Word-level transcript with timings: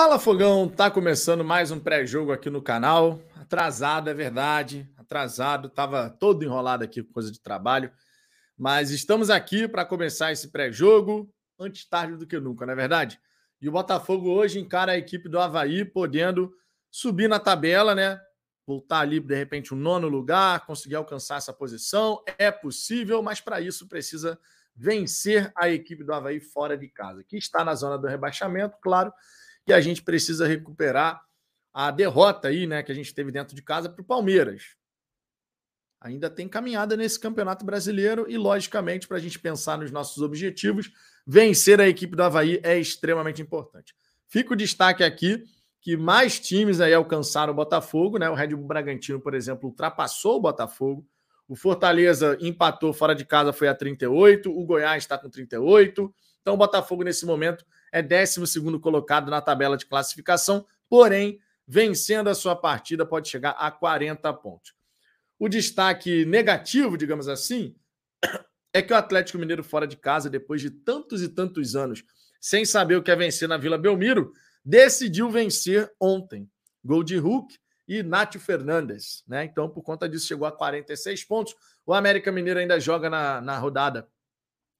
Fala 0.00 0.18
Fogão, 0.18 0.66
tá 0.66 0.90
começando 0.90 1.44
mais 1.44 1.70
um 1.70 1.78
pré-jogo 1.78 2.32
aqui 2.32 2.48
no 2.48 2.62
canal. 2.62 3.20
Atrasado, 3.36 4.08
é 4.08 4.14
verdade, 4.14 4.90
atrasado, 4.96 5.68
tava 5.68 6.08
todo 6.08 6.42
enrolado 6.42 6.82
aqui 6.82 7.02
com 7.02 7.12
coisa 7.12 7.30
de 7.30 7.38
trabalho, 7.38 7.92
mas 8.56 8.90
estamos 8.90 9.28
aqui 9.28 9.68
para 9.68 9.84
começar 9.84 10.32
esse 10.32 10.48
pré-jogo 10.48 11.30
antes 11.58 11.86
tarde 11.86 12.16
do 12.16 12.26
que 12.26 12.40
nunca, 12.40 12.64
não 12.64 12.72
é 12.72 12.76
verdade? 12.76 13.20
E 13.60 13.68
o 13.68 13.72
Botafogo 13.72 14.30
hoje 14.30 14.58
encara 14.58 14.92
a 14.92 14.96
equipe 14.96 15.28
do 15.28 15.38
Havaí 15.38 15.84
podendo 15.84 16.50
subir 16.90 17.28
na 17.28 17.38
tabela, 17.38 17.94
né? 17.94 18.18
Voltar 18.66 19.00
ali, 19.00 19.20
de 19.20 19.34
repente, 19.34 19.74
um 19.74 19.76
nono 19.76 20.08
lugar, 20.08 20.64
conseguir 20.64 20.96
alcançar 20.96 21.36
essa 21.36 21.52
posição. 21.52 22.24
É 22.38 22.50
possível, 22.50 23.22
mas 23.22 23.42
para 23.42 23.60
isso 23.60 23.86
precisa 23.86 24.40
vencer 24.74 25.52
a 25.54 25.68
equipe 25.68 26.02
do 26.02 26.14
Havaí 26.14 26.40
fora 26.40 26.74
de 26.74 26.88
casa, 26.88 27.22
que 27.22 27.36
está 27.36 27.62
na 27.62 27.74
zona 27.74 27.98
do 27.98 28.06
rebaixamento, 28.06 28.78
claro 28.80 29.12
que 29.70 29.74
a 29.74 29.80
gente 29.80 30.02
precisa 30.02 30.48
recuperar 30.48 31.24
a 31.72 31.92
derrota 31.92 32.48
aí, 32.48 32.66
né, 32.66 32.82
que 32.82 32.90
a 32.90 32.94
gente 32.94 33.14
teve 33.14 33.30
dentro 33.30 33.54
de 33.54 33.62
casa 33.62 33.88
para 33.88 34.02
o 34.02 34.04
Palmeiras. 34.04 34.74
Ainda 36.00 36.28
tem 36.28 36.48
caminhada 36.48 36.96
nesse 36.96 37.20
Campeonato 37.20 37.64
Brasileiro 37.64 38.26
e, 38.28 38.36
logicamente, 38.36 39.06
para 39.06 39.18
a 39.18 39.20
gente 39.20 39.38
pensar 39.38 39.78
nos 39.78 39.92
nossos 39.92 40.24
objetivos, 40.24 40.90
vencer 41.24 41.80
a 41.80 41.86
equipe 41.86 42.16
do 42.16 42.22
Havaí 42.24 42.58
é 42.64 42.80
extremamente 42.80 43.40
importante. 43.40 43.94
Fica 44.26 44.54
o 44.54 44.56
destaque 44.56 45.04
aqui 45.04 45.44
que 45.80 45.96
mais 45.96 46.40
times 46.40 46.80
aí 46.80 46.92
alcançaram 46.92 47.52
o 47.52 47.56
Botafogo, 47.56 48.18
né? 48.18 48.28
O 48.28 48.34
Red 48.34 48.48
Bull 48.48 48.66
Bragantino, 48.66 49.20
por 49.20 49.34
exemplo, 49.34 49.68
ultrapassou 49.68 50.38
o 50.38 50.40
Botafogo. 50.40 51.06
O 51.46 51.54
Fortaleza 51.54 52.36
empatou 52.40 52.92
fora 52.92 53.14
de 53.14 53.24
casa, 53.24 53.52
foi 53.52 53.68
a 53.68 53.74
38. 53.74 54.50
O 54.50 54.64
Goiás 54.66 55.04
está 55.04 55.16
com 55.16 55.30
38. 55.30 56.12
Então, 56.40 56.54
o 56.54 56.56
Botafogo, 56.56 57.04
nesse 57.04 57.24
momento, 57.24 57.64
é 57.92 58.02
12 58.02 58.78
colocado 58.80 59.30
na 59.30 59.40
tabela 59.40 59.76
de 59.76 59.86
classificação, 59.86 60.66
porém, 60.88 61.40
vencendo 61.66 62.28
a 62.28 62.34
sua 62.34 62.56
partida, 62.56 63.06
pode 63.06 63.28
chegar 63.28 63.50
a 63.52 63.70
40 63.70 64.32
pontos. 64.34 64.74
O 65.38 65.48
destaque 65.48 66.24
negativo, 66.24 66.96
digamos 66.96 67.28
assim, 67.28 67.74
é 68.72 68.82
que 68.82 68.92
o 68.92 68.96
Atlético 68.96 69.38
Mineiro 69.38 69.64
fora 69.64 69.86
de 69.86 69.96
casa, 69.96 70.28
depois 70.28 70.60
de 70.60 70.70
tantos 70.70 71.22
e 71.22 71.28
tantos 71.28 71.74
anos, 71.74 72.04
sem 72.40 72.64
saber 72.64 72.96
o 72.96 73.02
que 73.02 73.10
é 73.10 73.16
vencer 73.16 73.48
na 73.48 73.56
Vila 73.56 73.78
Belmiro, 73.78 74.32
decidiu 74.64 75.30
vencer 75.30 75.90
ontem. 75.98 76.50
Gol 76.84 77.02
de 77.02 77.16
Hulk 77.16 77.58
e 77.86 78.02
Nátio 78.02 78.40
Fernandes. 78.40 79.22
Né? 79.26 79.44
Então, 79.44 79.68
por 79.68 79.82
conta 79.82 80.08
disso, 80.08 80.26
chegou 80.26 80.46
a 80.46 80.52
46 80.52 81.24
pontos. 81.24 81.54
O 81.84 81.92
América 81.92 82.32
Mineiro 82.32 82.60
ainda 82.60 82.80
joga 82.80 83.10
na, 83.10 83.40
na 83.40 83.58
rodada. 83.58 84.08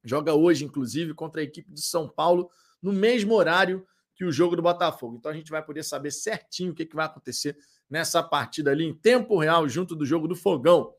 Joga 0.02 0.34
hoje, 0.34 0.64
inclusive, 0.64 1.12
contra 1.12 1.40
a 1.40 1.44
equipe 1.44 1.70
de 1.72 1.82
São 1.82 2.08
Paulo 2.08 2.50
no 2.82 2.92
mesmo 2.92 3.34
horário 3.34 3.86
que 4.14 4.24
o 4.24 4.32
jogo 4.32 4.54
do 4.54 4.62
Botafogo. 4.62 5.16
Então 5.16 5.30
a 5.30 5.34
gente 5.34 5.50
vai 5.50 5.64
poder 5.64 5.82
saber 5.82 6.10
certinho 6.10 6.72
o 6.72 6.74
que, 6.74 6.84
que 6.84 6.94
vai 6.94 7.06
acontecer 7.06 7.56
nessa 7.88 8.22
partida 8.22 8.70
ali 8.70 8.84
em 8.84 8.94
tempo 8.94 9.38
real, 9.38 9.68
junto 9.68 9.96
do 9.96 10.04
jogo 10.04 10.28
do 10.28 10.36
Fogão. 10.36 10.94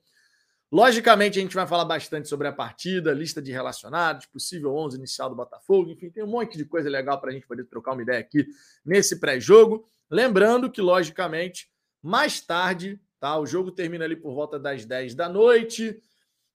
Logicamente, 0.72 1.38
a 1.38 1.42
gente 1.42 1.54
vai 1.54 1.68
falar 1.68 1.84
bastante 1.84 2.30
sobre 2.30 2.48
a 2.48 2.54
partida, 2.54 3.14
lista 3.14 3.42
de 3.42 3.52
relacionados, 3.52 4.26
possível 4.26 4.74
11 4.74 4.98
inicial 4.98 5.30
do 5.30 5.36
Botafogo, 5.36 5.92
enfim, 5.92 6.10
tem 6.10 6.24
um 6.24 6.28
monte 6.28 6.58
de 6.58 6.64
coisa 6.64 6.90
legal 6.90 7.20
para 7.20 7.30
a 7.30 7.34
gente 7.34 7.46
poder 7.46 7.66
trocar 7.66 7.92
uma 7.92 8.02
ideia 8.02 8.20
aqui 8.20 8.48
nesse 8.86 9.20
pré-jogo. 9.20 9.86
Lembrando 10.10 10.72
que, 10.72 10.82
logicamente, 10.82 11.70
mais 12.02 12.40
tarde, 12.40 13.00
tá? 13.20 13.38
O 13.38 13.46
jogo 13.46 13.70
termina 13.70 14.06
ali 14.06 14.16
por 14.16 14.34
volta 14.34 14.58
das 14.58 14.86
10 14.86 15.14
da 15.14 15.28
noite. 15.28 16.02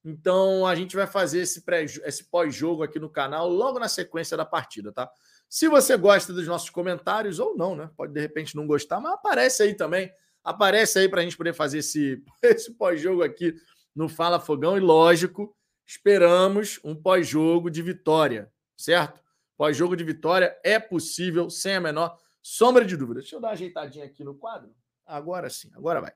Então 0.08 0.64
a 0.64 0.72
gente 0.76 0.94
vai 0.94 1.04
fazer 1.04 1.40
esse, 1.40 1.62
pré, 1.62 1.82
esse 1.82 2.30
pós-jogo 2.30 2.84
aqui 2.84 3.00
no 3.00 3.10
canal 3.10 3.48
logo 3.48 3.80
na 3.80 3.88
sequência 3.88 4.36
da 4.36 4.46
partida, 4.46 4.92
tá? 4.92 5.10
Se 5.48 5.66
você 5.66 5.96
gosta 5.96 6.32
dos 6.32 6.46
nossos 6.46 6.70
comentários 6.70 7.40
ou 7.40 7.56
não, 7.56 7.74
né? 7.74 7.90
Pode 7.96 8.12
de 8.12 8.20
repente 8.20 8.54
não 8.54 8.68
gostar, 8.68 9.00
mas 9.00 9.14
aparece 9.14 9.64
aí 9.64 9.74
também. 9.74 10.08
Aparece 10.44 11.00
aí 11.00 11.08
para 11.08 11.22
a 11.22 11.24
gente 11.24 11.36
poder 11.36 11.52
fazer 11.52 11.78
esse, 11.78 12.22
esse 12.40 12.72
pós-jogo 12.74 13.24
aqui 13.24 13.52
no 13.96 14.08
Fala 14.08 14.38
Fogão. 14.38 14.76
E 14.76 14.80
lógico, 14.80 15.52
esperamos 15.84 16.78
um 16.84 16.94
pós-jogo 16.94 17.68
de 17.68 17.82
vitória, 17.82 18.48
certo? 18.76 19.20
Pós-jogo 19.56 19.96
de 19.96 20.04
vitória 20.04 20.56
é 20.62 20.78
possível, 20.78 21.50
sem 21.50 21.74
a 21.74 21.80
menor 21.80 22.16
sombra 22.40 22.84
de 22.84 22.96
dúvida. 22.96 23.18
Deixa 23.18 23.34
eu 23.34 23.40
dar 23.40 23.48
uma 23.48 23.54
ajeitadinha 23.54 24.04
aqui 24.04 24.22
no 24.22 24.36
quadro. 24.36 24.72
Agora 25.04 25.50
sim, 25.50 25.68
agora 25.74 26.00
vai. 26.00 26.12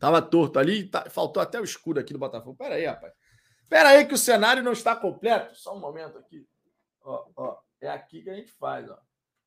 Tava 0.00 0.22
torto 0.22 0.58
ali, 0.58 0.84
tá, 0.88 1.10
faltou 1.10 1.42
até 1.42 1.60
o 1.60 1.64
escudo 1.64 2.00
aqui 2.00 2.12
do 2.12 2.18
Botafogo. 2.18 2.56
Pera 2.56 2.76
aí, 2.76 2.86
rapaz. 2.86 3.12
Pera 3.68 3.90
aí 3.90 4.06
que 4.06 4.14
o 4.14 4.18
cenário 4.18 4.62
não 4.62 4.72
está 4.72 4.96
completo. 4.96 5.54
Só 5.54 5.76
um 5.76 5.78
momento 5.78 6.18
aqui. 6.18 6.44
Ó, 7.02 7.26
ó, 7.36 7.56
é 7.80 7.88
aqui 7.88 8.22
que 8.22 8.30
a 8.30 8.34
gente 8.34 8.50
faz, 8.52 8.88
ó. 8.88 8.98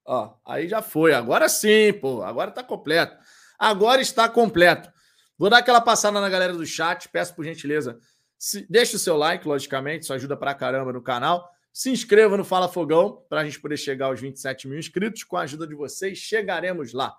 Ó, 0.06 0.36
aí 0.46 0.68
já 0.68 0.82
foi. 0.82 1.14
Agora 1.14 1.50
sim, 1.50 1.92
pô. 2.00 2.22
Agora 2.22 2.52
está 2.52 2.64
completo. 2.64 3.18
Agora 3.58 4.02
está 4.02 4.30
completo. 4.30 4.92
Vou 5.38 5.50
dar 5.50 5.58
aquela 5.58 5.82
passada 5.82 6.22
na 6.22 6.30
galera 6.30 6.54
do 6.54 6.66
chat. 6.66 7.10
Peço 7.10 7.34
por 7.36 7.44
gentileza, 7.44 8.00
se, 8.38 8.66
deixe 8.70 8.96
o 8.96 9.00
seu 9.00 9.18
like, 9.18 9.48
logicamente, 9.48 10.04
isso 10.04 10.14
ajuda 10.14 10.38
pra 10.38 10.54
caramba 10.54 10.94
no 10.94 11.02
canal. 11.02 11.50
Se 11.72 11.90
inscreva 11.90 12.38
no 12.38 12.44
Fala 12.44 12.70
Fogão 12.70 13.26
para 13.28 13.42
a 13.42 13.46
gente 13.46 13.60
poder 13.60 13.78
chegar 13.78 14.08
aos 14.08 14.22
27 14.22 14.68
mil 14.68 14.78
inscritos. 14.78 15.24
Com 15.24 15.38
a 15.38 15.42
ajuda 15.42 15.66
de 15.66 15.74
vocês, 15.74 16.20
chegaremos 16.20 16.94
lá. 16.94 17.16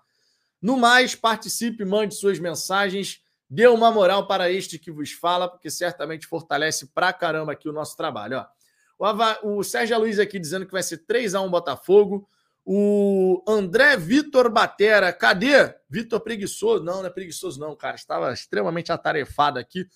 No 0.61 0.77
mais, 0.77 1.15
participe, 1.15 1.83
mande 1.83 2.15
suas 2.15 2.39
mensagens. 2.39 3.24
Dê 3.49 3.67
uma 3.67 3.91
moral 3.91 4.27
para 4.27 4.51
este 4.51 4.79
que 4.79 4.91
vos 4.91 5.11
fala, 5.11 5.47
porque 5.47 5.69
certamente 5.69 6.25
fortalece 6.25 6.87
pra 6.87 7.13
caramba 7.13 7.51
aqui 7.51 7.69
o 7.69 7.73
nosso 7.73 7.95
trabalho. 7.95 8.45
Ó. 8.99 9.15
O, 9.43 9.57
o 9.59 9.63
Sérgio 9.63 9.99
Luiz 9.99 10.19
aqui 10.19 10.39
dizendo 10.39 10.65
que 10.65 10.71
vai 10.71 10.83
ser 10.83 11.05
3x1 11.05 11.49
Botafogo. 11.49 12.27
O 12.67 13.43
André 13.47 13.95
Vitor 13.95 14.49
Batera, 14.49 15.13
cadê? 15.13 15.71
Vitor 15.87 16.19
preguiçoso? 16.19 16.83
Não, 16.83 16.99
não 17.01 17.05
é 17.05 17.11
preguiçoso, 17.11 17.59
não, 17.59 17.75
cara. 17.75 17.95
Estava 17.95 18.33
extremamente 18.33 18.91
atarefado 18.91 19.59
aqui. 19.59 19.87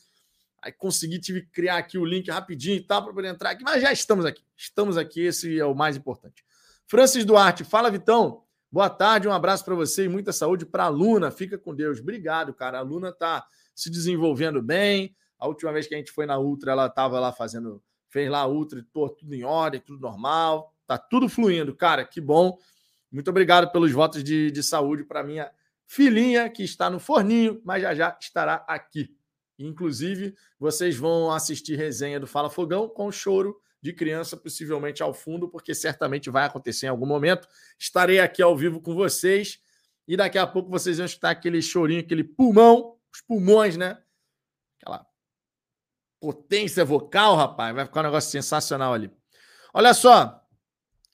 Aí 0.61 0.71
consegui, 0.71 1.19
tive 1.19 1.41
que 1.41 1.51
criar 1.51 1.77
aqui 1.77 1.97
o 1.97 2.05
link 2.05 2.29
rapidinho 2.29 2.77
e 2.77 2.81
tal 2.81 3.03
para 3.03 3.13
poder 3.13 3.29
entrar 3.29 3.51
aqui, 3.51 3.63
mas 3.63 3.81
já 3.81 3.91
estamos 3.91 4.25
aqui. 4.25 4.43
Estamos 4.55 4.97
aqui, 4.97 5.21
esse 5.21 5.57
é 5.57 5.65
o 5.65 5.73
mais 5.73 5.95
importante. 5.95 6.43
Francis 6.85 7.23
Duarte, 7.23 7.63
fala, 7.63 7.89
Vitão. 7.89 8.43
Boa 8.71 8.87
tarde, 8.87 9.27
um 9.27 9.33
abraço 9.33 9.65
para 9.65 9.73
você 9.73 10.05
e 10.05 10.07
muita 10.07 10.31
saúde 10.31 10.63
para 10.63 10.83
a 10.83 10.89
Luna. 10.89 11.31
Fica 11.31 11.57
com 11.57 11.73
Deus. 11.73 11.99
Obrigado, 11.99 12.53
cara. 12.53 12.77
A 12.77 12.81
Luna 12.81 13.09
está 13.09 13.43
se 13.73 13.89
desenvolvendo 13.89 14.61
bem. 14.61 15.15
A 15.39 15.47
última 15.47 15.73
vez 15.73 15.87
que 15.87 15.95
a 15.95 15.97
gente 15.97 16.11
foi 16.11 16.27
na 16.27 16.37
Ultra, 16.37 16.73
ela 16.73 16.85
estava 16.85 17.19
lá 17.19 17.31
fazendo, 17.31 17.81
fez 18.09 18.29
lá 18.29 18.41
a 18.41 18.47
Ultra, 18.47 18.85
pô, 18.93 19.09
tudo 19.09 19.33
em 19.33 19.43
ordem, 19.43 19.81
tudo 19.81 19.99
normal. 19.99 20.71
Tá 20.85 20.99
tudo 20.99 21.27
fluindo, 21.27 21.75
cara. 21.75 22.05
Que 22.05 22.21
bom. 22.21 22.59
Muito 23.11 23.31
obrigado 23.31 23.71
pelos 23.71 23.91
votos 23.91 24.23
de, 24.23 24.51
de 24.51 24.61
saúde 24.61 25.03
para 25.03 25.23
minha 25.23 25.51
filhinha 25.87 26.47
que 26.47 26.61
está 26.63 26.91
no 26.91 26.99
forninho, 26.99 27.59
mas 27.65 27.81
já 27.81 27.95
já 27.95 28.17
estará 28.21 28.63
aqui. 28.67 29.09
Inclusive, 29.57 30.35
vocês 30.59 30.95
vão 30.95 31.31
assistir 31.31 31.75
resenha 31.75 32.19
do 32.19 32.27
Fala 32.27 32.51
Fogão 32.51 32.87
com 32.87 33.11
choro 33.11 33.59
de 33.81 33.93
criança, 33.93 34.35
possivelmente 34.35 35.01
ao 35.01 35.13
fundo, 35.13 35.47
porque 35.47 35.73
certamente 35.73 36.29
vai 36.29 36.45
acontecer 36.45 36.87
em 36.87 36.89
algum 36.89 37.05
momento. 37.05 37.47
Estarei 37.77 38.19
aqui 38.19 38.41
ao 38.41 38.55
vivo 38.57 38.81
com 38.81 38.93
vocês 38.93 39.59
e 40.07 40.17
daqui 40.17 40.37
a 40.37 40.45
pouco 40.45 40.69
vocês 40.69 40.97
vão 40.97 41.05
escutar 41.05 41.29
aquele 41.29 41.61
chorinho, 41.61 42.01
aquele 42.01 42.23
pulmão, 42.23 42.97
os 43.13 43.21
pulmões, 43.21 43.77
né? 43.77 44.01
Aquela 44.81 45.05
potência 46.19 46.83
vocal, 46.83 47.35
rapaz. 47.35 47.75
Vai 47.75 47.85
ficar 47.85 48.01
um 48.01 48.03
negócio 48.03 48.29
sensacional 48.29 48.93
ali. 48.93 49.11
Olha 49.73 49.93
só, 49.93 50.25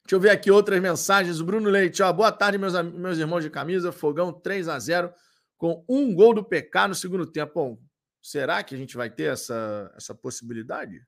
deixa 0.03 0.15
eu 0.15 0.19
ver 0.19 0.31
aqui 0.31 0.49
outras 0.49 0.81
mensagens. 0.81 1.39
O 1.39 1.45
Bruno 1.45 1.69
Leite, 1.69 2.01
ó, 2.01 2.11
boa 2.11 2.31
tarde, 2.31 2.57
meus, 2.57 2.73
meus 2.93 3.17
irmãos 3.17 3.41
de 3.41 3.49
camisa. 3.49 3.91
Fogão 3.91 4.31
3 4.33 4.67
a 4.69 4.79
0 4.79 5.13
com 5.57 5.85
um 5.87 6.13
gol 6.13 6.33
do 6.33 6.43
PK 6.43 6.87
no 6.87 6.95
segundo 6.95 7.25
tempo. 7.25 7.53
Bom, 7.53 7.77
será 8.21 8.63
que 8.63 8.73
a 8.73 8.77
gente 8.77 8.97
vai 8.97 9.09
ter 9.09 9.31
essa, 9.31 9.91
essa 9.95 10.15
possibilidade? 10.15 11.05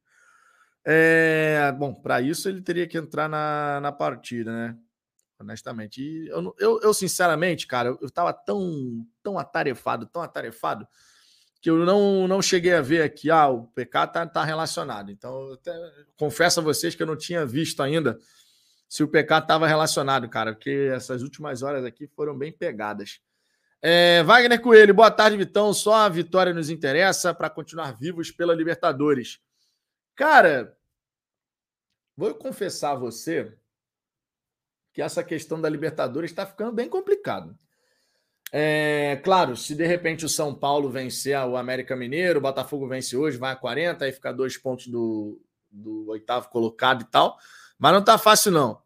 É, 0.86 1.72
bom, 1.78 1.94
para 1.94 2.22
isso 2.22 2.48
ele 2.48 2.62
teria 2.62 2.88
que 2.88 2.98
entrar 2.98 3.28
na, 3.28 3.80
na 3.82 3.92
partida, 3.92 4.52
né? 4.52 4.78
Honestamente. 5.40 6.02
E 6.02 6.28
eu, 6.30 6.56
eu, 6.60 6.80
eu, 6.82 6.94
sinceramente, 6.94 7.68
cara, 7.68 7.90
eu 7.90 8.08
estava 8.08 8.34
tão, 8.34 9.06
tão 9.22 9.38
atarefado, 9.38 10.06
tão 10.08 10.22
atarefado, 10.22 10.88
que 11.62 11.70
eu 11.70 11.78
não, 11.86 12.28
não 12.28 12.42
cheguei 12.42 12.74
a 12.74 12.82
ver 12.82 13.02
aqui, 13.02 13.30
ah, 13.30 13.48
o 13.48 13.68
PK 13.68 14.08
tá, 14.08 14.26
tá 14.26 14.44
relacionado. 14.44 15.12
Então, 15.12 15.54
até, 15.54 15.74
confesso 16.18 16.60
a 16.60 16.64
vocês 16.64 16.96
que 16.96 17.04
eu 17.04 17.08
não 17.08 17.18
tinha 17.18 17.46
visto 17.46 17.84
ainda 17.84 18.18
se 18.88 19.04
o 19.04 19.08
PK 19.08 19.40
estava 19.40 19.68
relacionado, 19.68 20.30
cara, 20.30 20.54
porque 20.54 20.90
essas 20.94 21.22
últimas 21.22 21.62
horas 21.62 21.84
aqui 21.84 22.08
foram 22.08 22.38
bem 22.38 22.52
pegadas. 22.52 23.20
É, 23.82 24.24
Wagner 24.24 24.60
Coelho, 24.62 24.94
boa 24.94 25.12
tarde, 25.12 25.38
Vitão. 25.38 25.74
Só 25.74 25.94
a 25.94 26.10
vitória 26.10 26.54
nos 26.54 26.70
interessa 26.70 27.34
para 27.34 27.50
continuar 27.50 27.92
vivos 27.92 28.32
pela 28.32 28.56
Libertadores. 28.56 29.40
Cara, 30.18 30.78
Vou 32.18 32.34
confessar 32.34 32.94
a 32.94 32.96
você 32.96 33.54
que 34.92 35.04
essa 35.04 35.24
questão 35.24 35.62
da 35.62 35.70
Libertadores 35.70 36.32
está 36.32 36.48
ficando 36.48 36.72
bem 36.72 36.90
complicado. 36.90 37.56
É, 38.52 39.22
claro, 39.24 39.56
se 39.56 39.76
de 39.76 39.86
repente 39.86 40.26
o 40.26 40.30
São 40.30 40.56
Paulo 40.56 40.90
vencer 40.90 41.38
o 41.38 41.56
América 41.56 41.96
Mineiro, 41.96 42.40
o 42.40 42.42
Botafogo 42.42 42.88
vence 42.88 43.16
hoje, 43.16 43.38
vai 43.38 43.52
a 43.52 43.56
40, 43.56 44.04
aí 44.04 44.12
fica 44.12 44.34
dois 44.34 44.58
pontos 44.58 44.88
do, 44.88 45.40
do 45.70 46.10
oitavo 46.10 46.50
colocado 46.50 47.04
e 47.04 47.06
tal. 47.06 47.38
Mas 47.78 47.92
não 47.92 48.00
está 48.00 48.18
fácil, 48.18 48.52
não. 48.52 48.82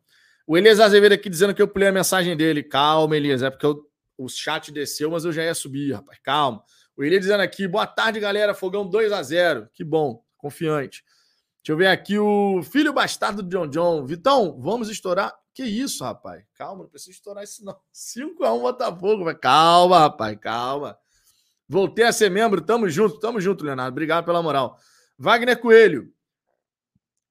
O 0.46 0.58
Elias 0.58 0.82
Azevedo 0.82 1.14
aqui 1.14 1.30
dizendo 1.30 1.56
que 1.56 1.62
eu 1.62 1.68
pulei 1.70 1.88
a 1.88 1.94
mensagem 1.94 2.36
dele. 2.36 2.62
Calma, 2.62 3.16
Elias, 3.16 3.42
é 3.42 3.50
porque 3.50 3.66
eu, 3.66 3.90
o 4.18 4.28
chat 4.28 4.74
desceu, 4.74 5.10
mas 5.10 5.24
eu 5.24 5.32
já 5.32 5.46
ia 5.46 5.56
subir, 5.56 5.94
rapaz. 5.94 6.20
Calma. 6.22 6.62
O 6.98 7.04
Elias 7.04 7.22
dizendo 7.22 7.42
aqui, 7.42 7.66
boa 7.66 7.88
tarde, 7.88 8.20
galera. 8.20 8.54
Fogão 8.54 8.86
2 8.86 9.14
a 9.14 9.24
0 9.24 9.70
Que 9.72 9.86
bom, 9.86 10.22
confiante. 10.36 11.06
Deixa 11.64 11.74
eu 11.74 11.78
ver 11.78 11.88
aqui 11.88 12.18
o 12.18 12.64
filho 12.64 12.92
bastardo 12.92 13.44
do 13.44 13.50
John 13.50 13.68
John. 13.68 14.04
Vitão, 14.04 14.60
vamos 14.60 14.90
estourar. 14.90 15.32
Que 15.54 15.64
isso, 15.64 16.04
rapaz? 16.04 16.44
Calma, 16.56 16.84
não 16.84 16.90
precisa 16.90 17.12
estourar 17.12 17.44
isso, 17.44 17.64
não. 17.64 17.78
5x1 17.94 18.62
Botafogo. 18.62 19.36
Calma, 19.36 20.00
rapaz, 20.00 20.38
calma. 20.40 20.98
Voltei 21.70 22.06
a 22.06 22.12
ser 22.12 22.32
membro, 22.32 22.62
tamo 22.62 22.90
junto, 22.90 23.20
tamo 23.20 23.40
junto, 23.40 23.64
Leonardo. 23.64 23.94
Obrigado 23.94 24.26
pela 24.26 24.42
moral. 24.42 24.78
Wagner 25.18 25.60
Coelho. 25.60 26.12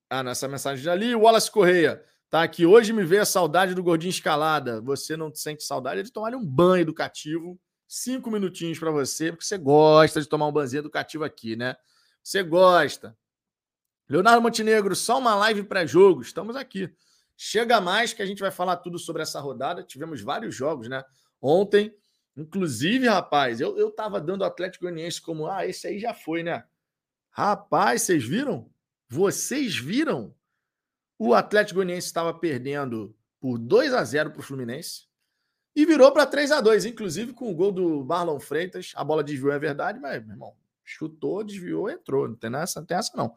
Ah, 0.08 0.22
nessa 0.22 0.46
mensagem 0.46 0.82
já 0.84 0.94
li. 0.94 1.14
Wallace 1.14 1.50
Correia. 1.50 2.04
Tá 2.28 2.44
aqui. 2.44 2.64
Hoje 2.64 2.92
me 2.92 3.04
veio 3.04 3.22
a 3.22 3.26
saudade 3.26 3.74
do 3.74 3.82
gordinho 3.82 4.10
escalada. 4.10 4.80
Você 4.80 5.16
não 5.16 5.34
sente 5.34 5.64
saudade 5.64 6.04
de 6.04 6.12
tomar 6.12 6.32
um 6.36 6.46
banho 6.46 6.82
educativo. 6.82 7.58
Cinco 7.88 8.30
minutinhos 8.30 8.78
para 8.78 8.92
você, 8.92 9.32
porque 9.32 9.44
você 9.44 9.58
gosta 9.58 10.20
de 10.20 10.28
tomar 10.28 10.46
um 10.46 10.52
banzinho 10.52 10.82
educativo 10.82 11.24
aqui, 11.24 11.56
né? 11.56 11.74
Você 12.22 12.40
gosta. 12.44 13.16
Leonardo 14.10 14.42
Montenegro, 14.42 14.96
só 14.96 15.20
uma 15.20 15.36
live 15.36 15.62
pré-jogo. 15.62 16.20
Estamos 16.20 16.56
aqui. 16.56 16.92
Chega 17.36 17.80
mais 17.80 18.12
que 18.12 18.20
a 18.20 18.26
gente 18.26 18.40
vai 18.40 18.50
falar 18.50 18.78
tudo 18.78 18.98
sobre 18.98 19.22
essa 19.22 19.38
rodada. 19.38 19.84
Tivemos 19.84 20.20
vários 20.20 20.52
jogos, 20.52 20.88
né? 20.88 21.04
Ontem, 21.40 21.94
inclusive, 22.36 23.06
rapaz, 23.06 23.60
eu, 23.60 23.78
eu 23.78 23.88
tava 23.88 24.20
dando 24.20 24.40
o 24.40 24.44
Atlético 24.44 24.84
Goianiense 24.84 25.22
como, 25.22 25.46
ah, 25.46 25.64
esse 25.64 25.86
aí 25.86 26.00
já 26.00 26.12
foi, 26.12 26.42
né? 26.42 26.64
Rapaz, 27.30 28.02
vocês 28.02 28.24
viram? 28.24 28.68
Vocês 29.08 29.76
viram? 29.76 30.34
O 31.16 31.32
Atlético 31.32 31.76
Goianiense 31.76 32.08
estava 32.08 32.34
perdendo 32.34 33.16
por 33.38 33.58
2 33.58 33.94
a 33.94 34.02
0 34.02 34.32
para 34.32 34.40
o 34.40 34.42
Fluminense 34.42 35.04
e 35.74 35.86
virou 35.86 36.10
para 36.10 36.26
3 36.26 36.50
a 36.50 36.60
2 36.60 36.84
inclusive 36.84 37.32
com 37.32 37.48
o 37.48 37.54
gol 37.54 37.70
do 37.70 38.04
Marlon 38.04 38.40
Freitas. 38.40 38.90
A 38.96 39.04
bola 39.04 39.22
desviou, 39.22 39.52
é 39.52 39.58
verdade, 39.58 40.00
mas, 40.00 40.20
meu 40.20 40.32
irmão, 40.32 40.56
chutou, 40.84 41.44
desviou, 41.44 41.88
entrou. 41.88 42.26
Não 42.26 42.34
tem 42.34 42.52
essa, 42.56 42.80
não 42.80 42.86
tem 42.88 42.96
essa 42.96 43.16
não. 43.16 43.36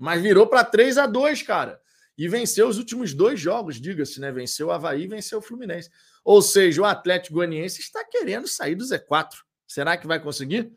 Mas 0.00 0.22
virou 0.22 0.46
para 0.46 0.64
3 0.64 0.96
a 0.96 1.06
2 1.06 1.42
cara 1.42 1.78
e 2.16 2.26
venceu 2.26 2.66
os 2.68 2.78
últimos 2.78 3.12
dois 3.12 3.38
jogos, 3.38 3.78
diga-se, 3.78 4.18
né? 4.18 4.32
Venceu 4.32 4.68
o 4.68 4.70
Havaí 4.70 5.06
venceu 5.06 5.38
o 5.38 5.42
Fluminense. 5.42 5.90
Ou 6.24 6.40
seja, 6.40 6.80
o 6.80 6.86
Atlético 6.86 7.34
Goianiense 7.34 7.80
está 7.82 8.02
querendo 8.02 8.48
sair 8.48 8.74
do 8.74 8.82
Z4. 8.82 9.28
Será 9.66 9.98
que 9.98 10.06
vai 10.06 10.18
conseguir? 10.18 10.72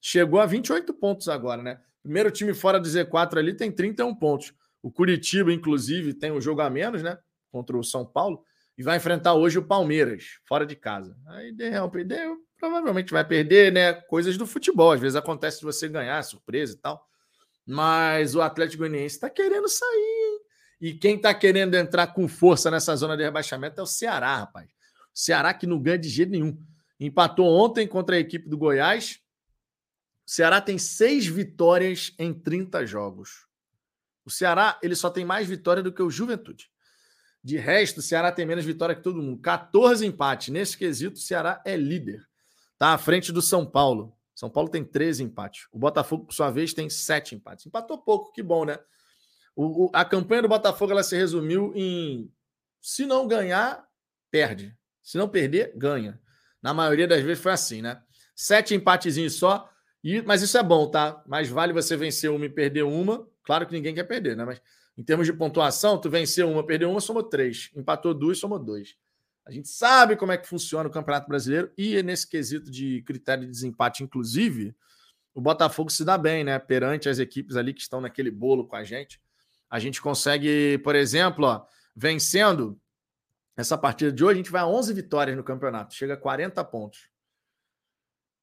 Chegou 0.00 0.38
a 0.38 0.46
28 0.46 0.94
pontos 0.94 1.28
agora, 1.28 1.60
né? 1.60 1.80
Primeiro 2.04 2.30
time 2.30 2.54
fora 2.54 2.78
do 2.78 2.88
Z4 2.88 3.38
ali 3.38 3.52
tem 3.52 3.70
31 3.70 4.14
pontos. 4.14 4.54
O 4.80 4.92
Curitiba, 4.92 5.52
inclusive, 5.52 6.14
tem 6.14 6.30
um 6.30 6.40
jogo 6.40 6.60
a 6.60 6.70
menos, 6.70 7.02
né? 7.02 7.18
Contra 7.50 7.76
o 7.76 7.82
São 7.82 8.06
Paulo. 8.06 8.44
E 8.76 8.82
vai 8.82 8.96
enfrentar 8.96 9.34
hoje 9.34 9.58
o 9.58 9.64
Palmeiras, 9.64 10.38
fora 10.46 10.64
de 10.64 10.76
casa. 10.76 11.16
Aí 11.26 11.52
deu, 11.52 11.90
deu, 12.06 12.38
provavelmente 12.56 13.12
vai 13.12 13.24
perder, 13.24 13.72
né? 13.72 13.92
Coisas 13.92 14.36
do 14.36 14.46
futebol. 14.46 14.92
Às 14.92 15.00
vezes 15.00 15.16
acontece 15.16 15.58
de 15.58 15.64
você 15.64 15.88
ganhar, 15.88 16.22
surpresa 16.22 16.74
e 16.74 16.78
tal. 16.78 17.08
Mas 17.70 18.34
o 18.34 18.40
Atlético 18.40 18.78
Goianiense 18.78 19.16
está 19.16 19.28
querendo 19.28 19.68
sair. 19.68 20.40
E 20.80 20.94
quem 20.94 21.16
está 21.16 21.34
querendo 21.34 21.74
entrar 21.74 22.06
com 22.06 22.26
força 22.26 22.70
nessa 22.70 22.96
zona 22.96 23.14
de 23.14 23.22
rebaixamento 23.22 23.78
é 23.78 23.82
o 23.82 23.86
Ceará, 23.86 24.38
rapaz. 24.38 24.70
O 25.14 25.18
Ceará 25.18 25.52
que 25.52 25.66
não 25.66 25.78
ganha 25.78 25.98
de 25.98 26.08
jeito 26.08 26.30
nenhum. 26.30 26.58
Empatou 26.98 27.46
ontem 27.46 27.86
contra 27.86 28.16
a 28.16 28.18
equipe 28.18 28.48
do 28.48 28.56
Goiás. 28.56 29.20
O 30.26 30.30
Ceará 30.30 30.62
tem 30.62 30.78
seis 30.78 31.26
vitórias 31.26 32.14
em 32.18 32.32
30 32.32 32.86
jogos. 32.86 33.46
O 34.24 34.30
Ceará 34.30 34.78
ele 34.82 34.96
só 34.96 35.10
tem 35.10 35.26
mais 35.26 35.46
vitória 35.46 35.82
do 35.82 35.92
que 35.92 36.02
o 36.02 36.10
Juventude. 36.10 36.70
De 37.44 37.58
resto, 37.58 37.98
o 37.98 38.02
Ceará 38.02 38.32
tem 38.32 38.46
menos 38.46 38.64
vitória 38.64 38.94
que 38.94 39.02
todo 39.02 39.22
mundo. 39.22 39.42
14 39.42 40.06
empates. 40.06 40.48
Nesse 40.48 40.74
quesito, 40.74 41.16
o 41.16 41.22
Ceará 41.22 41.62
é 41.66 41.76
líder. 41.76 42.26
Está 42.72 42.94
à 42.94 42.98
frente 42.98 43.30
do 43.30 43.42
São 43.42 43.66
Paulo. 43.66 44.17
São 44.38 44.48
Paulo 44.48 44.68
tem 44.68 44.84
13 44.84 45.24
empates. 45.24 45.66
O 45.72 45.80
Botafogo, 45.80 46.26
por 46.26 46.32
sua 46.32 46.48
vez, 46.48 46.72
tem 46.72 46.88
7 46.88 47.34
empates. 47.34 47.66
Empatou 47.66 47.98
pouco, 47.98 48.30
que 48.30 48.40
bom, 48.40 48.64
né? 48.64 48.78
O, 49.56 49.86
o, 49.86 49.90
a 49.92 50.04
campanha 50.04 50.42
do 50.42 50.48
Botafogo 50.48 50.92
ela 50.92 51.02
se 51.02 51.16
resumiu 51.16 51.72
em 51.74 52.32
se 52.80 53.04
não 53.04 53.26
ganhar, 53.26 53.84
perde. 54.30 54.78
Se 55.02 55.18
não 55.18 55.28
perder, 55.28 55.72
ganha. 55.74 56.20
Na 56.62 56.72
maioria 56.72 57.08
das 57.08 57.20
vezes 57.20 57.42
foi 57.42 57.50
assim, 57.50 57.82
né? 57.82 58.00
Sete 58.32 58.76
empatezinhos 58.76 59.34
só. 59.34 59.68
E, 60.04 60.22
mas 60.22 60.40
isso 60.40 60.56
é 60.56 60.62
bom, 60.62 60.88
tá? 60.88 61.20
Mais 61.26 61.48
vale 61.48 61.72
você 61.72 61.96
vencer 61.96 62.30
uma 62.30 62.46
e 62.46 62.48
perder 62.48 62.84
uma. 62.84 63.28
Claro 63.42 63.66
que 63.66 63.72
ninguém 63.72 63.92
quer 63.92 64.04
perder, 64.04 64.36
né? 64.36 64.44
Mas 64.44 64.62
em 64.96 65.02
termos 65.02 65.26
de 65.26 65.32
pontuação, 65.32 66.00
tu 66.00 66.08
venceu 66.08 66.48
uma, 66.48 66.64
perdeu 66.64 66.88
uma, 66.88 67.00
somou 67.00 67.24
três. 67.24 67.72
Empatou 67.74 68.14
duas, 68.14 68.38
somou 68.38 68.60
dois. 68.60 68.94
A 69.48 69.50
gente 69.50 69.68
sabe 69.70 70.14
como 70.14 70.30
é 70.30 70.36
que 70.36 70.46
funciona 70.46 70.90
o 70.90 70.92
Campeonato 70.92 71.26
Brasileiro 71.26 71.72
e 71.78 72.02
nesse 72.02 72.28
quesito 72.28 72.70
de 72.70 73.00
critério 73.00 73.46
de 73.46 73.50
desempate, 73.50 74.04
inclusive, 74.04 74.76
o 75.34 75.40
Botafogo 75.40 75.88
se 75.88 76.04
dá 76.04 76.18
bem, 76.18 76.44
né? 76.44 76.58
Perante 76.58 77.08
as 77.08 77.18
equipes 77.18 77.56
ali 77.56 77.72
que 77.72 77.80
estão 77.80 77.98
naquele 77.98 78.30
bolo 78.30 78.66
com 78.66 78.76
a 78.76 78.84
gente. 78.84 79.18
A 79.70 79.78
gente 79.78 80.02
consegue, 80.02 80.76
por 80.84 80.94
exemplo, 80.94 81.46
ó, 81.46 81.64
vencendo 81.96 82.78
essa 83.56 83.78
partida 83.78 84.12
de 84.12 84.22
hoje, 84.22 84.34
a 84.34 84.36
gente 84.36 84.50
vai 84.50 84.60
a 84.60 84.66
11 84.66 84.92
vitórias 84.92 85.34
no 85.34 85.42
campeonato, 85.42 85.94
chega 85.94 86.12
a 86.12 86.18
40 86.18 86.62
pontos. 86.64 87.08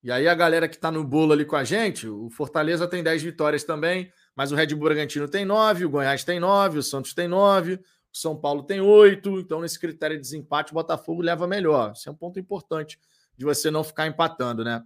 E 0.02 0.12
aí 0.12 0.28
a 0.28 0.34
galera 0.34 0.68
que 0.68 0.76
está 0.76 0.90
no 0.90 1.04
bolo 1.04 1.34
ali 1.34 1.46
com 1.46 1.56
a 1.56 1.64
gente, 1.64 2.08
o 2.08 2.32
Fortaleza 2.32 2.88
tem 2.88 3.04
10 3.04 3.22
vitórias 3.22 3.64
também, 3.64 4.12
mas 4.36 4.52
o 4.52 4.56
Red 4.56 4.74
Bull 4.74 4.86
Bragantino 4.86 5.28
tem 5.28 5.46
9, 5.46 5.86
o 5.86 5.90
Goiás 5.92 6.24
tem 6.24 6.40
9, 6.40 6.80
o 6.80 6.84
Santos 6.84 7.14
tem 7.14 7.28
9, 7.28 7.80
São 8.18 8.36
Paulo 8.36 8.64
tem 8.64 8.80
8. 8.80 9.40
Então, 9.40 9.60
nesse 9.60 9.78
critério 9.78 10.16
de 10.16 10.22
desempate, 10.22 10.72
o 10.72 10.76
Botafogo 10.76 11.22
leva 11.22 11.46
melhor. 11.46 11.92
Isso 11.92 12.08
é 12.08 12.12
um 12.12 12.16
ponto 12.16 12.40
importante 12.40 12.98
de 13.38 13.44
você 13.44 13.70
não 13.70 13.84
ficar 13.84 14.08
empatando, 14.08 14.64
né? 14.64 14.82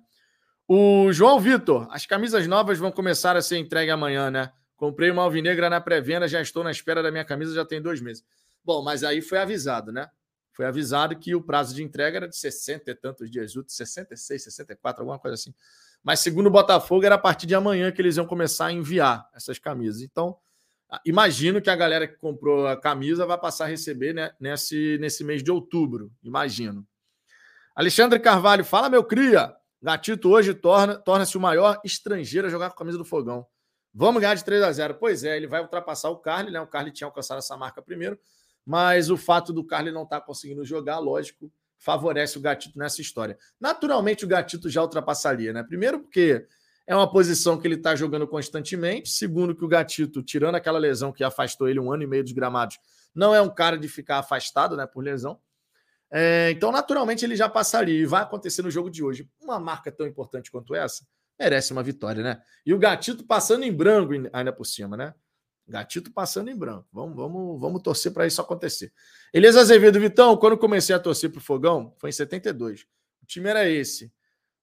O 0.68 1.12
João 1.12 1.40
Vitor, 1.40 1.88
as 1.92 2.08
camisas 2.08 2.48
novas 2.48 2.80
vão 2.80 2.92
começar 2.92 3.38
a 3.38 3.42
ser 3.42 3.58
entregues 3.58 3.94
amanhã, 3.94 4.32
né? 4.32 4.52
Comprei 4.76 5.12
uma 5.12 5.22
alvinegra 5.22 5.70
na 5.70 5.80
pré-venda, 5.80 6.28
já 6.28 6.42
estou 6.42 6.64
na 6.64 6.72
espera 6.72 7.04
da 7.04 7.12
minha 7.12 7.24
camisa, 7.24 7.54
já 7.54 7.64
tem 7.64 7.80
dois 7.80 8.02
meses. 8.02 8.24
Bom, 8.64 8.82
mas 8.82 9.04
aí 9.04 9.22
foi 9.22 9.38
avisado, 9.38 9.92
né? 9.92 10.08
Foi 10.52 10.66
avisado 10.66 11.16
que 11.16 11.36
o 11.36 11.42
prazo 11.42 11.76
de 11.76 11.84
entrega 11.84 12.18
era 12.18 12.28
de 12.28 12.36
60 12.36 12.90
e 12.90 12.96
tantos 12.96 13.30
dias 13.30 13.56
úteis, 13.56 13.78
66, 13.78 14.44
64, 14.44 15.02
alguma 15.02 15.20
coisa 15.20 15.36
assim. 15.36 15.54
Mas 16.04 16.20
segundo 16.20 16.48
o 16.48 16.52
Botafogo, 16.52 17.06
era 17.06 17.16
a 17.16 17.20
partir 17.20 17.46
de 17.46 17.54
amanhã 17.54 17.92
que 17.92 18.02
eles 18.02 18.18
iam 18.18 18.26
começar 18.26 18.68
a 18.68 18.72
enviar 18.72 19.30
essas 19.36 19.60
camisas. 19.60 20.02
Então, 20.02 20.36
imagino 21.06 21.62
que 21.62 21.70
a 21.70 21.76
galera 21.76 22.08
que 22.08 22.18
comprou 22.18 22.68
a 22.68 22.80
camisa 22.80 23.26
vai 23.26 23.38
passar 23.38 23.66
a 23.66 23.68
receber 23.68 24.14
né, 24.14 24.32
nesse, 24.40 24.98
nesse 25.00 25.24
mês 25.24 25.44
de 25.44 25.52
outubro. 25.52 26.12
Imagino. 26.24 26.86
Alexandre 27.76 28.20
Carvalho, 28.20 28.66
fala, 28.66 28.90
meu 28.90 29.04
cria. 29.04 29.56
Gatito 29.82 30.30
hoje 30.30 30.54
torna-se 30.54 31.04
torna 31.04 31.26
o 31.36 31.40
maior 31.40 31.80
estrangeiro 31.86 32.48
a 32.48 32.50
jogar 32.50 32.70
com 32.70 32.76
a 32.76 32.78
camisa 32.78 32.98
do 32.98 33.06
Fogão. 33.06 33.46
Vamos 33.94 34.22
ganhar 34.22 34.36
de 34.36 34.44
3 34.44 34.64
a 34.64 34.72
0. 34.72 34.96
Pois 34.96 35.24
é, 35.24 35.38
ele 35.38 35.48
vai 35.48 35.62
ultrapassar 35.62 36.10
o 36.10 36.18
Carly, 36.18 36.52
né? 36.52 36.60
O 36.60 36.68
Carly 36.68 36.92
tinha 36.92 37.08
alcançado 37.08 37.38
essa 37.38 37.56
marca 37.56 37.82
primeiro, 37.82 38.20
mas 38.66 39.10
o 39.10 39.18
fato 39.18 39.54
do 39.54 39.64
Carly 39.64 39.92
não 39.92 40.04
estar 40.04 40.20
tá 40.20 40.26
conseguindo 40.26 40.66
jogar, 40.66 41.00
lógico, 41.00 41.52
favorece 41.78 42.38
o 42.38 42.42
Gatito 42.42 42.78
nessa 42.78 43.02
história. 43.02 43.38
Naturalmente, 43.60 44.26
o 44.26 44.28
Gatito 44.28 44.70
já 44.70 44.82
ultrapassaria, 44.82 45.54
né? 45.54 45.64
Primeiro, 45.64 46.02
porque 46.02 46.46
é 46.90 46.96
uma 46.96 47.08
posição 47.08 47.56
que 47.56 47.68
ele 47.68 47.76
está 47.76 47.96
jogando 47.96 48.28
constantemente. 48.28 49.12
Segundo, 49.12 49.56
que 49.56 49.64
o 49.64 49.68
Gatito, 49.68 50.24
tirando 50.24 50.56
aquela 50.56 50.80
lesão 50.80 51.12
que 51.12 51.24
afastou 51.24 51.70
ele 51.70 51.80
um 51.80 51.94
ano 51.94 52.02
e 52.02 52.08
meio 52.08 52.24
dos 52.24 52.32
gramados, 52.32 52.80
não 53.14 53.34
é 53.34 53.40
um 53.40 53.48
cara 53.48 53.78
de 53.78 53.88
ficar 53.88 54.18
afastado, 54.18 54.76
né? 54.76 54.88
Por 54.88 55.04
lesão. 55.04 55.40
É, 56.10 56.50
então, 56.50 56.72
naturalmente, 56.72 57.24
ele 57.24 57.36
já 57.36 57.48
passaria. 57.48 57.94
E 57.94 58.08
vai 58.08 58.24
acontecer 58.24 58.64
no 58.64 58.72
jogo 58.72 58.90
de 58.90 59.04
hoje. 59.04 59.30
Uma 59.40 59.60
marca 59.60 59.92
tão 59.92 60.08
importante 60.08 60.50
quanto 60.50 60.74
essa 60.74 61.06
merece 61.38 61.72
uma 61.72 61.84
vitória, 61.84 62.24
né? 62.24 62.42
E 62.66 62.74
o 62.74 62.80
Gatito 62.80 63.24
passando 63.24 63.64
em 63.64 63.72
branco 63.72 64.12
ainda 64.34 64.52
por 64.52 64.66
cima, 64.66 64.98
né? 64.98 65.14
Gatito 65.68 66.12
passando 66.12 66.50
em 66.50 66.56
branco. 66.58 66.88
Vamos, 66.92 67.16
vamos, 67.16 67.62
vamos 67.62 67.84
torcer 67.84 68.12
para 68.12 68.26
isso 68.26 68.42
acontecer. 68.42 68.92
Elias 69.32 69.56
Azevedo, 69.56 70.00
Vitão, 70.00 70.36
quando 70.38 70.58
comecei 70.58 70.96
a 70.96 71.00
torcer 71.00 71.30
para 71.30 71.38
o 71.38 71.42
Fogão, 71.42 71.94
foi 72.00 72.10
em 72.10 72.14
72. 72.14 72.88
O 73.22 73.28
time 73.28 73.48
era 73.48 73.70
esse. 73.70 74.12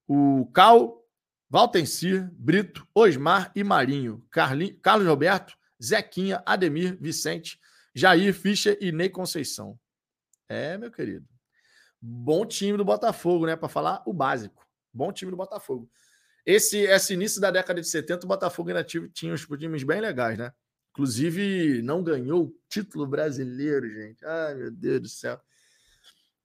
O 0.09 0.51
Cal, 0.53 1.06
Valtencir, 1.49 2.31
Brito, 2.33 2.87
Osmar 2.95 3.53
e 3.55 3.63
Marinho. 3.63 4.25
Carli, 4.31 4.75
Carlos 4.83 5.07
Roberto, 5.07 5.57
Zequinha, 5.83 6.43
Ademir, 6.45 6.99
Vicente, 7.01 7.61
Jair, 7.95 8.35
Fischer 8.35 8.77
e 8.81 8.91
Ney 8.91 9.09
Conceição. 9.09 9.79
É, 10.49 10.77
meu 10.77 10.91
querido. 10.91 11.27
Bom 12.01 12.45
time 12.45 12.77
do 12.77 12.85
Botafogo, 12.85 13.47
né? 13.47 13.57
Para 13.57 13.69
falar 13.69 14.03
o 14.07 14.13
básico. 14.13 14.67
Bom 14.93 15.13
time 15.13 15.31
do 15.31 15.37
Botafogo. 15.37 15.89
Esse, 16.45 16.79
esse 16.79 17.15
início 17.15 17.41
da 17.41 17.51
década 17.51 17.81
de 17.81 17.89
70, 17.89 18.25
o 18.25 18.29
Botafogo 18.29 18.69
ainda 18.69 18.85
tinha 18.85 19.33
uns 19.33 19.47
times 19.47 19.83
bem 19.83 20.01
legais, 20.01 20.39
né? 20.39 20.53
Inclusive, 20.91 21.83
não 21.83 22.03
ganhou 22.03 22.45
o 22.45 22.57
título 22.69 23.07
brasileiro, 23.07 23.89
gente. 23.91 24.25
Ai, 24.25 24.55
meu 24.55 24.71
Deus 24.71 25.01
do 25.01 25.09
céu. 25.09 25.41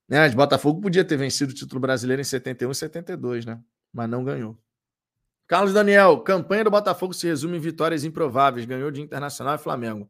Né? 0.10 0.27
O 0.27 0.36
Botafogo 0.36 0.81
podia 0.81 1.05
ter 1.05 1.15
vencido 1.15 1.51
o 1.51 1.55
título 1.55 1.79
brasileiro 1.79 2.22
em 2.22 2.25
71 2.25 2.72
e 2.72 2.75
72, 2.75 3.46
né? 3.46 3.62
Mas 3.93 4.10
não 4.10 4.24
ganhou. 4.24 4.62
Carlos 5.51 5.74
Daniel, 5.74 6.22
campanha 6.22 6.63
do 6.63 6.72
Botafogo 6.72 7.13
se 7.13 7.27
resume 7.27 7.58
em 7.58 7.60
vitórias 7.60 8.05
improváveis. 8.05 8.65
Ganhou 8.65 8.89
de 8.89 9.01
Internacional 9.01 9.55
e 9.55 9.58
Flamengo. 9.58 10.10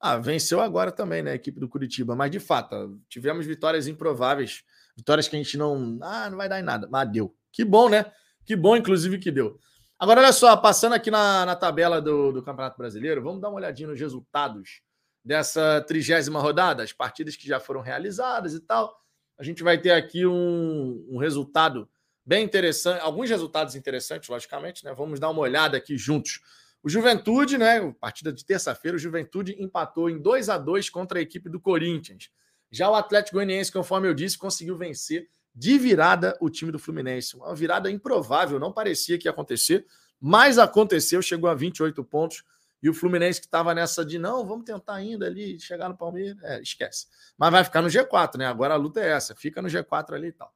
Ah, 0.00 0.18
venceu 0.18 0.60
agora 0.60 0.92
também, 0.92 1.20
né? 1.20 1.32
A 1.32 1.34
equipe 1.34 1.58
do 1.58 1.68
Curitiba. 1.68 2.14
Mas 2.14 2.30
de 2.30 2.38
fato, 2.38 2.96
tivemos 3.08 3.44
vitórias 3.44 3.88
improváveis. 3.88 4.62
Vitórias 4.96 5.26
que 5.26 5.34
a 5.34 5.38
gente 5.40 5.58
não. 5.58 5.98
Ah, 6.00 6.30
não 6.30 6.36
vai 6.36 6.48
dar 6.48 6.60
em 6.60 6.62
nada. 6.62 6.86
Mas 6.88 7.10
deu. 7.10 7.34
Que 7.50 7.64
bom, 7.64 7.88
né? 7.88 8.06
Que 8.46 8.54
bom, 8.54 8.76
inclusive, 8.76 9.18
que 9.18 9.32
deu. 9.32 9.58
Agora, 9.98 10.20
olha 10.20 10.32
só, 10.32 10.56
passando 10.56 10.92
aqui 10.92 11.10
na, 11.10 11.44
na 11.44 11.56
tabela 11.56 12.00
do, 12.00 12.30
do 12.30 12.40
Campeonato 12.40 12.78
Brasileiro, 12.78 13.20
vamos 13.20 13.40
dar 13.40 13.48
uma 13.48 13.56
olhadinha 13.56 13.88
nos 13.88 13.98
resultados 13.98 14.80
dessa 15.24 15.84
trigésima 15.88 16.38
rodada, 16.40 16.84
as 16.84 16.92
partidas 16.92 17.34
que 17.34 17.48
já 17.48 17.58
foram 17.58 17.80
realizadas 17.80 18.54
e 18.54 18.60
tal. 18.60 18.96
A 19.36 19.42
gente 19.42 19.60
vai 19.64 19.76
ter 19.76 19.90
aqui 19.90 20.24
um, 20.24 21.04
um 21.10 21.18
resultado 21.18 21.88
bem 22.28 22.44
interessante, 22.44 23.00
alguns 23.00 23.30
resultados 23.30 23.74
interessantes, 23.74 24.28
logicamente, 24.28 24.84
né? 24.84 24.92
Vamos 24.92 25.18
dar 25.18 25.30
uma 25.30 25.40
olhada 25.40 25.78
aqui 25.78 25.96
juntos. 25.96 26.40
O 26.82 26.88
Juventude, 26.90 27.56
né? 27.56 27.90
Partida 27.98 28.30
de 28.30 28.44
terça-feira, 28.44 28.98
o 28.98 29.00
Juventude 29.00 29.56
empatou 29.58 30.10
em 30.10 30.20
2 30.20 30.50
a 30.50 30.58
2 30.58 30.90
contra 30.90 31.18
a 31.18 31.22
equipe 31.22 31.48
do 31.48 31.58
Corinthians. 31.58 32.30
Já 32.70 32.90
o 32.90 32.94
Atlético 32.94 33.36
Goianiense, 33.36 33.72
conforme 33.72 34.08
eu 34.08 34.12
disse, 34.12 34.36
conseguiu 34.36 34.76
vencer 34.76 35.26
de 35.54 35.78
virada 35.78 36.36
o 36.38 36.50
time 36.50 36.70
do 36.70 36.78
Fluminense. 36.78 37.34
Uma 37.34 37.54
virada 37.54 37.90
improvável, 37.90 38.60
não 38.60 38.74
parecia 38.74 39.16
que 39.16 39.26
ia 39.26 39.32
acontecer, 39.32 39.86
mas 40.20 40.58
aconteceu, 40.58 41.22
chegou 41.22 41.48
a 41.48 41.54
28 41.54 42.04
pontos. 42.04 42.44
E 42.82 42.90
o 42.90 42.94
Fluminense 42.94 43.40
que 43.40 43.46
estava 43.46 43.74
nessa 43.74 44.04
de 44.04 44.18
não, 44.18 44.46
vamos 44.46 44.66
tentar 44.66 44.96
ainda 44.96 45.24
ali 45.24 45.58
chegar 45.58 45.88
no 45.88 45.96
Palmeiras, 45.96 46.36
é, 46.42 46.60
esquece. 46.60 47.06
Mas 47.38 47.50
vai 47.50 47.64
ficar 47.64 47.80
no 47.80 47.88
G4, 47.88 48.36
né? 48.36 48.46
Agora 48.46 48.74
a 48.74 48.76
luta 48.76 49.00
é 49.00 49.08
essa, 49.08 49.34
fica 49.34 49.62
no 49.62 49.68
G4 49.68 50.12
ali 50.12 50.28
e 50.28 50.32
tal. 50.32 50.54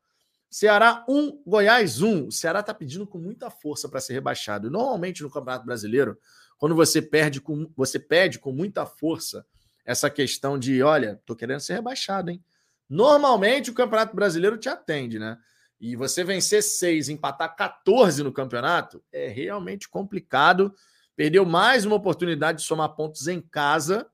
Ceará 0.53 1.03
1, 1.09 1.45
Goiás 1.47 2.03
1. 2.03 2.27
O 2.27 2.31
Ceará 2.31 2.61
está 2.61 2.75
pedindo 2.75 3.07
com 3.07 3.17
muita 3.17 3.49
força 3.49 3.89
para 3.89 4.03
ser 4.03 4.13
rebaixado. 4.13 4.71
Normalmente 4.71 5.23
no 5.23 5.31
Campeonato 5.31 5.65
Brasileiro, 5.65 6.19
quando 6.59 6.75
você 6.75 7.01
perde 7.01 7.41
com 7.41 7.73
você 7.75 7.99
pede 7.99 8.39
com 8.39 8.53
muita 8.53 8.85
força 8.85 9.47
essa 9.83 10.11
questão 10.11 10.59
de, 10.59 10.83
olha, 10.83 11.19
tô 11.25 11.35
querendo 11.35 11.61
ser 11.61 11.73
rebaixado, 11.73 12.31
hein? 12.31 12.45
Normalmente 12.87 13.71
o 13.71 13.75
Campeonato 13.75 14.15
Brasileiro 14.15 14.59
te 14.59 14.69
atende, 14.69 15.19
né? 15.19 15.39
E 15.81 15.97
você 15.97 16.23
vencer 16.23 16.63
seis, 16.63 17.09
empatar 17.09 17.57
14 17.57 18.23
no 18.23 18.31
campeonato 18.31 19.03
é 19.11 19.29
realmente 19.29 19.89
complicado. 19.89 20.75
Perdeu 21.17 21.47
mais 21.47 21.87
uma 21.87 21.97
oportunidade 21.97 22.59
de 22.59 22.65
somar 22.65 22.91
pontos 22.91 23.27
em 23.27 23.41
casa, 23.41 24.07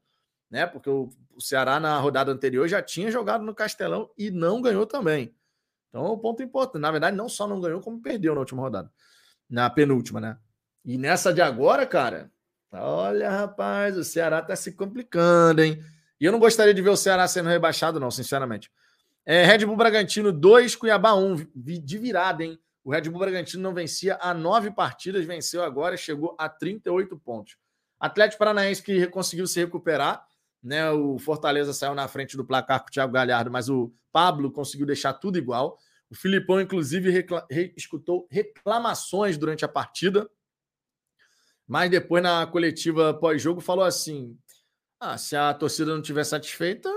né? 0.49 0.67
Porque 0.67 0.89
o 0.89 1.11
Ceará 1.41 1.81
na 1.81 1.99
rodada 1.99 2.31
anterior 2.31 2.69
já 2.69 2.81
tinha 2.81 3.11
jogado 3.11 3.45
no 3.45 3.57
Castelão 3.57 4.09
e 4.17 4.31
não 4.31 4.63
ganhou 4.63 4.87
também. 4.87 5.35
Então 5.89 6.07
é 6.07 6.11
um 6.11 6.19
ponto 6.19 6.43
importante. 6.43 6.83
Na 6.83 6.91
verdade, 6.91 7.17
não 7.17 7.29
só 7.29 7.47
não 7.47 7.61
ganhou, 7.61 7.81
como 7.81 8.01
perdeu 8.01 8.35
na 8.35 8.41
última 8.41 8.63
rodada. 8.63 8.91
Na 9.49 9.69
penúltima, 9.71 10.21
né? 10.21 10.37
E 10.85 10.97
nessa 10.97 11.33
de 11.33 11.41
agora, 11.41 11.87
cara, 11.87 12.31
olha, 12.73 13.31
rapaz, 13.31 13.97
o 13.97 14.05
Ceará 14.05 14.43
tá 14.43 14.55
se 14.55 14.73
complicando, 14.73 15.63
hein? 15.63 15.83
E 16.21 16.25
eu 16.25 16.33
não 16.33 16.39
gostaria 16.39 16.75
de 16.75 16.83
ver 16.83 16.91
o 16.91 16.97
Ceará 16.97 17.27
sendo 17.29 17.49
rebaixado, 17.49 18.01
não, 18.01 18.11
sinceramente. 18.11 18.71
É, 19.25 19.45
Red 19.45 19.67
Bull 19.67 19.77
Bragantino 19.77 20.33
2, 20.33 20.77
Cuiabá 20.77 21.15
1, 21.15 21.47
de 21.55 21.99
virada, 21.99 22.45
hein? 22.45 22.59
O 22.83 22.91
Red 22.91 23.03
Bull 23.03 23.21
Bragantino 23.21 23.63
não 23.63 23.75
vencia 23.75 24.19
há 24.21 24.33
nove 24.33 24.71
partidas, 24.71 25.25
venceu 25.27 25.63
agora, 25.63 25.97
chegou 25.97 26.35
a 26.39 26.49
38 26.49 27.19
pontos. 27.19 27.57
Atlético 28.01 28.39
Paranaense 28.39 28.83
que 28.83 29.07
conseguiu 29.09 29.47
se 29.47 29.61
recuperar, 29.61 30.27
né? 30.63 30.91
O 30.91 31.19
Fortaleza 31.19 31.73
saiu 31.73 31.95
na 31.95 32.09
frente 32.09 32.37
do 32.37 32.45
placar 32.45 32.81
com 32.81 32.89
o 32.89 32.91
Thiago 32.91 33.13
Galhardo, 33.13 33.51
mas 33.51 33.69
o 33.69 33.93
Pablo 34.13 34.51
conseguiu 34.51 34.87
deixar 34.87 35.15
tudo 35.15 35.39
igual. 35.39 35.79
O 36.11 36.15
Filipão, 36.15 36.61
inclusive, 36.61 37.11
recla 37.11 37.47
re 37.51 37.73
escutou 37.77 38.27
reclamações 38.31 39.37
durante 39.37 39.65
a 39.65 39.69
partida, 39.69 40.29
mas 41.67 41.91
depois, 41.91 42.23
na 42.23 42.47
coletiva 42.47 43.13
pós-jogo, 43.13 43.61
falou 43.61 43.85
assim: 43.85 44.37
ah, 44.99 45.19
se 45.19 45.37
a 45.37 45.53
torcida 45.53 45.93
não 45.93 46.01
estiver 46.01 46.25
satisfeita, 46.25 46.91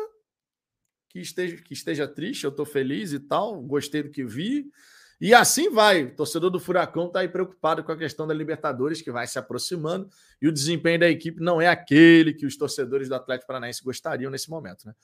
que 1.10 1.20
esteja, 1.20 1.58
que 1.58 1.74
esteja 1.74 2.08
triste, 2.08 2.46
eu 2.46 2.50
estou 2.50 2.66
feliz 2.66 3.12
e 3.12 3.20
tal, 3.20 3.62
gostei 3.62 4.02
do 4.02 4.10
que 4.10 4.24
vi. 4.24 4.72
E 5.22 5.36
assim 5.36 5.70
vai. 5.70 6.06
O 6.06 6.16
torcedor 6.16 6.50
do 6.50 6.60
Furacão 6.60 7.06
está 7.06 7.20
aí 7.20 7.30
preocupado 7.30 7.84
com 7.84 7.92
a 7.92 7.98
questão 7.98 8.26
da 8.26 8.34
Libertadores, 8.34 9.04
que 9.04 9.12
vai 9.12 9.28
se 9.28 9.38
aproximando, 9.38 10.10
e 10.42 10.48
o 10.48 10.52
desempenho 10.52 11.00
da 11.00 11.08
equipe 11.08 11.40
não 11.40 11.62
é 11.62 11.68
aquele 11.68 12.34
que 12.34 12.44
os 12.44 12.58
torcedores 12.58 13.08
do 13.08 13.14
Atlético 13.14 13.46
Paranaense 13.46 13.84
gostariam 13.84 14.32
nesse 14.32 14.50
momento. 14.50 14.88
Né? 14.88 14.96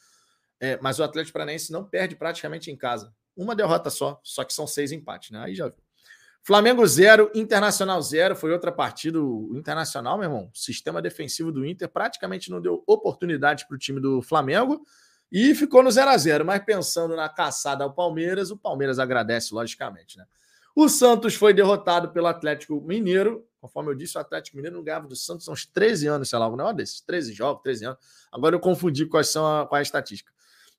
É, 0.59 0.79
mas 0.81 0.97
o 0.97 1.03
Atlético 1.03 1.33
Paranaense 1.33 1.71
não 1.71 1.85
perde 1.85 2.15
praticamente 2.15 2.71
em 2.71 2.75
casa. 2.75 3.13
Uma 3.35 3.55
derrota 3.55 3.91
só, 3.91 4.19
só 4.23 4.43
que 4.43 4.51
são 4.51 4.65
seis 4.65 4.91
empates, 4.91 5.29
né? 5.29 5.43
Aí 5.43 5.53
já 5.53 5.67
viu. 5.67 5.77
Flamengo 6.41 6.87
0, 6.87 7.29
Internacional 7.35 8.01
0, 8.01 8.35
foi 8.35 8.51
outra 8.51 8.71
partida. 8.71 9.21
O 9.21 9.51
Internacional, 9.55 10.17
meu 10.17 10.25
irmão, 10.25 10.49
sistema 10.51 10.99
defensivo 10.99 11.51
do 11.51 11.63
Inter 11.63 11.87
praticamente 11.89 12.49
não 12.49 12.59
deu 12.59 12.83
oportunidade 12.87 13.67
para 13.67 13.75
o 13.75 13.77
time 13.77 13.99
do 13.99 14.21
Flamengo 14.23 14.81
e 15.31 15.53
ficou 15.53 15.83
no 15.83 15.91
0 15.91 16.09
a 16.09 16.17
0 16.17 16.45
Mas 16.45 16.63
pensando 16.63 17.15
na 17.15 17.27
caçada 17.29 17.83
ao 17.83 17.93
Palmeiras, 17.93 18.51
o 18.51 18.57
Palmeiras 18.57 18.99
agradece, 18.99 19.53
logicamente, 19.53 20.17
né? 20.17 20.25
O 20.75 20.87
Santos 20.87 21.33
foi 21.33 21.53
derrotado 21.55 22.09
pelo 22.09 22.27
Atlético 22.27 22.79
Mineiro. 22.81 23.43
Conforme 23.59 23.89
eu 23.89 23.95
disse, 23.95 24.15
o 24.15 24.21
Atlético 24.21 24.57
Mineiro 24.57 24.77
não 24.77 24.83
ganhava 24.83 25.07
do 25.07 25.15
Santos 25.15 25.49
há 25.49 25.51
uns 25.51 25.65
13 25.65 26.05
anos, 26.05 26.29
sei 26.29 26.37
lá, 26.37 26.45
algum 26.45 26.55
negócio 26.55 26.77
desses. 26.77 27.01
13 27.01 27.33
jogos, 27.33 27.63
13 27.63 27.85
anos. 27.85 27.99
Agora 28.31 28.55
eu 28.55 28.59
confundi 28.59 29.07
quais 29.07 29.27
são 29.27 29.43
a, 29.43 29.65
qual 29.65 29.77
é 29.77 29.79
a 29.79 29.81
estatística. 29.81 30.31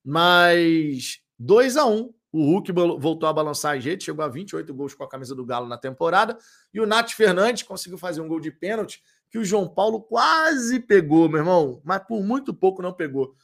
Mas 0.05 1.21
2 1.37 1.77
a 1.77 1.85
1 1.85 2.15
o 2.31 2.45
Hulk 2.45 2.73
voltou 2.73 3.29
a 3.29 3.33
balançar 3.33 3.77
as 3.77 3.85
redes, 3.85 4.05
chegou 4.05 4.25
a 4.25 4.29
28 4.29 4.73
gols 4.75 4.95
com 4.95 5.03
a 5.03 5.09
camisa 5.09 5.35
do 5.35 5.45
Galo 5.45 5.67
na 5.67 5.79
temporada. 5.79 6.39
E 6.73 6.81
o 6.81 6.87
Nath 6.87 7.11
Fernandes 7.11 7.63
conseguiu 7.63 7.99
fazer 7.99 8.21
um 8.21 8.29
gol 8.29 8.39
de 8.39 8.51
pênalti 8.51 9.03
que 9.31 9.39
o 9.39 9.45
João 9.45 9.67
Paulo 9.67 10.01
quase 10.01 10.79
pegou, 10.81 11.29
meu 11.29 11.39
irmão, 11.39 11.81
mas 11.85 12.03
por 12.07 12.23
muito 12.23 12.55
pouco 12.55 12.83
não 12.83 12.93
pegou. 12.93 13.35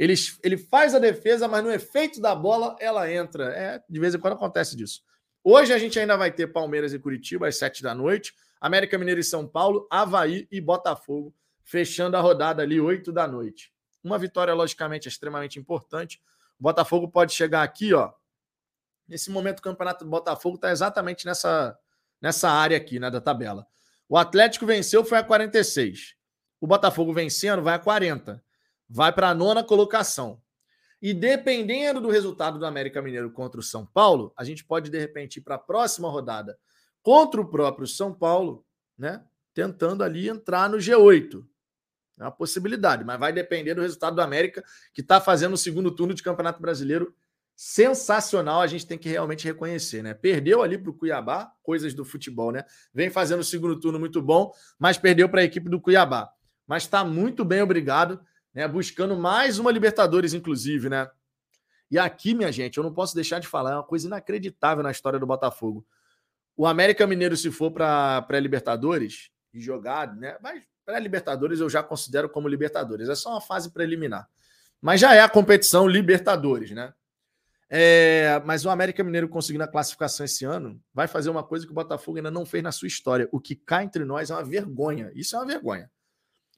Ele, 0.00 0.14
ele 0.42 0.56
faz 0.56 0.94
a 0.94 0.98
defesa, 0.98 1.46
mas 1.46 1.62
no 1.62 1.70
efeito 1.70 2.20
da 2.20 2.34
bola 2.34 2.74
ela 2.80 3.12
entra. 3.12 3.52
É, 3.52 3.82
de 3.88 4.00
vez 4.00 4.14
em 4.14 4.18
quando 4.18 4.32
acontece 4.32 4.74
disso. 4.74 5.02
Hoje 5.44 5.74
a 5.74 5.78
gente 5.78 5.98
ainda 5.98 6.16
vai 6.16 6.32
ter 6.32 6.46
Palmeiras 6.46 6.94
e 6.94 6.98
Curitiba 6.98 7.46
às 7.46 7.58
7 7.58 7.82
da 7.82 7.94
noite, 7.94 8.34
América 8.60 8.96
Mineiro 8.96 9.20
e 9.20 9.24
São 9.24 9.46
Paulo, 9.46 9.86
Havaí 9.90 10.48
e 10.50 10.60
Botafogo, 10.60 11.34
fechando 11.62 12.16
a 12.16 12.20
rodada 12.20 12.62
ali 12.62 12.80
8 12.80 13.12
da 13.12 13.28
noite. 13.28 13.72
Uma 14.02 14.18
vitória, 14.18 14.54
logicamente, 14.54 15.06
extremamente 15.06 15.58
importante. 15.58 16.18
O 16.58 16.62
Botafogo 16.62 17.06
pode 17.08 17.34
chegar 17.34 17.62
aqui, 17.62 17.92
ó, 17.92 18.12
Nesse 19.10 19.28
momento, 19.28 19.58
o 19.58 19.62
campeonato 19.62 20.04
do 20.04 20.10
Botafogo 20.10 20.54
está 20.54 20.70
exatamente 20.70 21.26
nessa, 21.26 21.76
nessa 22.22 22.48
área 22.48 22.76
aqui, 22.76 23.00
né, 23.00 23.10
da 23.10 23.20
tabela. 23.20 23.66
O 24.08 24.16
Atlético 24.16 24.64
venceu, 24.64 25.04
foi 25.04 25.18
a 25.18 25.24
46. 25.24 26.14
O 26.60 26.66
Botafogo 26.66 27.12
vencendo, 27.12 27.60
vai 27.60 27.74
a 27.74 27.78
40. 27.80 28.40
Vai 28.90 29.12
para 29.12 29.28
a 29.28 29.34
nona 29.34 29.62
colocação. 29.62 30.42
E 31.00 31.14
dependendo 31.14 32.00
do 32.00 32.10
resultado 32.10 32.58
do 32.58 32.66
América 32.66 33.00
Mineiro 33.00 33.30
contra 33.30 33.60
o 33.60 33.62
São 33.62 33.86
Paulo, 33.86 34.32
a 34.36 34.42
gente 34.42 34.64
pode, 34.64 34.90
de 34.90 34.98
repente, 34.98 35.36
ir 35.36 35.42
para 35.42 35.54
a 35.54 35.58
próxima 35.58 36.10
rodada 36.10 36.58
contra 37.02 37.40
o 37.40 37.48
próprio 37.48 37.86
São 37.86 38.12
Paulo, 38.12 38.66
né? 38.98 39.24
Tentando 39.54 40.02
ali 40.02 40.28
entrar 40.28 40.68
no 40.68 40.76
G8. 40.76 41.42
É 42.18 42.24
uma 42.24 42.30
possibilidade, 42.30 43.04
mas 43.04 43.18
vai 43.18 43.32
depender 43.32 43.74
do 43.74 43.80
resultado 43.80 44.16
do 44.16 44.22
América, 44.22 44.62
que 44.92 45.00
está 45.00 45.20
fazendo 45.20 45.54
o 45.54 45.58
segundo 45.58 45.90
turno 45.90 46.12
de 46.12 46.22
Campeonato 46.22 46.60
Brasileiro 46.60 47.14
sensacional, 47.62 48.62
a 48.62 48.66
gente 48.66 48.86
tem 48.86 48.96
que 48.96 49.08
realmente 49.08 49.44
reconhecer, 49.44 50.02
né? 50.02 50.14
Perdeu 50.14 50.62
ali 50.62 50.78
para 50.78 50.90
o 50.90 50.94
Cuiabá, 50.94 51.52
coisas 51.62 51.92
do 51.92 52.06
futebol, 52.06 52.50
né? 52.50 52.64
Vem 52.92 53.10
fazendo 53.10 53.40
o 53.40 53.44
segundo 53.44 53.78
turno 53.78 54.00
muito 54.00 54.22
bom, 54.22 54.50
mas 54.78 54.96
perdeu 54.96 55.28
para 55.28 55.42
a 55.42 55.44
equipe 55.44 55.68
do 55.68 55.78
Cuiabá. 55.78 56.30
Mas 56.66 56.84
está 56.84 57.04
muito 57.04 57.44
bem, 57.44 57.60
obrigado, 57.60 58.18
né? 58.54 58.66
Buscando 58.66 59.16
mais 59.16 59.58
uma 59.58 59.70
Libertadores, 59.70 60.34
inclusive, 60.34 60.88
né? 60.88 61.08
E 61.90 61.98
aqui, 61.98 62.34
minha 62.34 62.52
gente, 62.52 62.78
eu 62.78 62.84
não 62.84 62.92
posso 62.92 63.14
deixar 63.14 63.40
de 63.40 63.48
falar, 63.48 63.72
é 63.72 63.74
uma 63.74 63.82
coisa 63.82 64.06
inacreditável 64.06 64.82
na 64.82 64.90
história 64.90 65.18
do 65.18 65.26
Botafogo. 65.26 65.84
O 66.56 66.66
América 66.66 67.06
Mineiro, 67.06 67.36
se 67.36 67.50
for 67.50 67.70
para 67.70 68.22
pré-Libertadores 68.22 69.30
e 69.52 69.60
jogar, 69.60 70.14
né? 70.14 70.36
Mas 70.40 70.62
pré-Libertadores 70.84 71.60
eu 71.60 71.68
já 71.68 71.82
considero 71.82 72.28
como 72.28 72.48
Libertadores, 72.48 73.08
é 73.08 73.14
só 73.14 73.30
uma 73.30 73.40
fase 73.40 73.72
preliminar. 73.72 74.28
Mas 74.80 75.00
já 75.00 75.14
é 75.14 75.20
a 75.20 75.28
competição 75.28 75.86
Libertadores, 75.86 76.70
né? 76.70 76.92
É, 77.72 78.42
mas 78.44 78.64
o 78.64 78.70
América 78.70 79.04
Mineiro 79.04 79.28
conseguindo 79.28 79.62
a 79.62 79.68
classificação 79.68 80.26
esse 80.26 80.44
ano 80.44 80.82
vai 80.92 81.06
fazer 81.06 81.30
uma 81.30 81.44
coisa 81.44 81.64
que 81.64 81.70
o 81.70 81.74
Botafogo 81.74 82.16
ainda 82.16 82.30
não 82.30 82.44
fez 82.44 82.64
na 82.64 82.72
sua 82.72 82.88
história. 82.88 83.28
O 83.30 83.38
que 83.38 83.54
cá 83.54 83.84
entre 83.84 84.04
nós 84.04 84.30
é 84.30 84.34
uma 84.34 84.42
vergonha. 84.42 85.12
Isso 85.14 85.36
é 85.36 85.38
uma 85.38 85.46
vergonha. 85.46 85.88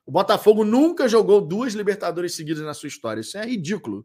O 0.05 0.11
Botafogo 0.11 0.65
nunca 0.65 1.09
jogou 1.09 1.41
duas 1.41 1.75
Libertadores 1.75 2.35
seguidas 2.35 2.63
na 2.63 2.75
sua 2.75 2.89
história. 2.89 3.21
Isso 3.21 3.39
é 3.39 3.45
ridículo. 3.45 4.05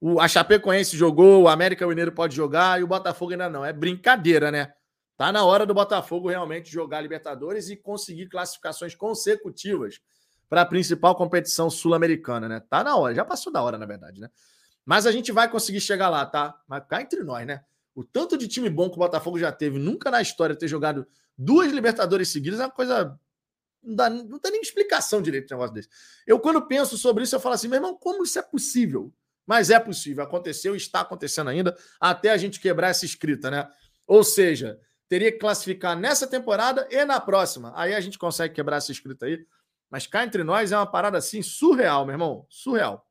O, 0.00 0.18
a 0.20 0.26
Chapecoense 0.26 0.96
jogou, 0.96 1.42
o 1.42 1.48
América 1.48 1.86
Mineiro 1.86 2.12
pode 2.12 2.34
jogar 2.34 2.80
e 2.80 2.82
o 2.82 2.88
Botafogo 2.88 3.32
ainda 3.32 3.48
não. 3.48 3.64
É 3.64 3.72
brincadeira, 3.72 4.50
né? 4.50 4.72
Tá 5.16 5.30
na 5.30 5.44
hora 5.44 5.64
do 5.64 5.74
Botafogo 5.74 6.28
realmente 6.28 6.72
jogar 6.72 7.00
Libertadores 7.00 7.68
e 7.68 7.76
conseguir 7.76 8.28
classificações 8.28 8.94
consecutivas 8.94 10.00
para 10.48 10.62
a 10.62 10.66
principal 10.66 11.14
competição 11.14 11.70
sul-americana, 11.70 12.48
né? 12.48 12.60
Tá 12.68 12.82
na 12.82 12.96
hora, 12.96 13.14
já 13.14 13.24
passou 13.24 13.52
da 13.52 13.62
hora, 13.62 13.78
na 13.78 13.86
verdade, 13.86 14.20
né? 14.20 14.28
Mas 14.84 15.06
a 15.06 15.12
gente 15.12 15.30
vai 15.30 15.48
conseguir 15.48 15.80
chegar 15.80 16.08
lá, 16.08 16.26
tá? 16.26 16.58
Mas 16.66 16.84
cá 16.88 17.00
entre 17.00 17.22
nós, 17.22 17.46
né? 17.46 17.62
O 17.94 18.02
tanto 18.02 18.36
de 18.36 18.48
time 18.48 18.68
bom 18.68 18.88
que 18.88 18.96
o 18.96 18.98
Botafogo 18.98 19.38
já 19.38 19.52
teve, 19.52 19.78
nunca 19.78 20.10
na 20.10 20.20
história 20.20 20.56
ter 20.56 20.66
jogado 20.66 21.06
duas 21.38 21.70
Libertadores 21.70 22.30
seguidas 22.30 22.58
é 22.58 22.64
uma 22.64 22.70
coisa 22.70 23.18
não, 23.82 23.94
dá, 23.94 24.10
não 24.10 24.38
tem 24.38 24.52
nem 24.52 24.60
explicação 24.60 25.20
direito 25.20 25.48
de 25.48 25.54
negócio 25.54 25.74
desse. 25.74 25.88
Eu, 26.26 26.38
quando 26.38 26.66
penso 26.66 26.96
sobre 26.96 27.24
isso, 27.24 27.34
eu 27.34 27.40
falo 27.40 27.54
assim, 27.54 27.68
meu 27.68 27.78
irmão, 27.78 27.96
como 27.96 28.22
isso 28.24 28.38
é 28.38 28.42
possível? 28.42 29.12
Mas 29.46 29.70
é 29.70 29.78
possível, 29.78 30.22
aconteceu 30.22 30.76
está 30.76 31.00
acontecendo 31.00 31.50
ainda, 31.50 31.76
até 32.00 32.30
a 32.30 32.36
gente 32.36 32.60
quebrar 32.60 32.88
essa 32.88 33.04
escrita, 33.04 33.50
né? 33.50 33.68
Ou 34.06 34.22
seja, 34.22 34.78
teria 35.08 35.32
que 35.32 35.38
classificar 35.38 35.98
nessa 35.98 36.26
temporada 36.26 36.86
e 36.90 37.04
na 37.04 37.20
próxima. 37.20 37.72
Aí 37.76 37.94
a 37.94 38.00
gente 38.00 38.18
consegue 38.18 38.54
quebrar 38.54 38.76
essa 38.76 38.92
escrita 38.92 39.26
aí. 39.26 39.44
Mas 39.90 40.06
cá 40.06 40.24
entre 40.24 40.42
nós 40.42 40.72
é 40.72 40.76
uma 40.76 40.86
parada 40.86 41.18
assim 41.18 41.42
surreal, 41.42 42.06
meu 42.06 42.14
irmão. 42.14 42.46
Surreal. 42.48 43.06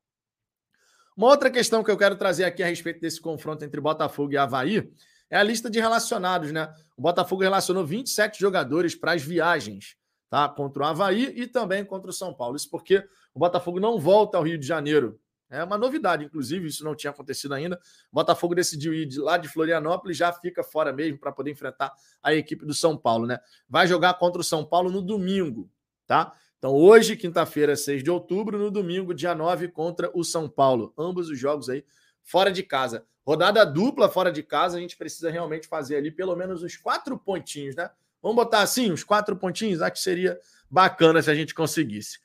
Uma 1.16 1.28
outra 1.28 1.52
questão 1.52 1.84
que 1.84 1.92
eu 1.92 1.98
quero 1.98 2.16
trazer 2.16 2.46
aqui 2.46 2.64
a 2.64 2.68
respeito 2.68 3.00
desse 3.00 3.22
confronto 3.22 3.64
entre 3.64 3.80
Botafogo 3.80 4.32
e 4.32 4.38
Havaí 4.38 4.92
é 5.30 5.38
a 5.38 5.44
lista 5.44 5.70
de 5.70 5.80
relacionados, 5.80 6.52
né? 6.52 6.74
O 6.98 7.02
Botafogo 7.02 7.44
relacionou 7.44 7.86
27 7.86 8.40
jogadores 8.40 8.96
para 8.96 9.14
as 9.14 9.22
viagens, 9.22 9.96
tá? 10.32 10.50
Contra 10.50 10.82
o 10.82 10.86
Havaí 10.86 11.26
e 11.36 11.46
também 11.46 11.86
contra 11.86 12.10
o 12.10 12.14
São 12.14 12.34
Paulo. 12.34 12.56
Isso 12.56 12.70
porque 12.72 13.06
o 13.36 13.40
Botafogo 13.40 13.80
não 13.80 14.00
volta 14.00 14.38
ao 14.38 14.44
Rio 14.44 14.58
de 14.58 14.66
Janeiro 14.66 15.20
é 15.52 15.62
uma 15.62 15.78
novidade, 15.78 16.24
inclusive, 16.24 16.66
isso 16.66 16.82
não 16.82 16.96
tinha 16.96 17.12
acontecido 17.12 17.54
ainda. 17.54 17.76
O 18.10 18.16
Botafogo 18.16 18.56
decidiu 18.56 18.94
ir 18.94 19.06
de 19.06 19.20
lá 19.20 19.38
de 19.38 19.50
Florianópolis, 19.50 20.16
já 20.16 20.32
fica 20.32 20.64
fora 20.64 20.94
mesmo 20.94 21.20
para 21.20 21.30
poder 21.30 21.52
enfrentar 21.52 21.94
a 22.24 22.34
equipe 22.34 22.66
do 22.66 22.74
São 22.74 22.96
Paulo, 22.96 23.28
né? 23.28 23.38
Vai 23.68 23.86
jogar 23.86 24.14
contra 24.14 24.40
o 24.40 24.46
São 24.46 24.64
Paulo 24.64 24.90
no 24.90 25.02
domingo, 25.02 25.70
tá? 26.08 26.34
Então, 26.58 26.74
hoje, 26.74 27.18
quinta-feira, 27.18 27.76
6 27.76 28.02
de 28.02 28.10
outubro, 28.10 28.58
no 28.58 28.72
domingo, 28.72 29.14
dia 29.14 29.36
9, 29.36 29.68
contra 29.68 30.10
o 30.14 30.24
São 30.24 30.48
Paulo. 30.48 30.94
Ambos 30.98 31.30
os 31.30 31.38
jogos 31.38 31.70
aí 31.70 31.84
fora 32.24 32.50
de 32.50 32.64
casa. 32.64 33.06
Rodada 33.28 33.66
dupla 33.66 34.08
fora 34.08 34.32
de 34.32 34.42
casa, 34.44 34.78
a 34.78 34.80
gente 34.80 34.96
precisa 34.96 35.30
realmente 35.30 35.68
fazer 35.68 35.98
ali 35.98 36.12
pelo 36.12 36.36
menos 36.36 36.64
uns 36.64 36.78
quatro 36.78 37.20
pontinhos, 37.20 37.76
né? 37.76 37.90
Vamos 38.22 38.36
botar 38.36 38.62
assim, 38.62 38.92
uns 38.92 39.04
quatro 39.04 39.36
pontinhos? 39.36 39.82
Acho 39.82 39.94
que 39.94 40.00
seria 40.00 40.40
bacana 40.70 41.22
se 41.22 41.32
a 41.32 41.36
gente 41.36 41.54
conseguisse. 41.54 42.20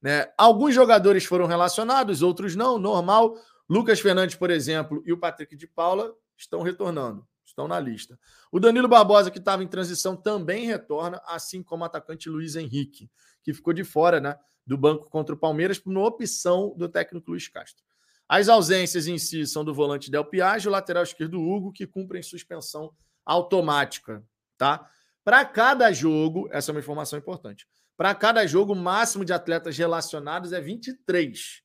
Né? 0.00 0.32
Alguns 0.36 0.74
jogadores 0.74 1.24
foram 1.24 1.46
relacionados, 1.46 2.22
outros 2.22 2.56
não, 2.56 2.78
normal. 2.78 3.36
Lucas 3.68 4.00
Fernandes, 4.00 4.36
por 4.36 4.50
exemplo, 4.50 5.02
e 5.06 5.12
o 5.12 5.18
Patrick 5.18 5.56
de 5.56 5.66
Paula 5.66 6.12
estão 6.36 6.62
retornando, 6.62 7.26
estão 7.44 7.68
na 7.68 7.78
lista. 7.78 8.18
O 8.50 8.58
Danilo 8.58 8.88
Barbosa, 8.88 9.30
que 9.30 9.38
estava 9.38 9.62
em 9.62 9.68
transição, 9.68 10.16
também 10.16 10.66
retorna, 10.66 11.20
assim 11.26 11.62
como 11.62 11.82
o 11.82 11.86
atacante 11.86 12.28
Luiz 12.28 12.56
Henrique, 12.56 13.10
que 13.42 13.54
ficou 13.54 13.72
de 13.72 13.84
fora 13.84 14.20
né, 14.20 14.36
do 14.66 14.76
banco 14.76 15.08
contra 15.08 15.34
o 15.34 15.38
Palmeiras 15.38 15.78
por 15.78 15.90
uma 15.90 16.04
opção 16.04 16.74
do 16.76 16.88
técnico 16.88 17.30
Luiz 17.30 17.48
Castro. 17.48 17.84
As 18.28 18.48
ausências 18.48 19.06
em 19.06 19.18
si 19.18 19.46
são 19.46 19.64
do 19.64 19.74
volante 19.74 20.10
Del 20.10 20.24
Piage 20.24 20.68
o 20.68 20.70
lateral 20.70 21.02
esquerdo 21.02 21.40
Hugo, 21.40 21.72
que 21.72 21.86
cumprem 21.86 22.22
suspensão 22.22 22.92
automática. 23.24 24.24
Tá? 24.56 24.88
Para 25.24 25.44
cada 25.44 25.92
jogo, 25.92 26.48
essa 26.50 26.70
é 26.70 26.72
uma 26.72 26.80
informação 26.80 27.18
importante. 27.18 27.66
Para 27.96 28.14
cada 28.14 28.46
jogo, 28.46 28.72
o 28.72 28.76
máximo 28.76 29.24
de 29.24 29.32
atletas 29.32 29.76
relacionados 29.76 30.52
é 30.52 30.60
23, 30.60 31.62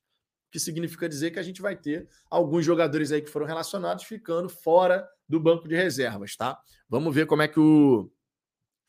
que 0.52 0.60
significa 0.60 1.08
dizer 1.08 1.30
que 1.30 1.38
a 1.38 1.42
gente 1.42 1.60
vai 1.60 1.76
ter 1.76 2.08
alguns 2.30 2.64
jogadores 2.64 3.10
aí 3.10 3.20
que 3.20 3.30
foram 3.30 3.46
relacionados 3.46 4.04
ficando 4.04 4.48
fora 4.48 5.08
do 5.28 5.40
banco 5.40 5.66
de 5.66 5.74
reservas, 5.74 6.36
tá? 6.36 6.58
Vamos 6.88 7.14
ver 7.14 7.26
como 7.26 7.42
é 7.42 7.48
que 7.48 7.58
o 7.58 8.10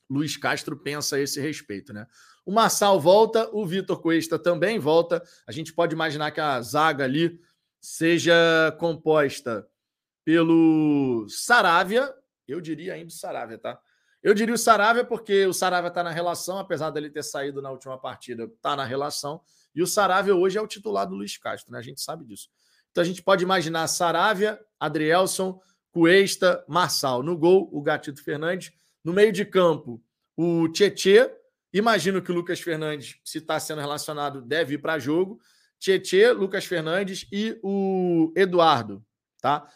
Luiz 0.10 0.38
Castro 0.38 0.78
pensa 0.78 1.16
a 1.16 1.20
esse 1.20 1.40
respeito, 1.40 1.94
né? 1.94 2.08
O 2.46 2.52
Marçal 2.52 3.00
volta, 3.00 3.50
o 3.54 3.66
Vitor 3.66 4.02
Cuesta 4.02 4.40
também 4.40 4.80
volta. 4.80 5.22
A 5.46 5.52
gente 5.52 5.74
pode 5.74 5.94
imaginar 5.94 6.32
que 6.32 6.42
a 6.42 6.60
zaga 6.62 7.04
ali 7.04 7.40
seja 7.80 8.76
composta 8.80 9.68
pelo 10.26 11.28
Saravia, 11.30 12.14
eu 12.48 12.60
diria 12.60 12.94
ainda 12.94 13.08
o 13.08 13.12
Saravia, 13.12 13.58
tá? 13.58 13.80
Eu 14.22 14.34
diria 14.34 14.54
o 14.54 14.58
Saravia, 14.58 15.06
porque 15.06 15.46
o 15.46 15.54
Saravia 15.54 15.88
está 15.88 16.04
na 16.04 16.12
relação, 16.12 16.58
apesar 16.58 16.90
dele 16.90 17.10
ter 17.10 17.24
saído 17.24 17.62
na 17.62 17.72
última 17.72 17.98
partida, 17.98 18.44
está 18.44 18.76
na 18.76 18.84
relação. 18.84 19.42
E 19.74 19.82
o 19.82 19.88
Saravia 19.88 20.36
hoje 20.36 20.58
é 20.58 20.62
o 20.62 20.68
titular 20.68 21.08
do 21.08 21.16
Luiz 21.16 21.38
Castro, 21.38 21.72
né? 21.72 21.80
A 21.80 21.82
gente 21.82 22.02
sabe 22.02 22.26
disso. 22.26 22.50
Então 22.92 23.02
a 23.02 23.06
gente 23.06 23.22
pode 23.24 23.44
imaginar 23.44 23.88
Saravia, 23.88 24.60
Adrielson, 24.80 25.62
Cuesta, 25.92 26.64
Marçal. 26.68 27.24
No 27.24 27.38
gol, 27.38 27.70
o 27.72 27.82
Gatito 27.82 28.24
Fernandes. 28.24 28.72
No 29.04 29.14
meio 29.14 29.32
de 29.32 29.46
campo, 29.46 30.04
o 30.36 30.68
Tietê. 30.68 31.32
Imagino 31.72 32.22
que 32.22 32.32
o 32.32 32.36
Lucas 32.36 32.60
Fernandes, 32.60 33.20
se 33.24 33.38
está 33.38 33.60
sendo 33.60 33.80
relacionado, 33.80 34.42
deve 34.42 34.76
ir 34.76 34.80
para 34.80 35.00
jogo. 35.00 35.40
Tietê, 35.80 36.32
Lucas 36.32 36.66
Fernandes 36.66 37.26
e 37.32 37.58
o 37.64 38.34
Eduardo, 38.36 39.06
tá? 39.42 39.68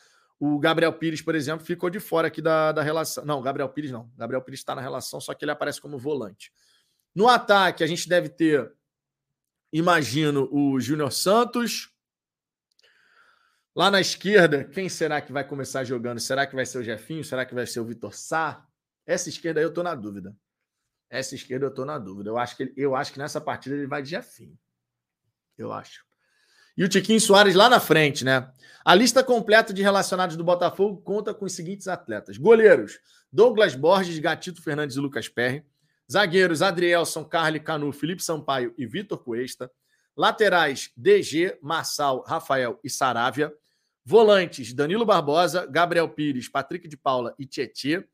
O 0.45 0.59
Gabriel 0.59 0.91
Pires, 0.91 1.21
por 1.21 1.35
exemplo, 1.35 1.65
ficou 1.65 1.89
de 1.89 2.01
fora 2.01 2.27
aqui 2.27 2.41
da, 2.41 2.73
da 2.73 2.81
relação. 2.81 3.23
Não, 3.23 3.41
Gabriel 3.41 3.69
Pires 3.69 3.91
não. 3.91 4.11
Gabriel 4.17 4.41
Pires 4.41 4.59
está 4.59 4.75
na 4.75 4.81
relação, 4.81 5.21
só 5.21 5.33
que 5.33 5.45
ele 5.45 5.51
aparece 5.51 5.79
como 5.79 5.97
volante. 5.97 6.51
No 7.15 7.29
ataque, 7.29 7.81
a 7.81 7.87
gente 7.87 8.09
deve 8.09 8.27
ter, 8.27 8.69
imagino, 9.71 10.49
o 10.51 10.81
Júnior 10.81 11.13
Santos. 11.13 11.95
Lá 13.73 13.89
na 13.89 14.01
esquerda, 14.01 14.65
quem 14.65 14.89
será 14.89 15.21
que 15.21 15.31
vai 15.31 15.47
começar 15.47 15.85
jogando? 15.85 16.19
Será 16.19 16.45
que 16.45 16.55
vai 16.55 16.65
ser 16.65 16.79
o 16.79 16.83
Jefinho? 16.83 17.23
Será 17.23 17.45
que 17.45 17.55
vai 17.55 17.65
ser 17.65 17.79
o 17.79 17.85
Vitor 17.85 18.13
Sá? 18.13 18.67
Essa 19.05 19.29
esquerda 19.29 19.61
aí 19.61 19.63
eu 19.63 19.69
estou 19.69 19.81
na 19.81 19.95
dúvida. 19.95 20.35
Essa 21.09 21.35
esquerda 21.35 21.67
eu 21.67 21.69
estou 21.69 21.85
na 21.85 21.97
dúvida. 21.97 22.29
Eu 22.29 22.37
acho, 22.37 22.57
que 22.57 22.73
eu 22.75 22.97
acho 22.97 23.13
que 23.13 23.19
nessa 23.19 23.39
partida 23.39 23.77
ele 23.77 23.87
vai 23.87 24.01
de 24.01 24.09
Jefinho. 24.09 24.59
Eu 25.57 25.71
acho 25.71 26.05
e 26.77 26.83
o 26.83 26.89
Tiquinho 26.89 27.19
Soares 27.19 27.55
lá 27.55 27.69
na 27.69 27.79
frente, 27.79 28.23
né? 28.23 28.49
A 28.85 28.93
lista 28.93 29.23
completa 29.23 29.73
de 29.73 29.81
relacionados 29.81 30.35
do 30.35 30.43
Botafogo 30.43 31.01
conta 31.01 31.33
com 31.33 31.45
os 31.45 31.53
seguintes 31.53 31.87
atletas: 31.87 32.37
goleiros, 32.37 32.99
Douglas 33.31 33.75
Borges, 33.75 34.19
Gatito 34.19 34.61
Fernandes 34.61 34.95
e 34.95 34.99
Lucas 34.99 35.29
Perry. 35.29 35.65
Zagueiros, 36.11 36.61
Adrielson, 36.61 37.23
Carly 37.23 37.59
Canu, 37.59 37.91
Felipe 37.91 38.21
Sampaio 38.21 38.73
e 38.77 38.85
Vitor 38.85 39.17
Cuesta. 39.17 39.71
Laterais, 40.15 40.91
DG, 40.95 41.57
Marçal, 41.61 42.23
Rafael 42.27 42.79
e 42.83 42.89
Saravia. 42.89 43.51
Volantes, 44.05 44.73
Danilo 44.73 45.05
Barbosa, 45.05 45.65
Gabriel 45.65 46.09
Pires, 46.09 46.49
Patrick 46.49 46.87
de 46.87 46.97
Paula 46.97 47.33
e 47.39 47.45
Tietê. 47.45 48.05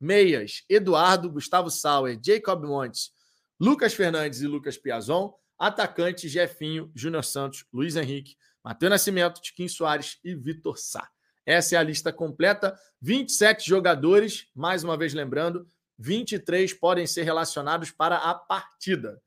Meias, 0.00 0.64
Eduardo, 0.68 1.30
Gustavo 1.30 1.70
Sauer, 1.70 2.18
Jacob 2.24 2.64
Montes, 2.64 3.12
Lucas 3.60 3.94
Fernandes 3.94 4.40
e 4.40 4.46
Lucas 4.46 4.76
Piazon. 4.76 5.34
Atacante, 5.58 6.28
Jefinho, 6.28 6.90
Júnior 6.94 7.24
Santos, 7.24 7.64
Luiz 7.72 7.96
Henrique, 7.96 8.36
Matheus 8.62 8.90
Nascimento, 8.90 9.40
Tiquinho 9.40 9.68
Soares 9.68 10.18
e 10.24 10.34
Vitor 10.34 10.78
Sá. 10.78 11.08
Essa 11.46 11.76
é 11.76 11.78
a 11.78 11.82
lista 11.82 12.12
completa. 12.12 12.78
27 13.00 13.68
jogadores, 13.68 14.46
mais 14.54 14.82
uma 14.82 14.96
vez 14.96 15.12
lembrando, 15.12 15.68
23 15.98 16.72
podem 16.74 17.06
ser 17.06 17.22
relacionados 17.22 17.90
para 17.90 18.16
a 18.16 18.34
partida. 18.34 19.20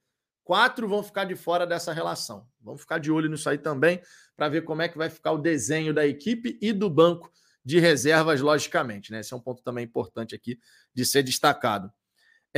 Quatro 0.44 0.88
vão 0.88 1.04
ficar 1.04 1.26
de 1.26 1.36
fora 1.36 1.68
dessa 1.68 1.94
relação. 1.94 2.48
Vamos 2.62 2.82
ficar 2.82 3.00
de 3.00 3.12
olho 3.12 3.30
nisso 3.30 3.50
aí 3.50 3.58
também, 3.58 4.02
para 4.36 4.50
ver 4.50 4.64
como 4.64 4.82
é 4.82 4.88
que 4.88 4.98
vai 4.98 5.10
ficar 5.10 5.34
o 5.34 5.38
desenho 5.38 5.94
da 5.94 6.08
equipe 6.08 6.58
e 6.62 6.72
do 6.72 6.90
banco 6.90 7.32
de 7.64 7.80
reservas, 7.80 8.40
logicamente. 8.40 9.12
Né? 9.12 9.20
Esse 9.20 9.34
é 9.34 9.38
um 9.38 9.42
ponto 9.42 9.62
também 9.62 9.84
importante 9.84 10.34
aqui 10.34 10.58
de 10.94 11.06
ser 11.06 11.22
destacado. 11.22 11.92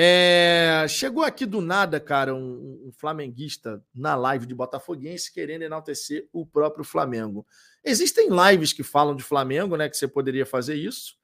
É, 0.01 0.85
chegou 0.87 1.25
aqui 1.25 1.45
do 1.45 1.59
nada, 1.59 1.99
cara, 1.99 2.33
um, 2.33 2.87
um, 2.87 2.91
flamenguista 2.93 3.83
na 3.93 4.15
live 4.15 4.45
de 4.45 4.55
Botafoguense 4.55 5.29
querendo 5.29 5.63
enaltecer 5.63 6.29
o 6.31 6.45
próprio 6.45 6.85
Flamengo. 6.85 7.45
Existem 7.83 8.29
lives 8.29 8.71
que 8.71 8.81
falam 8.81 9.13
de 9.13 9.23
Flamengo, 9.23 9.75
né? 9.75 9.89
Que 9.89 9.97
você 9.97 10.07
poderia 10.07 10.45
fazer 10.45 10.75
isso, 10.75 11.17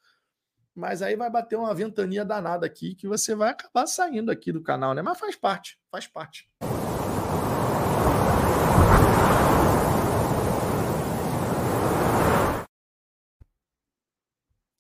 mas 0.76 1.02
aí 1.02 1.16
vai 1.16 1.30
bater 1.30 1.56
uma 1.56 1.74
ventania 1.74 2.26
danada 2.26 2.66
aqui 2.66 2.96
que 2.96 3.08
você 3.08 3.34
vai 3.34 3.52
acabar 3.52 3.88
saindo 3.88 4.30
aqui 4.30 4.52
do 4.52 4.62
canal, 4.62 4.94
né? 4.94 5.02
Mas 5.02 5.18
faz 5.18 5.38
parte, 5.38 5.80
faz 5.90 6.06
parte. 6.06 6.52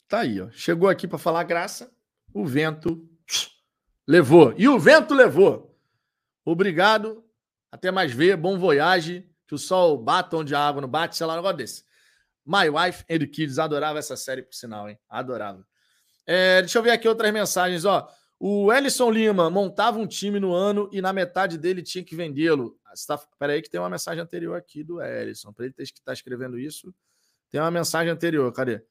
Tá 0.09 0.19
aí, 0.19 0.41
ó. 0.41 0.49
Chegou 0.51 0.89
aqui 0.89 1.07
para 1.07 1.17
falar 1.17 1.43
graça, 1.43 1.89
o 2.33 2.45
vento 2.45 3.09
Levou. 4.07 4.53
E 4.57 4.67
o 4.67 4.79
vento 4.79 5.13
levou. 5.13 5.75
Obrigado. 6.43 7.23
Até 7.71 7.91
mais 7.91 8.11
ver. 8.11 8.37
Bom 8.37 8.57
voyage. 8.57 9.27
Que 9.47 9.55
o 9.55 9.57
sol 9.57 9.97
bata 9.97 10.37
onde 10.37 10.53
a 10.53 10.59
água 10.59 10.81
não 10.81 10.87
bate. 10.87 11.15
Sei 11.15 11.25
lá, 11.25 11.33
um 11.33 11.37
negócio 11.37 11.57
desse. 11.57 11.83
My 12.45 12.69
Wife 12.69 13.03
and 13.09 13.25
Kids. 13.27 13.57
Adorava 13.57 13.99
essa 13.99 14.15
série, 14.15 14.43
por 14.43 14.53
sinal, 14.53 14.89
hein? 14.89 14.97
Adorava. 15.09 15.65
É, 16.25 16.61
deixa 16.61 16.77
eu 16.77 16.83
ver 16.83 16.91
aqui 16.91 17.07
outras 17.07 17.31
mensagens. 17.31 17.85
Ó, 17.85 18.07
o 18.39 18.71
Ellison 18.71 19.09
Lima 19.09 19.49
montava 19.49 19.97
um 19.97 20.07
time 20.07 20.39
no 20.39 20.53
ano 20.53 20.89
e 20.91 21.01
na 21.01 21.13
metade 21.13 21.57
dele 21.57 21.81
tinha 21.81 22.03
que 22.03 22.15
vendê-lo. 22.15 22.77
Tá... 23.07 23.17
Peraí, 23.39 23.61
que 23.61 23.69
tem 23.69 23.79
uma 23.79 23.89
mensagem 23.89 24.21
anterior 24.21 24.55
aqui 24.55 24.83
do 24.83 25.01
Ellison. 25.01 25.51
Para 25.51 25.65
ele 25.65 25.73
que 25.73 25.83
estar 25.83 26.03
tá 26.05 26.13
escrevendo 26.13 26.59
isso, 26.59 26.93
tem 27.49 27.59
uma 27.59 27.71
mensagem 27.71 28.11
anterior. 28.11 28.51
Cadê? 28.51 28.83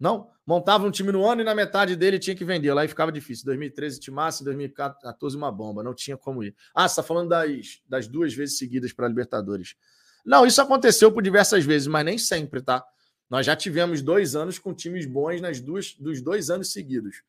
Não, 0.00 0.30
montava 0.46 0.86
um 0.86 0.90
time 0.90 1.12
no 1.12 1.28
ano 1.28 1.42
e 1.42 1.44
na 1.44 1.54
metade 1.54 1.94
dele 1.94 2.18
tinha 2.18 2.34
que 2.34 2.44
vender. 2.44 2.72
Lá 2.72 2.86
e 2.86 2.88
ficava 2.88 3.12
difícil. 3.12 3.44
2013 3.44 4.00
timasse, 4.00 4.42
2014 4.42 5.36
uma 5.36 5.52
bomba, 5.52 5.82
não 5.82 5.94
tinha 5.94 6.16
como 6.16 6.42
ir. 6.42 6.56
Ah, 6.74 6.88
você 6.88 6.92
está 6.92 7.02
falando 7.02 7.28
das, 7.28 7.82
das 7.86 8.08
duas 8.08 8.32
vezes 8.32 8.56
seguidas 8.56 8.94
para 8.94 9.04
a 9.04 9.08
Libertadores. 9.10 9.76
Não, 10.24 10.46
isso 10.46 10.60
aconteceu 10.62 11.12
por 11.12 11.22
diversas 11.22 11.64
vezes, 11.66 11.86
mas 11.86 12.04
nem 12.04 12.16
sempre, 12.16 12.62
tá? 12.62 12.82
Nós 13.28 13.44
já 13.44 13.54
tivemos 13.54 14.00
dois 14.00 14.34
anos 14.34 14.58
com 14.58 14.74
times 14.74 15.04
bons 15.04 15.40
nas 15.40 15.60
duas, 15.60 15.94
dos 15.94 16.22
dois 16.22 16.48
anos 16.48 16.72
seguidos. 16.72 17.22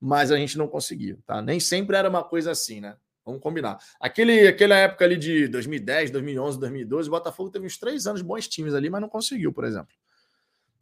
Mas 0.00 0.32
a 0.32 0.36
gente 0.36 0.58
não 0.58 0.66
conseguiu, 0.66 1.22
tá? 1.24 1.40
Nem 1.40 1.60
sempre 1.60 1.96
era 1.96 2.08
uma 2.08 2.24
coisa 2.24 2.50
assim, 2.50 2.80
né? 2.80 2.96
Vamos 3.24 3.40
combinar. 3.40 3.78
Aquele, 4.00 4.48
aquela 4.48 4.74
época 4.74 5.04
ali 5.04 5.16
de 5.16 5.46
2010, 5.46 6.10
2011, 6.10 6.58
2012, 6.58 7.08
o 7.08 7.12
Botafogo 7.12 7.50
teve 7.50 7.66
uns 7.66 7.78
três 7.78 8.06
anos 8.06 8.22
bons 8.22 8.48
times 8.48 8.74
ali, 8.74 8.90
mas 8.90 9.00
não 9.00 9.08
conseguiu, 9.08 9.52
por 9.52 9.64
exemplo. 9.64 9.94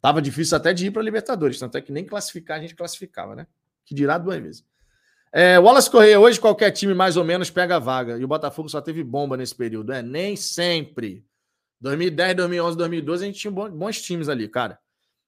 Tava 0.01 0.21
difícil 0.21 0.55
até 0.55 0.73
de 0.73 0.87
ir 0.87 0.91
para 0.91 1.01
Libertadores, 1.01 1.59
tanto 1.59 1.77
é 1.77 1.81
que 1.81 1.91
nem 1.91 2.05
classificar 2.05 2.57
a 2.57 2.61
gente 2.61 2.75
classificava, 2.75 3.35
né? 3.35 3.47
Que 3.85 3.93
dirá 3.93 4.17
duas 4.17 4.39
vezes. 4.39 4.65
É, 5.31 5.59
Wallace 5.59 5.89
Correia, 5.89 6.19
hoje 6.19 6.39
qualquer 6.39 6.71
time 6.71 6.93
mais 6.93 7.15
ou 7.17 7.23
menos 7.23 7.49
pega 7.49 7.75
a 7.75 7.79
vaga. 7.79 8.17
E 8.17 8.23
o 8.23 8.27
Botafogo 8.27 8.69
só 8.69 8.81
teve 8.81 9.03
bomba 9.03 9.37
nesse 9.37 9.53
período. 9.53 9.91
É, 9.91 10.01
nem 10.01 10.35
sempre. 10.35 11.25
2010, 11.81 12.35
2011, 12.35 12.77
2012, 12.77 13.23
a 13.23 13.27
gente 13.27 13.39
tinha 13.39 13.51
bons 13.51 14.01
times 14.01 14.27
ali, 14.27 14.47
cara. 14.47 14.79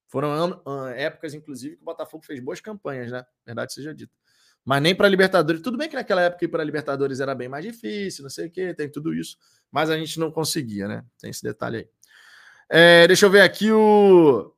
Foram 0.07 0.61
épocas, 0.95 1.33
inclusive, 1.33 1.77
que 1.77 1.81
o 1.81 1.85
Botafogo 1.85 2.25
fez 2.25 2.39
boas 2.41 2.59
campanhas, 2.59 3.11
né? 3.11 3.25
Verdade 3.45 3.73
seja 3.73 3.93
dita. 3.93 4.11
Mas 4.65 4.81
nem 4.81 4.93
para 4.93 5.07
Libertadores. 5.07 5.61
Tudo 5.61 5.77
bem 5.77 5.87
que 5.87 5.95
naquela 5.95 6.21
época 6.21 6.43
ir 6.43 6.49
para 6.49 6.63
Libertadores 6.63 7.19
era 7.19 7.33
bem 7.33 7.47
mais 7.47 7.63
difícil, 7.63 8.23
não 8.23 8.29
sei 8.29 8.47
o 8.47 8.51
quê, 8.51 8.73
tem 8.73 8.89
tudo 8.89 9.13
isso. 9.13 9.37
Mas 9.71 9.89
a 9.89 9.97
gente 9.97 10.19
não 10.19 10.29
conseguia, 10.29 10.87
né? 10.87 11.05
Tem 11.19 11.29
esse 11.29 11.41
detalhe 11.41 11.77
aí. 11.77 11.87
É, 12.69 13.07
deixa 13.07 13.25
eu 13.25 13.29
ver 13.29 13.41
aqui 13.41 13.71
o 13.71 14.53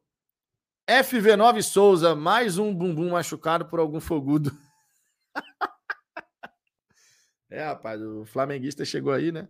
FV9 0.88 1.62
Souza, 1.62 2.13
mais 2.13 2.58
um 2.58 2.76
bumbum 2.76 3.12
machucado 3.12 3.65
por 3.65 3.80
algum 3.80 4.02
fogudo. 4.02 4.52
é, 7.50 7.63
rapaz, 7.63 8.02
o 8.02 8.26
flamenguista 8.26 8.84
chegou 8.84 9.13
aí, 9.13 9.32
né? 9.32 9.48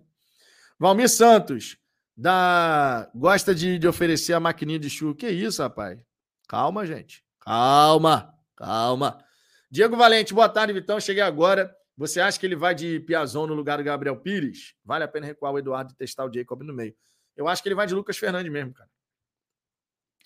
Valmir 0.78 1.10
Santos, 1.10 1.78
da... 2.16 3.10
gosta 3.16 3.56
de, 3.56 3.80
de 3.80 3.88
oferecer 3.88 4.34
a 4.34 4.40
maquininha 4.40 4.78
de 4.78 4.92
chuva. 4.92 5.16
Que 5.16 5.30
isso, 5.30 5.62
rapaz? 5.62 6.00
Calma, 6.48 6.86
gente. 6.86 7.24
Calma, 7.40 8.38
calma. 8.56 9.24
Diego 9.72 9.98
Valente, 9.98 10.36
boa 10.36 10.48
tarde, 10.48 10.72
Vitão. 10.72 11.00
Cheguei 11.00 11.24
agora. 11.24 11.76
Você 11.98 12.22
acha 12.22 12.40
que 12.40 12.46
ele 12.46 12.56
vai 12.56 12.76
de 12.76 13.00
Piazon 13.00 13.48
no 13.48 13.56
lugar 13.56 13.78
do 13.78 13.84
Gabriel 13.84 14.18
Pires? 14.18 14.76
Vale 14.86 15.04
a 15.04 15.08
pena 15.08 15.26
recuar 15.26 15.54
o 15.54 15.58
Eduardo 15.58 15.94
e 15.94 15.96
testar 15.96 16.26
o 16.26 16.34
Jacob 16.34 16.62
no 16.62 16.74
meio. 16.74 16.96
Eu 17.36 17.48
acho 17.48 17.64
que 17.64 17.70
ele 17.70 17.76
vai 17.76 17.88
de 17.88 17.96
Lucas 17.96 18.18
Fernandes 18.18 18.52
mesmo, 18.52 18.74
cara. 18.74 18.90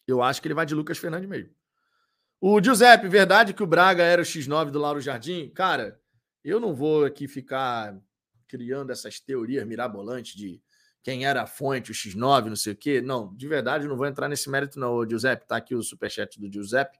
Eu 0.07 0.23
acho 0.23 0.41
que 0.41 0.47
ele 0.47 0.55
vai 0.55 0.65
de 0.65 0.73
Lucas 0.73 0.97
Fernandes 0.97 1.29
mesmo. 1.29 1.49
O 2.39 2.63
Giuseppe, 2.63 3.07
verdade 3.07 3.53
que 3.53 3.63
o 3.63 3.67
Braga 3.67 4.03
era 4.03 4.21
o 4.21 4.25
X9 4.25 4.71
do 4.71 4.79
Lauro 4.79 5.01
Jardim? 5.01 5.49
Cara, 5.49 5.99
eu 6.43 6.59
não 6.59 6.73
vou 6.73 7.03
aqui 7.03 7.27
ficar 7.27 7.99
criando 8.47 8.91
essas 8.91 9.19
teorias 9.19 9.65
mirabolantes 9.67 10.35
de 10.35 10.61
quem 11.03 11.25
era 11.25 11.43
a 11.43 11.47
fonte, 11.47 11.91
o 11.91 11.93
X9, 11.93 12.45
não 12.45 12.55
sei 12.55 12.73
o 12.73 12.75
quê. 12.75 13.01
Não, 13.01 13.33
de 13.35 13.47
verdade, 13.47 13.85
eu 13.85 13.89
não 13.89 13.97
vou 13.97 14.05
entrar 14.05 14.29
nesse 14.29 14.49
mérito, 14.49 14.79
não. 14.79 14.93
O 14.93 15.09
Giuseppe, 15.09 15.47
tá 15.47 15.57
aqui 15.57 15.75
o 15.75 15.81
superchat 15.81 16.39
do 16.39 16.51
Giuseppe. 16.51 16.97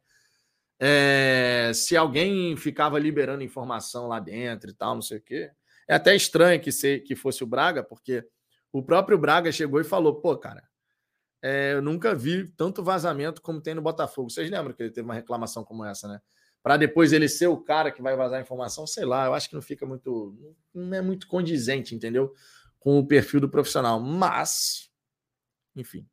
É, 0.79 1.71
se 1.73 1.97
alguém 1.97 2.55
ficava 2.55 2.99
liberando 2.99 3.43
informação 3.43 4.07
lá 4.07 4.19
dentro 4.19 4.69
e 4.69 4.73
tal, 4.73 4.95
não 4.95 5.01
sei 5.01 5.17
o 5.17 5.21
quê. 5.21 5.51
É 5.87 5.95
até 5.95 6.15
estranho 6.15 6.59
que, 6.59 6.71
se, 6.71 6.99
que 6.99 7.15
fosse 7.15 7.43
o 7.43 7.47
Braga, 7.47 7.83
porque 7.83 8.25
o 8.71 8.83
próprio 8.83 9.17
Braga 9.17 9.51
chegou 9.51 9.79
e 9.79 9.83
falou: 9.83 10.15
pô, 10.15 10.37
cara, 10.37 10.63
é, 11.41 11.73
eu 11.73 11.81
nunca 11.81 12.15
vi 12.15 12.47
tanto 12.57 12.83
vazamento 12.83 13.41
como 13.41 13.61
tem 13.61 13.75
no 13.75 13.81
Botafogo. 13.81 14.29
Vocês 14.29 14.49
lembram 14.49 14.73
que 14.73 14.81
ele 14.81 14.91
teve 14.91 15.05
uma 15.05 15.13
reclamação 15.13 15.63
como 15.63 15.85
essa, 15.85 16.07
né? 16.07 16.19
Para 16.63 16.77
depois 16.77 17.13
ele 17.13 17.29
ser 17.29 17.47
o 17.47 17.57
cara 17.57 17.91
que 17.91 18.01
vai 18.01 18.15
vazar 18.15 18.39
a 18.39 18.41
informação, 18.41 18.85
sei 18.85 19.05
lá, 19.05 19.25
eu 19.25 19.33
acho 19.33 19.47
que 19.47 19.55
não 19.55 19.61
fica 19.61 19.85
muito. 19.85 20.35
Não 20.73 20.97
é 20.97 21.01
muito 21.01 21.27
condizente, 21.27 21.95
entendeu? 21.95 22.33
Com 22.79 22.99
o 22.99 23.07
perfil 23.07 23.39
do 23.39 23.49
profissional. 23.49 23.99
Mas, 23.99 24.89
enfim, 25.75 26.05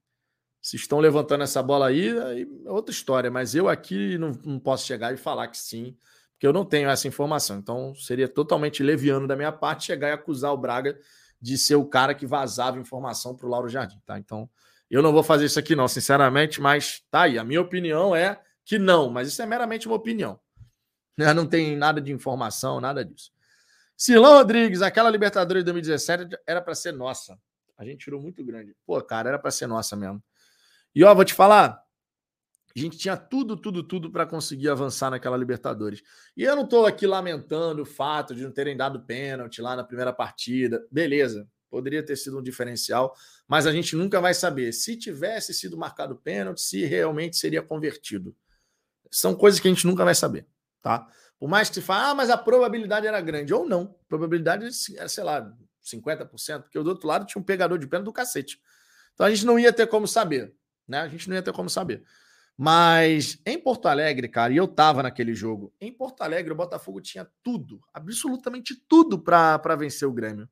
se 0.61 0.77
estão 0.77 1.01
levantando 1.01 1.43
essa 1.43 1.63
bola 1.63 1.89
aí, 1.89 2.17
aí 2.19 2.49
é 2.65 2.71
outra 2.71 2.93
história. 2.93 3.31
Mas 3.31 3.55
eu 3.55 3.69
aqui 3.69 4.17
não, 4.19 4.33
não, 4.45 4.61
posso 4.61 4.87
chegar 4.87 5.13
e 5.13 5.17
falar 5.17 5.49
que 5.49 5.59
sim, 5.59 5.97
porque 6.33 6.47
eu 6.47 6.53
não 6.53 6.65
tenho 6.65 6.89
essa 6.89 7.09
informação. 7.09 7.59
Então 7.59 7.95
seria 7.95 8.29
totalmente 8.29 8.83
leviano 8.83 9.27
da 9.27 9.37
minha 9.37 9.53
parte 9.53 9.87
chegar 9.87 10.11
e 10.11 10.13
acusar 10.13 10.53
o 10.53 10.59
Braga 10.59 10.99
de 11.41 11.59
ser 11.59 11.75
o 11.75 11.85
cara 11.85 12.15
que 12.15 12.27
vazava 12.27 12.79
informação 12.79 13.35
para 13.35 13.47
o 13.47 13.51
Lauro 13.51 13.69
Jardim, 13.69 14.01
tá? 14.07 14.19
Então 14.19 14.49
eu 14.95 15.03
não 15.03 15.13
vou 15.13 15.23
fazer 15.23 15.47
isso 15.47 15.59
aqui, 15.59 15.75
não, 15.75 15.89
sinceramente, 15.89 16.61
mas 16.61 17.03
tá 17.11 17.23
aí. 17.23 17.37
A 17.37 17.45
minha 17.45 17.61
opinião 17.61 18.15
é 18.15 18.41
que 18.65 18.79
não, 18.79 19.11
mas 19.11 19.27
isso 19.27 19.43
é 19.43 19.47
meramente 19.47 19.89
uma 19.89 19.97
opinião. 19.97 20.39
Não 21.17 21.47
tem 21.47 21.77
nada 21.77 22.01
de 22.01 22.13
informação, 22.13 22.81
nada 22.81 23.05
disso. 23.05 23.33
Silão 23.97 24.35
Rodrigues, 24.35 24.83
aquela 24.83 25.11
Libertadores 25.11 25.63
de 25.63 25.73
2017 25.73 26.37
era 26.47 26.61
para 26.63 26.75
ser 26.75 26.93
nossa. 26.93 27.37
A 27.77 27.85
gente 27.85 28.05
tirou 28.05 28.21
muito 28.21 28.45
grande. 28.45 28.75
Pô, 28.87 29.01
cara, 29.03 29.31
era 29.31 29.39
para 29.39 29.51
ser 29.51 29.67
nossa 29.67 29.97
mesmo. 29.97 30.23
E 30.95 31.03
ó, 31.03 31.13
vou 31.13 31.25
te 31.25 31.35
falar, 31.35 31.83
a 32.77 32.79
gente 32.79 32.97
tinha 32.97 33.17
tudo, 33.17 33.57
tudo, 33.57 33.83
tudo 33.83 34.11
para 34.11 34.27
conseguir 34.27 34.69
avançar 34.69 35.11
naquela 35.11 35.37
Libertadores. 35.37 36.03
E 36.37 36.45
eu 36.45 36.55
não 36.55 36.65
estou 36.65 36.87
aqui 36.87 37.07
lamentando 37.07 37.83
o 37.83 37.87
fato 37.87 38.35
de 38.35 38.43
não 38.43 38.53
terem 38.53 38.77
dado 38.77 39.05
pênalti 39.05 39.61
lá 39.61 39.75
na 39.77 39.85
primeira 39.85 40.13
partida. 40.13 40.87
Beleza, 40.91 41.49
poderia 41.75 42.05
ter 42.05 42.15
sido 42.15 42.39
um 42.39 42.43
diferencial, 42.43 43.17
mas 43.49 43.67
a 43.67 43.73
gente 43.73 43.97
nunca 43.97 44.21
vai 44.21 44.33
saber 44.33 44.73
se 44.73 44.97
tivesse 44.97 45.53
sido 45.53 45.77
marcado 45.77 46.15
pênalti, 46.15 46.61
se 46.61 46.85
realmente 46.85 47.37
seria 47.37 47.61
convertido. 47.61 48.35
São 49.11 49.35
coisas 49.35 49.59
que 49.59 49.67
a 49.67 49.71
gente 49.73 49.85
nunca 49.85 50.05
vai 50.05 50.15
saber, 50.15 50.47
tá? 50.81 51.09
Por 51.37 51.49
mais 51.49 51.69
que 51.69 51.75
se 51.75 51.81
fale, 51.81 52.13
ah, 52.13 52.15
mas 52.15 52.31
a 52.31 52.39
probabilidade 52.39 53.09
era 53.09 53.21
grande, 53.21 53.53
ou 53.53 53.69
não. 53.69 53.97
A 54.05 54.09
probabilidade 54.09 54.69
é, 54.97 55.09
sei 55.09 55.25
lá, 55.25 55.53
50%, 55.85 56.63
porque 56.63 56.81
do 56.81 56.89
outro 56.89 57.09
lado 57.09 57.27
tinha 57.27 57.43
um 57.43 57.45
pegador 57.45 57.77
de 57.77 57.89
pênalti 57.89 58.07
do 58.07 58.13
cacete. 58.13 58.61
Então 59.13 59.27
a 59.27 59.31
gente 59.31 59.45
não 59.45 59.59
ia 59.59 59.73
ter 59.73 59.89
como 59.89 60.07
saber. 60.07 60.55
Né? 60.87 61.01
A 61.01 61.09
gente 61.09 61.29
não 61.29 61.35
ia 61.35 61.43
ter 61.43 61.53
como 61.53 61.69
saber. 61.69 62.05
Mas 62.57 63.41
em 63.45 63.59
Porto 63.59 63.87
Alegre, 63.87 64.29
cara, 64.29 64.53
e 64.53 64.57
eu 64.57 64.69
tava 64.69 65.03
naquele 65.03 65.35
jogo, 65.35 65.75
em 65.81 65.93
Porto 65.93 66.23
Alegre 66.23 66.53
o 66.53 66.57
Botafogo 66.57 67.01
tinha 67.01 67.29
tudo, 67.43 67.81
absolutamente 67.93 68.77
tudo 68.89 69.19
para 69.19 69.75
vencer 69.77 70.07
o 70.07 70.13
Grêmio. 70.13 70.49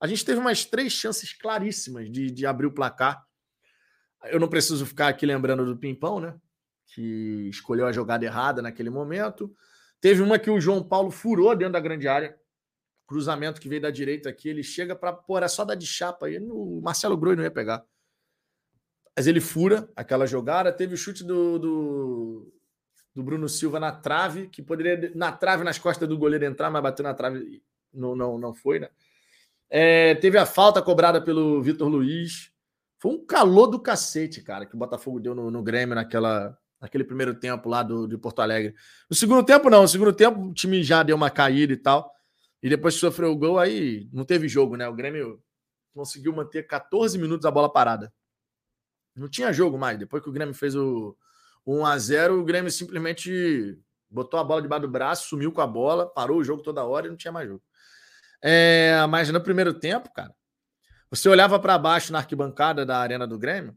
A 0.00 0.06
gente 0.06 0.24
teve 0.24 0.40
umas 0.40 0.64
três 0.64 0.92
chances 0.92 1.32
claríssimas 1.34 2.10
de, 2.10 2.30
de 2.30 2.46
abrir 2.46 2.66
o 2.66 2.72
placar. 2.72 3.22
Eu 4.24 4.40
não 4.40 4.48
preciso 4.48 4.86
ficar 4.86 5.08
aqui 5.08 5.26
lembrando 5.26 5.66
do 5.66 5.76
Pimpão, 5.76 6.18
né? 6.18 6.34
Que 6.86 7.48
escolheu 7.50 7.86
a 7.86 7.92
jogada 7.92 8.24
errada 8.24 8.62
naquele 8.62 8.88
momento. 8.88 9.54
Teve 10.00 10.22
uma 10.22 10.38
que 10.38 10.50
o 10.50 10.60
João 10.60 10.82
Paulo 10.82 11.10
furou 11.10 11.54
dentro 11.54 11.74
da 11.74 11.80
grande 11.80 12.08
área. 12.08 12.34
Cruzamento 13.06 13.60
que 13.60 13.68
veio 13.68 13.82
da 13.82 13.90
direita 13.90 14.30
aqui, 14.30 14.48
ele 14.48 14.62
chega 14.62 14.96
para 14.96 15.12
pôr, 15.12 15.38
era 15.38 15.48
só 15.48 15.64
dar 15.64 15.74
de 15.74 15.86
chapa 15.86 16.26
aí. 16.26 16.38
O 16.38 16.80
Marcelo 16.82 17.16
Groi 17.16 17.36
não 17.36 17.42
ia 17.42 17.50
pegar. 17.50 17.84
Mas 19.14 19.26
ele 19.26 19.40
fura 19.40 19.90
aquela 19.94 20.26
jogada. 20.26 20.72
Teve 20.72 20.94
o 20.94 20.96
chute 20.96 21.22
do, 21.22 21.58
do, 21.58 22.52
do, 23.14 23.22
Bruno 23.22 23.48
Silva 23.48 23.78
na 23.78 23.92
trave, 23.92 24.48
que 24.48 24.62
poderia, 24.62 25.12
na 25.14 25.30
trave, 25.30 25.62
nas 25.62 25.78
costas 25.78 26.08
do 26.08 26.16
goleiro 26.16 26.46
entrar, 26.46 26.70
mas 26.70 26.82
bateu 26.82 27.02
na 27.02 27.12
trave, 27.12 27.62
não, 27.92 28.16
não, 28.16 28.38
não 28.38 28.54
foi, 28.54 28.78
né? 28.78 28.88
É, 29.70 30.14
teve 30.16 30.36
a 30.36 30.44
falta 30.44 30.82
cobrada 30.82 31.22
pelo 31.22 31.62
Vitor 31.62 31.88
Luiz. 31.88 32.50
Foi 32.98 33.12
um 33.12 33.24
calor 33.24 33.68
do 33.68 33.80
cacete, 33.80 34.42
cara, 34.42 34.66
que 34.66 34.74
o 34.74 34.78
Botafogo 34.78 35.20
deu 35.20 35.34
no, 35.34 35.50
no 35.50 35.62
Grêmio 35.62 35.94
naquela, 35.94 36.58
naquele 36.80 37.04
primeiro 37.04 37.34
tempo 37.34 37.68
lá 37.68 37.82
do, 37.82 38.06
de 38.06 38.18
Porto 38.18 38.40
Alegre. 38.40 38.74
No 39.08 39.16
segundo 39.16 39.44
tempo, 39.44 39.70
não. 39.70 39.82
No 39.82 39.88
segundo 39.88 40.12
tempo, 40.12 40.40
o 40.40 40.52
time 40.52 40.82
já 40.82 41.02
deu 41.02 41.16
uma 41.16 41.30
caída 41.30 41.72
e 41.72 41.76
tal. 41.76 42.12
E 42.62 42.68
depois 42.68 42.94
que 42.94 43.00
sofreu 43.00 43.30
o 43.30 43.36
gol, 43.36 43.58
aí 43.58 44.08
não 44.12 44.24
teve 44.24 44.48
jogo, 44.48 44.76
né? 44.76 44.86
O 44.88 44.94
Grêmio 44.94 45.42
conseguiu 45.94 46.32
manter 46.34 46.66
14 46.66 47.16
minutos 47.16 47.46
a 47.46 47.50
bola 47.50 47.72
parada. 47.72 48.12
Não 49.16 49.28
tinha 49.28 49.52
jogo 49.52 49.78
mais. 49.78 49.98
Depois 49.98 50.22
que 50.22 50.28
o 50.28 50.32
Grêmio 50.32 50.54
fez 50.54 50.74
o, 50.74 51.16
1 51.66 51.86
a 51.86 51.98
0 51.98 52.40
o 52.40 52.44
Grêmio 52.44 52.70
simplesmente 52.70 53.78
botou 54.08 54.40
a 54.40 54.44
bola 54.44 54.62
debaixo 54.62 54.82
do 54.82 54.90
braço, 54.90 55.28
sumiu 55.28 55.52
com 55.52 55.60
a 55.60 55.66
bola, 55.66 56.06
parou 56.06 56.38
o 56.38 56.44
jogo 56.44 56.62
toda 56.62 56.84
hora 56.84 57.06
e 57.06 57.10
não 57.10 57.16
tinha 57.16 57.32
mais 57.32 57.48
jogo. 57.48 57.62
É, 58.42 59.04
mas 59.08 59.30
no 59.30 59.40
primeiro 59.40 59.74
tempo, 59.74 60.10
cara, 60.12 60.34
você 61.10 61.28
olhava 61.28 61.58
para 61.58 61.78
baixo 61.78 62.12
na 62.12 62.18
arquibancada 62.18 62.86
da 62.86 62.98
Arena 62.98 63.26
do 63.26 63.38
Grêmio 63.38 63.76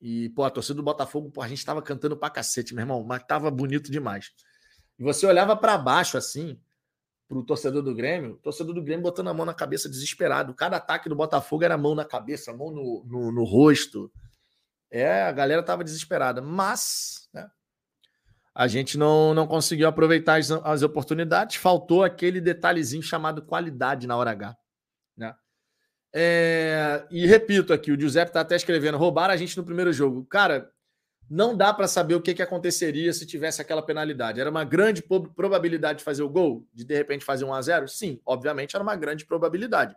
e, 0.00 0.28
pô, 0.30 0.44
a 0.44 0.50
torcida 0.50 0.74
do 0.74 0.82
Botafogo, 0.82 1.30
pô, 1.30 1.40
a 1.40 1.48
gente 1.48 1.64
tava 1.64 1.80
cantando 1.82 2.16
pra 2.16 2.30
cacete, 2.30 2.74
meu 2.74 2.82
irmão, 2.82 3.02
mas 3.02 3.24
tava 3.24 3.50
bonito 3.50 3.90
demais. 3.90 4.30
E 4.98 5.02
você 5.02 5.26
olhava 5.26 5.56
para 5.56 5.78
baixo 5.78 6.16
assim, 6.16 6.60
pro 7.26 7.42
torcedor 7.42 7.82
do 7.82 7.94
Grêmio, 7.94 8.32
o 8.32 8.36
torcedor 8.36 8.74
do 8.74 8.82
Grêmio 8.82 9.02
botando 9.02 9.28
a 9.28 9.34
mão 9.34 9.46
na 9.46 9.54
cabeça 9.54 9.88
desesperado. 9.88 10.54
Cada 10.54 10.76
ataque 10.76 11.08
do 11.08 11.16
Botafogo 11.16 11.64
era 11.64 11.78
mão 11.78 11.94
na 11.94 12.04
cabeça, 12.04 12.52
mão 12.52 12.70
no, 12.70 13.04
no, 13.06 13.32
no 13.32 13.44
rosto. 13.44 14.12
É, 14.90 15.22
a 15.22 15.32
galera 15.32 15.60
estava 15.60 15.82
desesperada, 15.82 16.40
mas 16.40 17.28
né, 17.32 17.48
a 18.54 18.68
gente 18.68 18.96
não, 18.96 19.34
não 19.34 19.46
conseguiu 19.46 19.88
aproveitar 19.88 20.38
as, 20.38 20.50
as, 20.50 20.82
oportunidades, 20.82 21.56
faltou 21.56 22.04
aquele 22.04 22.40
detalhezinho 22.40 23.02
chamado 23.02 23.42
qualidade 23.42 24.06
na 24.06 24.16
hora 24.16 24.30
H. 24.30 24.56
Né? 25.16 25.34
É, 26.14 27.06
e 27.10 27.26
repito 27.26 27.72
aqui, 27.72 27.90
o 27.90 28.00
Giuseppe 28.00 28.30
está 28.30 28.40
até 28.40 28.54
escrevendo: 28.54 28.96
roubaram 28.96 29.34
a 29.34 29.36
gente 29.36 29.56
no 29.56 29.64
primeiro 29.64 29.92
jogo. 29.92 30.24
Cara, 30.26 30.70
não 31.28 31.56
dá 31.56 31.74
para 31.74 31.88
saber 31.88 32.14
o 32.14 32.22
que, 32.22 32.34
que 32.34 32.42
aconteceria 32.42 33.12
se 33.12 33.26
tivesse 33.26 33.60
aquela 33.60 33.82
penalidade. 33.82 34.40
Era 34.40 34.50
uma 34.50 34.64
grande 34.64 35.02
probabilidade 35.02 35.98
de 35.98 36.04
fazer 36.04 36.22
o 36.22 36.28
gol, 36.28 36.66
de 36.72 36.84
de 36.84 36.94
repente 36.94 37.24
fazer 37.24 37.44
um 37.44 37.52
a 37.52 37.60
0 37.60 37.88
Sim, 37.88 38.20
obviamente 38.24 38.76
era 38.76 38.82
uma 38.82 38.94
grande 38.94 39.24
probabilidade. 39.24 39.96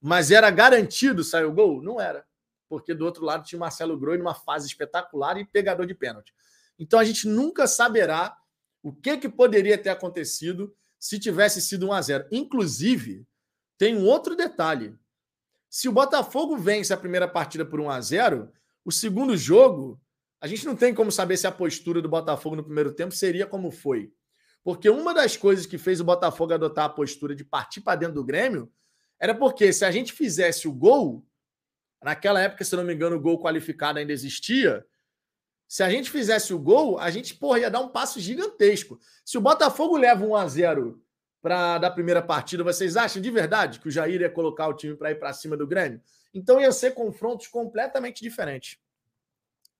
Mas 0.00 0.30
era 0.30 0.50
garantido 0.50 1.24
sair 1.24 1.44
o 1.44 1.52
gol? 1.52 1.82
Não 1.82 2.00
era 2.00 2.24
porque 2.70 2.94
do 2.94 3.04
outro 3.04 3.24
lado 3.24 3.44
tinha 3.44 3.56
o 3.56 3.60
Marcelo 3.60 3.98
Groi 3.98 4.16
numa 4.16 4.32
fase 4.32 4.68
espetacular 4.68 5.36
e 5.36 5.44
pegador 5.44 5.84
de 5.86 5.94
pênalti. 5.94 6.32
Então 6.80 6.98
a 6.98 7.04
gente 7.04 7.28
nunca 7.28 7.66
saberá 7.66 8.34
o 8.82 8.90
que, 8.90 9.18
que 9.18 9.28
poderia 9.28 9.76
ter 9.76 9.90
acontecido 9.90 10.74
se 10.98 11.18
tivesse 11.18 11.60
sido 11.60 11.88
1 11.88 11.92
a 11.92 12.02
0 12.02 12.28
Inclusive, 12.32 13.26
tem 13.76 13.96
um 13.96 14.06
outro 14.06 14.34
detalhe. 14.34 14.94
Se 15.68 15.88
o 15.88 15.92
Botafogo 15.92 16.56
vence 16.56 16.92
a 16.92 16.96
primeira 16.96 17.28
partida 17.28 17.64
por 17.64 17.78
1 17.78 17.90
a 17.90 18.00
0 18.00 18.52
o 18.82 18.90
segundo 18.90 19.36
jogo, 19.36 20.00
a 20.40 20.46
gente 20.46 20.64
não 20.64 20.74
tem 20.74 20.94
como 20.94 21.12
saber 21.12 21.36
se 21.36 21.46
a 21.46 21.52
postura 21.52 22.00
do 22.00 22.08
Botafogo 22.08 22.56
no 22.56 22.64
primeiro 22.64 22.94
tempo 22.94 23.14
seria 23.14 23.46
como 23.46 23.70
foi. 23.70 24.10
Porque 24.64 24.88
uma 24.88 25.12
das 25.12 25.36
coisas 25.36 25.66
que 25.66 25.76
fez 25.76 26.00
o 26.00 26.04
Botafogo 26.04 26.54
adotar 26.54 26.86
a 26.86 26.90
postura 26.90 27.34
de 27.34 27.44
partir 27.44 27.82
para 27.82 27.98
dentro 27.98 28.14
do 28.14 28.24
Grêmio 28.24 28.72
era 29.18 29.34
porque 29.34 29.70
se 29.70 29.84
a 29.84 29.90
gente 29.90 30.14
fizesse 30.14 30.66
o 30.66 30.72
gol, 30.72 31.26
naquela 32.02 32.40
época, 32.40 32.64
se 32.64 32.74
não 32.74 32.84
me 32.84 32.94
engano, 32.94 33.16
o 33.16 33.20
gol 33.20 33.38
qualificado 33.38 33.98
ainda 33.98 34.12
existia. 34.12 34.84
Se 35.70 35.84
a 35.84 35.88
gente 35.88 36.10
fizesse 36.10 36.52
o 36.52 36.58
gol, 36.58 36.98
a 36.98 37.12
gente 37.12 37.32
porra, 37.32 37.60
ia 37.60 37.70
dar 37.70 37.78
um 37.78 37.90
passo 37.90 38.18
gigantesco. 38.18 38.98
Se 39.24 39.38
o 39.38 39.40
Botafogo 39.40 39.96
leva 39.96 40.26
1 40.26 40.34
a 40.34 40.48
0 40.48 41.00
para 41.40 41.78
da 41.78 41.88
primeira 41.88 42.20
partida, 42.20 42.64
vocês 42.64 42.96
acham 42.96 43.22
de 43.22 43.30
verdade 43.30 43.78
que 43.78 43.86
o 43.86 43.90
Jair 43.90 44.20
ia 44.20 44.28
colocar 44.28 44.66
o 44.66 44.74
time 44.74 44.96
para 44.96 45.12
ir 45.12 45.14
para 45.14 45.32
cima 45.32 45.56
do 45.56 45.68
Grêmio? 45.68 46.02
Então 46.34 46.60
iam 46.60 46.72
ser 46.72 46.90
confrontos 46.90 47.46
completamente 47.46 48.20
diferentes. 48.20 48.78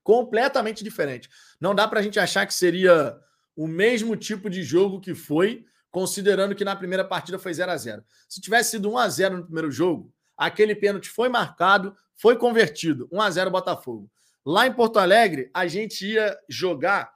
Completamente 0.05 0.85
diferentes. 0.85 1.29
Não 1.61 1.75
dá 1.75 1.89
para 1.89 1.99
a 1.99 2.03
gente 2.05 2.21
achar 2.21 2.47
que 2.47 2.55
seria 2.55 3.19
o 3.57 3.67
mesmo 3.67 4.15
tipo 4.15 4.49
de 4.49 4.63
jogo 4.63 5.01
que 5.01 5.13
foi, 5.13 5.67
considerando 5.91 6.55
que 6.55 6.65
na 6.65 6.77
primeira 6.77 7.05
partida 7.05 7.37
foi 7.37 7.53
0 7.53 7.69
a 7.69 7.77
0 7.77 8.05
Se 8.29 8.41
tivesse 8.41 8.71
sido 8.71 8.93
1 8.93 8.97
a 8.97 9.09
0 9.09 9.39
no 9.39 9.45
primeiro 9.45 9.73
jogo, 9.73 10.15
aquele 10.37 10.77
pênalti 10.77 11.09
foi 11.09 11.29
marcado, 11.29 11.97
foi 12.15 12.37
convertido. 12.37 13.09
1 13.11 13.21
a 13.21 13.29
0 13.29 13.51
Botafogo. 13.51 14.09
Lá 14.45 14.67
em 14.67 14.73
Porto 14.73 14.99
Alegre, 14.99 15.51
a 15.53 15.67
gente 15.67 16.07
ia 16.07 16.37
jogar 16.49 17.13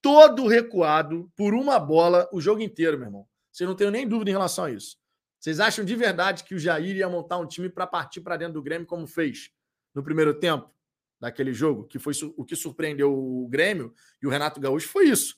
todo 0.00 0.46
recuado 0.46 1.30
por 1.36 1.54
uma 1.54 1.78
bola 1.78 2.28
o 2.32 2.40
jogo 2.40 2.60
inteiro, 2.60 2.98
meu 2.98 3.06
irmão. 3.06 3.28
Você 3.50 3.64
não 3.64 3.74
tem 3.74 3.90
nem 3.90 4.08
dúvida 4.08 4.30
em 4.30 4.34
relação 4.34 4.64
a 4.64 4.70
isso. 4.70 4.96
Vocês 5.38 5.60
acham 5.60 5.84
de 5.84 5.94
verdade 5.94 6.44
que 6.44 6.54
o 6.54 6.58
Jair 6.58 6.96
ia 6.96 7.08
montar 7.08 7.38
um 7.38 7.46
time 7.46 7.68
para 7.68 7.86
partir 7.86 8.20
para 8.20 8.36
dentro 8.36 8.54
do 8.54 8.62
Grêmio 8.62 8.86
como 8.86 9.06
fez 9.06 9.50
no 9.94 10.02
primeiro 10.02 10.34
tempo 10.34 10.70
daquele 11.20 11.52
jogo, 11.52 11.84
que 11.84 11.98
foi 11.98 12.12
o 12.36 12.44
que 12.44 12.56
surpreendeu 12.56 13.12
o 13.12 13.46
Grêmio 13.48 13.94
e 14.20 14.26
o 14.26 14.30
Renato 14.30 14.60
Gaúcho 14.60 14.88
foi 14.88 15.08
isso. 15.08 15.36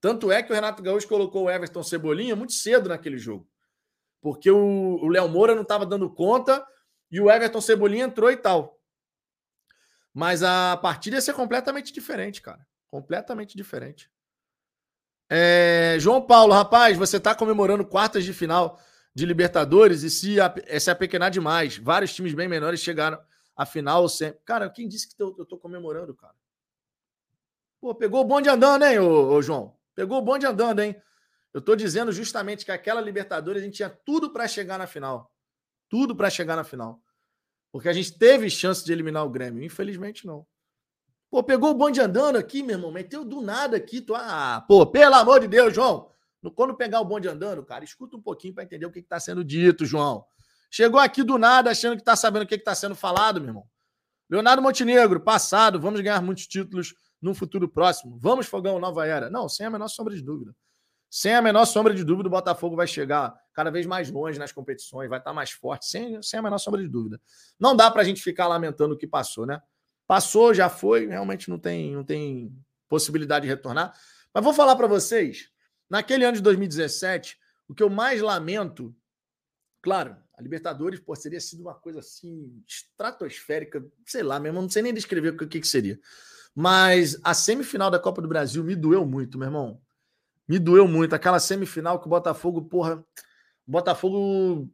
Tanto 0.00 0.32
é 0.32 0.42
que 0.42 0.50
o 0.50 0.54
Renato 0.54 0.82
Gaúcho 0.82 1.06
colocou 1.06 1.44
o 1.44 1.50
Everton 1.50 1.82
Cebolinha 1.82 2.34
muito 2.34 2.52
cedo 2.52 2.88
naquele 2.88 3.18
jogo. 3.18 3.48
Porque 4.20 4.50
o 4.50 5.08
Léo 5.08 5.28
Moura 5.28 5.54
não 5.54 5.62
estava 5.62 5.86
dando 5.86 6.10
conta 6.10 6.66
e 7.10 7.20
o 7.20 7.30
Everton 7.30 7.60
Cebolinha 7.60 8.06
entrou 8.06 8.30
e 8.30 8.36
tal. 8.36 8.81
Mas 10.12 10.42
a 10.42 10.76
partida 10.76 11.16
ia 11.16 11.22
ser 11.22 11.32
completamente 11.32 11.92
diferente, 11.92 12.42
cara. 12.42 12.66
Completamente 12.90 13.56
diferente. 13.56 14.10
É, 15.30 15.96
João 15.98 16.20
Paulo, 16.20 16.52
rapaz, 16.52 16.96
você 16.96 17.16
está 17.16 17.34
comemorando 17.34 17.86
quartas 17.86 18.22
de 18.22 18.34
final 18.34 18.78
de 19.14 19.24
Libertadores 19.24 20.02
e 20.02 20.10
se, 20.10 20.36
é 20.66 20.78
se 20.78 20.90
apequenar 20.90 21.30
demais. 21.30 21.78
Vários 21.78 22.14
times 22.14 22.34
bem 22.34 22.48
menores 22.48 22.80
chegaram 22.80 23.18
à 23.56 23.64
final 23.64 24.06
sempre. 24.08 24.40
Cara, 24.44 24.68
quem 24.68 24.86
disse 24.86 25.08
que 25.08 25.22
eu, 25.22 25.32
tô 25.46 25.56
comemorando, 25.56 26.14
cara? 26.14 26.34
Pô, 27.80 27.94
pegou 27.94 28.20
o 28.20 28.24
bonde 28.24 28.48
andando, 28.48 28.84
hein, 28.84 28.98
ô, 28.98 29.32
ô 29.32 29.42
João? 29.42 29.74
Pegou 29.94 30.18
o 30.18 30.22
bonde 30.22 30.46
andando, 30.46 30.80
hein? 30.80 31.00
Eu 31.52 31.60
tô 31.60 31.74
dizendo 31.76 32.12
justamente 32.12 32.64
que 32.64 32.72
aquela 32.72 33.00
Libertadores 33.00 33.62
a 33.62 33.64
gente 33.64 33.76
tinha 33.76 33.90
tudo 33.90 34.32
para 34.32 34.48
chegar 34.48 34.78
na 34.78 34.86
final. 34.86 35.34
Tudo 35.88 36.16
para 36.16 36.30
chegar 36.30 36.56
na 36.56 36.64
final. 36.64 37.02
Porque 37.72 37.88
a 37.88 37.92
gente 37.92 38.16
teve 38.18 38.50
chance 38.50 38.84
de 38.84 38.92
eliminar 38.92 39.24
o 39.24 39.30
Grêmio. 39.30 39.64
Infelizmente, 39.64 40.26
não. 40.26 40.46
Pô, 41.30 41.42
pegou 41.42 41.70
o 41.70 41.74
bonde 41.74 41.98
andando 41.98 42.36
aqui, 42.36 42.62
meu 42.62 42.76
irmão, 42.76 42.92
meteu 42.92 43.24
do 43.24 43.40
nada 43.40 43.78
aqui. 43.78 44.02
Tu... 44.02 44.14
Ah, 44.14 44.62
pô, 44.68 44.86
pelo 44.86 45.14
amor 45.14 45.40
de 45.40 45.48
Deus, 45.48 45.74
João. 45.74 46.10
Quando 46.54 46.76
pegar 46.76 47.00
o 47.00 47.04
bonde 47.04 47.26
andando, 47.26 47.64
cara, 47.64 47.82
escuta 47.82 48.16
um 48.16 48.20
pouquinho 48.20 48.52
para 48.52 48.64
entender 48.64 48.84
o 48.84 48.92
que 48.92 48.98
está 48.98 49.18
sendo 49.18 49.42
dito, 49.42 49.86
João. 49.86 50.24
Chegou 50.70 51.00
aqui 51.00 51.22
do 51.22 51.38
nada 51.38 51.70
achando 51.70 51.94
que 51.94 52.02
está 52.02 52.14
sabendo 52.14 52.42
o 52.42 52.46
que 52.46 52.56
está 52.56 52.74
sendo 52.74 52.94
falado, 52.94 53.40
meu 53.40 53.48
irmão. 53.48 53.66
Leonardo 54.28 54.60
Montenegro, 54.60 55.20
passado, 55.20 55.80
vamos 55.80 56.00
ganhar 56.00 56.20
muitos 56.20 56.46
títulos 56.46 56.94
num 57.20 57.34
futuro 57.34 57.68
próximo. 57.68 58.18
Vamos, 58.18 58.46
Fogão, 58.46 58.78
nova 58.78 59.06
era. 59.06 59.30
Não, 59.30 59.48
sem 59.48 59.64
a 59.64 59.70
menor 59.70 59.88
sombra 59.88 60.14
de 60.14 60.22
dúvida. 60.22 60.54
Sem 61.14 61.34
a 61.34 61.42
menor 61.42 61.66
sombra 61.66 61.92
de 61.92 62.02
dúvida, 62.02 62.26
o 62.26 62.30
Botafogo 62.30 62.74
vai 62.74 62.86
chegar 62.86 63.38
cada 63.52 63.70
vez 63.70 63.84
mais 63.84 64.10
longe 64.10 64.38
nas 64.38 64.50
competições, 64.50 65.10
vai 65.10 65.18
estar 65.18 65.34
mais 65.34 65.50
forte, 65.50 65.84
sem, 65.84 66.22
sem 66.22 66.40
a 66.40 66.42
menor 66.42 66.56
sombra 66.56 66.80
de 66.80 66.88
dúvida. 66.88 67.20
Não 67.60 67.76
dá 67.76 67.90
para 67.90 68.00
a 68.00 68.04
gente 68.06 68.22
ficar 68.22 68.48
lamentando 68.48 68.94
o 68.94 68.96
que 68.96 69.06
passou, 69.06 69.44
né? 69.44 69.60
Passou, 70.06 70.54
já 70.54 70.70
foi, 70.70 71.08
realmente 71.08 71.50
não 71.50 71.58
tem, 71.58 71.94
não 71.94 72.02
tem 72.02 72.50
possibilidade 72.88 73.42
de 73.42 73.50
retornar. 73.50 73.92
Mas 74.32 74.42
vou 74.42 74.54
falar 74.54 74.74
para 74.74 74.86
vocês, 74.86 75.50
naquele 75.90 76.24
ano 76.24 76.38
de 76.38 76.42
2017, 76.42 77.36
o 77.68 77.74
que 77.74 77.82
eu 77.82 77.90
mais 77.90 78.22
lamento, 78.22 78.96
claro, 79.82 80.16
a 80.34 80.40
Libertadores 80.40 80.98
pô, 80.98 81.12
teria 81.12 81.42
sido 81.42 81.60
uma 81.60 81.74
coisa 81.74 81.98
assim 81.98 82.64
estratosférica, 82.66 83.84
sei 84.06 84.22
lá 84.22 84.40
mesmo, 84.40 84.62
não 84.62 84.70
sei 84.70 84.80
nem 84.80 84.94
descrever 84.94 85.34
o 85.34 85.46
que, 85.46 85.60
que 85.60 85.68
seria. 85.68 86.00
Mas 86.54 87.20
a 87.22 87.34
semifinal 87.34 87.90
da 87.90 87.98
Copa 87.98 88.22
do 88.22 88.28
Brasil 88.28 88.64
me 88.64 88.74
doeu 88.74 89.04
muito, 89.04 89.36
meu 89.36 89.48
irmão. 89.48 89.78
Me 90.48 90.58
doeu 90.58 90.86
muito. 90.86 91.14
Aquela 91.14 91.40
semifinal 91.40 92.00
que 92.00 92.06
o 92.06 92.10
Botafogo, 92.10 92.62
porra. 92.62 93.04
O 93.66 93.70
Botafogo 93.70 94.68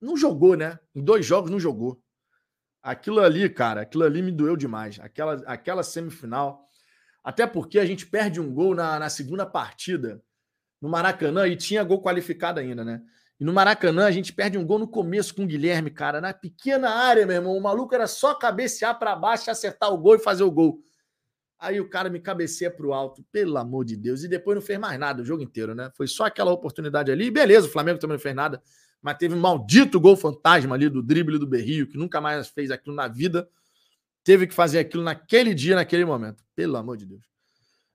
não 0.00 0.16
jogou, 0.16 0.56
né? 0.56 0.78
Em 0.94 1.02
dois 1.02 1.24
jogos 1.24 1.50
não 1.50 1.58
jogou. 1.58 2.00
Aquilo 2.82 3.20
ali, 3.20 3.48
cara, 3.48 3.80
aquilo 3.80 4.04
ali 4.04 4.20
me 4.22 4.30
doeu 4.30 4.56
demais. 4.56 5.00
Aquela, 5.00 5.34
aquela 5.46 5.82
semifinal. 5.82 6.64
Até 7.22 7.46
porque 7.46 7.78
a 7.78 7.86
gente 7.86 8.06
perde 8.06 8.40
um 8.40 8.52
gol 8.52 8.74
na, 8.74 8.98
na 8.98 9.08
segunda 9.08 9.46
partida 9.46 10.22
no 10.80 10.90
Maracanã 10.90 11.48
e 11.48 11.56
tinha 11.56 11.82
gol 11.82 12.02
qualificado 12.02 12.60
ainda, 12.60 12.84
né? 12.84 13.00
E 13.40 13.44
no 13.44 13.52
Maracanã 13.52 14.06
a 14.06 14.10
gente 14.10 14.32
perde 14.32 14.58
um 14.58 14.66
gol 14.66 14.78
no 14.78 14.86
começo 14.86 15.34
com 15.34 15.44
o 15.44 15.46
Guilherme, 15.46 15.90
cara, 15.90 16.20
na 16.20 16.34
pequena 16.34 16.90
área, 16.90 17.26
meu 17.26 17.36
irmão. 17.36 17.56
O 17.56 17.62
maluco 17.62 17.94
era 17.94 18.06
só 18.06 18.34
cabecear 18.34 18.98
para 18.98 19.16
baixo, 19.16 19.50
acertar 19.50 19.92
o 19.92 19.98
gol 19.98 20.16
e 20.16 20.18
fazer 20.18 20.44
o 20.44 20.50
gol. 20.50 20.78
Aí 21.64 21.80
o 21.80 21.88
cara 21.88 22.08
me 22.10 22.20
cabeceia 22.20 22.70
para 22.70 22.86
o 22.86 22.92
alto, 22.92 23.24
pelo 23.32 23.56
amor 23.58 23.84
de 23.84 23.96
Deus. 23.96 24.22
E 24.22 24.28
depois 24.28 24.54
não 24.54 24.62
fez 24.62 24.78
mais 24.78 24.98
nada 24.98 25.22
o 25.22 25.24
jogo 25.24 25.42
inteiro, 25.42 25.74
né? 25.74 25.90
Foi 25.94 26.06
só 26.06 26.26
aquela 26.26 26.52
oportunidade 26.52 27.10
ali. 27.10 27.30
Beleza, 27.30 27.66
o 27.66 27.70
Flamengo 27.70 27.98
também 27.98 28.16
não 28.16 28.22
fez 28.22 28.34
nada 28.34 28.62
mas 29.04 29.18
teve 29.18 29.34
um 29.34 29.38
maldito 29.38 30.00
gol 30.00 30.16
fantasma 30.16 30.74
ali 30.74 30.88
do 30.88 31.02
drible 31.02 31.38
do 31.38 31.46
Berrio, 31.46 31.86
que 31.86 31.98
nunca 31.98 32.22
mais 32.22 32.48
fez 32.48 32.70
aquilo 32.70 32.96
na 32.96 33.06
vida. 33.06 33.46
Teve 34.24 34.46
que 34.46 34.54
fazer 34.54 34.78
aquilo 34.78 35.02
naquele 35.02 35.52
dia, 35.52 35.76
naquele 35.76 36.06
momento. 36.06 36.42
Pelo 36.56 36.74
amor 36.78 36.96
de 36.96 37.04
Deus. 37.04 37.22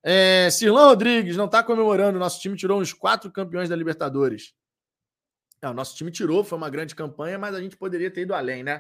É, 0.04 0.50
Rodrigues 0.70 1.36
não 1.36 1.46
está 1.46 1.64
comemorando. 1.64 2.20
Nosso 2.20 2.40
time 2.40 2.56
tirou 2.56 2.80
uns 2.80 2.94
quatro 2.94 3.32
campeões 3.32 3.68
da 3.68 3.76
Libertadores. 3.76 4.54
O 5.64 5.74
nosso 5.74 5.96
time 5.96 6.12
tirou, 6.12 6.44
foi 6.44 6.60
uma 6.60 6.70
grande 6.70 6.94
campanha, 6.94 7.40
mas 7.40 7.56
a 7.56 7.60
gente 7.60 7.76
poderia 7.76 8.12
ter 8.12 8.22
ido 8.22 8.36
além, 8.36 8.62
né? 8.62 8.80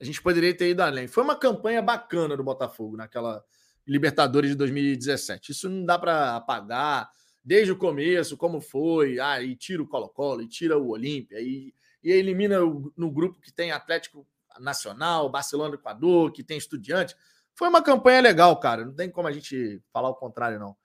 A 0.00 0.04
gente 0.04 0.20
poderia 0.20 0.52
ter 0.52 0.70
ido 0.70 0.82
além. 0.82 1.06
Foi 1.06 1.22
uma 1.22 1.36
campanha 1.36 1.80
bacana 1.80 2.36
do 2.36 2.42
Botafogo 2.42 2.96
naquela 2.96 3.40
Libertadores 3.88 4.50
de 4.50 4.56
2017. 4.56 5.52
Isso 5.52 5.68
não 5.68 5.84
dá 5.84 5.98
para 5.98 6.36
apagar 6.36 7.10
desde 7.42 7.72
o 7.72 7.76
começo, 7.76 8.36
como 8.36 8.60
foi, 8.60 9.18
ah, 9.18 9.42
e 9.42 9.56
tira 9.56 9.82
o 9.82 9.86
Colo-Colo, 9.86 10.42
e 10.42 10.48
tira 10.48 10.76
o 10.76 10.90
Olímpia, 10.90 11.40
e, 11.40 11.72
e 12.02 12.12
elimina 12.12 12.62
o, 12.62 12.92
no 12.94 13.10
grupo 13.10 13.40
que 13.40 13.50
tem 13.50 13.72
Atlético 13.72 14.26
Nacional, 14.60 15.30
Barcelona 15.30 15.70
do 15.70 15.76
Equador, 15.76 16.30
que 16.30 16.44
tem 16.44 16.58
Estudiante. 16.58 17.16
Foi 17.54 17.68
uma 17.68 17.82
campanha 17.82 18.20
legal, 18.20 18.58
cara. 18.60 18.84
Não 18.84 18.94
tem 18.94 19.10
como 19.10 19.26
a 19.26 19.32
gente 19.32 19.82
falar 19.90 20.10
o 20.10 20.14
contrário, 20.14 20.58
não. 20.58 20.76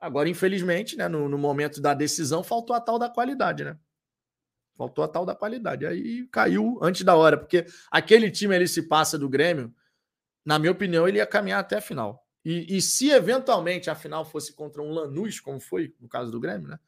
Agora, 0.00 0.28
infelizmente, 0.28 0.96
né, 0.96 1.06
no, 1.08 1.28
no 1.28 1.38
momento 1.38 1.80
da 1.80 1.94
decisão, 1.94 2.42
faltou 2.42 2.74
a 2.74 2.80
tal 2.80 2.98
da 2.98 3.08
qualidade, 3.08 3.62
né? 3.62 3.76
Faltou 4.76 5.04
a 5.04 5.08
tal 5.08 5.26
da 5.26 5.34
qualidade. 5.34 5.86
Aí 5.86 6.26
caiu 6.28 6.78
antes 6.82 7.02
da 7.04 7.14
hora, 7.14 7.36
porque 7.36 7.66
aquele 7.90 8.30
time 8.30 8.54
ali 8.54 8.66
se 8.66 8.88
passa 8.88 9.18
do 9.18 9.28
Grêmio, 9.28 9.72
na 10.44 10.58
minha 10.58 10.72
opinião, 10.72 11.06
ele 11.06 11.18
ia 11.18 11.26
caminhar 11.26 11.60
até 11.60 11.76
a 11.76 11.80
final. 11.80 12.21
E, 12.44 12.76
e, 12.76 12.82
se 12.82 13.10
eventualmente 13.10 13.88
a 13.88 13.94
final 13.94 14.24
fosse 14.24 14.52
contra 14.52 14.82
um 14.82 14.90
Lanús, 14.90 15.38
como 15.38 15.60
foi 15.60 15.94
no 16.00 16.08
caso 16.08 16.30
do 16.30 16.40
Grêmio, 16.40 16.68
né? 16.68 16.78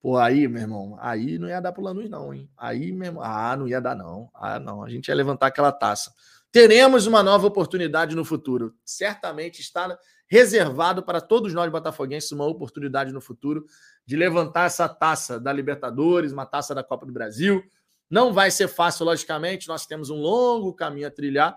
Pô, 0.00 0.18
aí, 0.18 0.48
meu 0.48 0.62
irmão, 0.62 0.96
aí 1.00 1.38
não 1.38 1.48
ia 1.48 1.60
dar 1.60 1.70
pro 1.70 1.82
Lanús, 1.82 2.10
não, 2.10 2.34
hein? 2.34 2.50
Aí 2.56 2.90
mesmo, 2.90 3.22
ah, 3.22 3.56
não 3.56 3.68
ia 3.68 3.80
dar, 3.80 3.94
não. 3.94 4.28
Ah, 4.34 4.58
não. 4.58 4.82
A 4.82 4.90
gente 4.90 5.06
ia 5.06 5.14
levantar 5.14 5.46
aquela 5.46 5.70
taça. 5.70 6.12
Teremos 6.50 7.06
uma 7.06 7.22
nova 7.22 7.46
oportunidade 7.46 8.16
no 8.16 8.24
futuro. 8.24 8.74
Certamente 8.84 9.60
está 9.60 9.96
reservado 10.26 11.02
para 11.02 11.20
todos 11.20 11.54
nós 11.54 11.70
botafoguenses 11.70 12.32
uma 12.32 12.46
oportunidade 12.46 13.12
no 13.12 13.20
futuro 13.20 13.64
de 14.04 14.16
levantar 14.16 14.64
essa 14.64 14.88
taça 14.88 15.38
da 15.38 15.52
Libertadores, 15.52 16.32
uma 16.32 16.46
taça 16.46 16.74
da 16.74 16.82
Copa 16.82 17.06
do 17.06 17.12
Brasil. 17.12 17.62
Não 18.10 18.32
vai 18.32 18.50
ser 18.50 18.66
fácil, 18.66 19.04
logicamente, 19.04 19.68
nós 19.68 19.86
temos 19.86 20.10
um 20.10 20.16
longo 20.16 20.74
caminho 20.74 21.06
a 21.06 21.10
trilhar, 21.10 21.56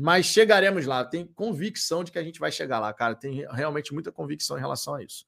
mas 0.00 0.26
chegaremos 0.26 0.86
lá. 0.86 1.04
Tem 1.04 1.26
convicção 1.26 2.02
de 2.02 2.10
que 2.10 2.18
a 2.18 2.22
gente 2.22 2.40
vai 2.40 2.50
chegar 2.50 2.78
lá, 2.78 2.92
cara. 2.92 3.14
Tem 3.14 3.46
realmente 3.52 3.92
muita 3.92 4.10
convicção 4.10 4.56
em 4.56 4.60
relação 4.60 4.94
a 4.94 5.02
isso. 5.02 5.26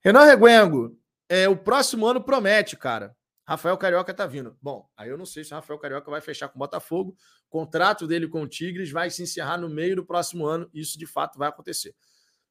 Renan 0.00 0.26
Reguengo, 0.26 0.98
é, 1.26 1.48
o 1.48 1.56
próximo 1.56 2.06
ano 2.06 2.22
promete, 2.22 2.76
cara. 2.76 3.16
Rafael 3.46 3.76
Carioca 3.78 4.12
tá 4.12 4.26
vindo. 4.26 4.56
Bom, 4.60 4.86
aí 4.94 5.08
eu 5.08 5.16
não 5.16 5.24
sei 5.24 5.42
se 5.42 5.52
o 5.52 5.54
Rafael 5.54 5.78
Carioca 5.78 6.10
vai 6.10 6.20
fechar 6.20 6.48
com 6.48 6.56
o 6.56 6.58
Botafogo. 6.58 7.16
O 7.46 7.50
contrato 7.50 8.06
dele 8.06 8.28
com 8.28 8.42
o 8.42 8.48
Tigres 8.48 8.90
vai 8.90 9.08
se 9.08 9.22
encerrar 9.22 9.56
no 9.56 9.70
meio 9.70 9.96
do 9.96 10.04
próximo 10.04 10.46
ano. 10.46 10.68
Isso 10.72 10.98
de 10.98 11.06
fato 11.06 11.38
vai 11.38 11.48
acontecer. 11.48 11.94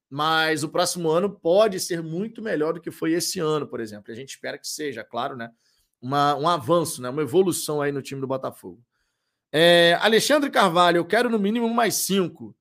mas 0.09 0.63
o 0.63 0.69
próximo 0.69 1.09
ano 1.09 1.29
pode 1.29 1.79
ser 1.79 2.01
muito 2.01 2.41
melhor 2.41 2.73
do 2.73 2.81
que 2.81 2.91
foi 2.91 3.13
esse 3.13 3.39
ano, 3.39 3.67
por 3.67 3.79
exemplo. 3.79 4.11
A 4.11 4.15
gente 4.15 4.29
espera 4.29 4.57
que 4.57 4.67
seja, 4.67 5.03
claro, 5.03 5.35
né? 5.35 5.51
Uma, 6.01 6.35
um 6.35 6.47
avanço, 6.47 7.01
né? 7.01 7.09
uma 7.09 7.21
evolução 7.21 7.81
aí 7.81 7.91
no 7.91 8.01
time 8.01 8.21
do 8.21 8.27
Botafogo. 8.27 8.83
É, 9.55 9.93
Alexandre 10.01 10.49
Carvalho, 10.49 10.97
eu 10.97 11.05
quero 11.05 11.29
no 11.29 11.37
mínimo 11.37 11.71
mais 11.71 11.93
cinco. 11.93 12.57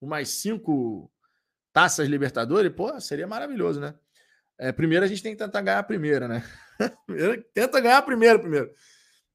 Mais 0.00 0.28
cinco 0.28 1.10
taças 1.72 2.06
Libertadores, 2.08 2.72
pô, 2.72 3.00
seria 3.00 3.26
maravilhoso, 3.26 3.80
né? 3.80 3.94
É, 4.56 4.70
primeiro 4.70 5.04
a 5.04 5.08
gente 5.08 5.22
tem 5.22 5.32
que 5.32 5.42
tentar 5.42 5.60
ganhar 5.60 5.80
a 5.80 5.82
primeira, 5.82 6.28
né? 6.28 6.44
Tenta 7.52 7.80
ganhar 7.80 7.98
a 7.98 8.02
primeira 8.02 8.38
primeiro. 8.38 8.70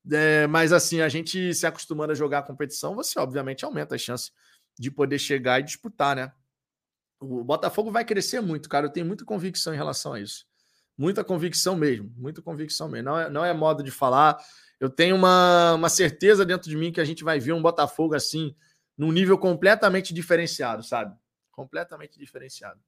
É, 0.09 0.47
mas 0.47 0.71
assim, 0.71 1.01
a 1.01 1.09
gente 1.09 1.53
se 1.53 1.67
acostumando 1.67 2.13
a 2.13 2.15
jogar 2.15 2.39
a 2.39 2.43
competição, 2.43 2.95
você 2.95 3.19
obviamente 3.19 3.65
aumenta 3.65 3.95
a 3.95 3.97
chance 3.97 4.31
de 4.79 4.89
poder 4.89 5.19
chegar 5.19 5.59
e 5.59 5.63
disputar, 5.63 6.15
né? 6.15 6.31
O 7.19 7.43
Botafogo 7.43 7.91
vai 7.91 8.05
crescer 8.05 8.39
muito, 8.39 8.69
cara. 8.69 8.87
Eu 8.87 8.91
tenho 8.91 9.05
muita 9.05 9.25
convicção 9.25 9.73
em 9.73 9.77
relação 9.77 10.13
a 10.13 10.19
isso. 10.19 10.45
Muita 10.97 11.23
convicção 11.25 11.75
mesmo, 11.75 12.11
muita 12.15 12.41
convicção 12.41 12.87
mesmo. 12.87 13.09
Não 13.09 13.19
é, 13.19 13.29
não 13.29 13.45
é 13.45 13.53
modo 13.53 13.83
de 13.83 13.91
falar. 13.91 14.41
Eu 14.81 14.89
tenho 14.89 15.15
uma, 15.15 15.75
uma 15.75 15.89
certeza 15.89 16.43
dentro 16.43 16.69
de 16.69 16.75
mim 16.75 16.91
que 16.91 16.99
a 16.99 17.05
gente 17.05 17.23
vai 17.23 17.39
ver 17.39 17.53
um 17.53 17.61
Botafogo 17.61 18.15
assim, 18.15 18.55
num 18.97 19.11
nível 19.11 19.37
completamente 19.37 20.13
diferenciado, 20.13 20.83
sabe? 20.83 21.15
Completamente 21.51 22.17
diferenciado. 22.17 22.79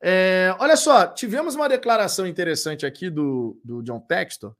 É, 0.00 0.54
olha 0.58 0.76
só, 0.76 1.06
tivemos 1.06 1.54
uma 1.54 1.68
declaração 1.68 2.26
interessante 2.26 2.84
aqui 2.84 3.08
do, 3.08 3.60
do 3.64 3.80
John 3.82 4.00
Textor 4.00 4.54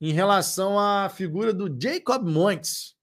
em 0.00 0.12
relação 0.12 0.78
à 0.78 1.08
figura 1.08 1.52
do 1.52 1.68
Jacob 1.78 2.24
Montes. 2.24 2.96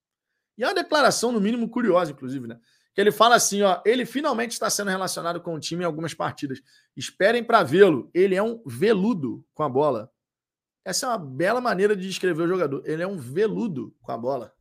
E 0.58 0.63
é 0.63 0.67
uma 0.67 0.73
declaração, 0.73 1.32
no 1.32 1.39
mínimo, 1.39 1.69
curiosa, 1.69 2.12
inclusive, 2.12 2.47
né? 2.47 2.58
que 2.97 3.02
ele 3.02 3.12
fala 3.12 3.36
assim, 3.36 3.62
ó, 3.62 3.80
ele 3.86 4.08
finalmente 4.08 4.54
está 4.54 4.71
sendo 4.71 4.89
relacionado 4.89 5.39
com 5.39 5.54
o 5.54 5.60
time 5.60 5.84
em 5.84 5.86
algumas 5.86 6.15
partidas. 6.15 6.60
Esperem 6.95 7.43
para 7.43 7.62
vê-lo. 7.62 8.10
Ele 8.12 8.34
é 8.34 8.41
um 8.41 8.60
veludo 8.65 9.45
com 9.54 9.62
a 9.62 9.69
bola. 9.69 10.12
Essa 10.88 11.06
é 11.06 11.10
uma 11.10 11.17
bela 11.17 11.60
maneira 11.60 11.97
de 11.97 12.08
descrever 12.08 12.43
o 12.43 12.47
jogador. 12.47 12.82
Ele 12.86 13.04
é 13.04 13.08
um 13.08 13.17
veludo 13.17 13.93
com 14.02 14.12
a 14.12 14.17
bola. 14.17 14.54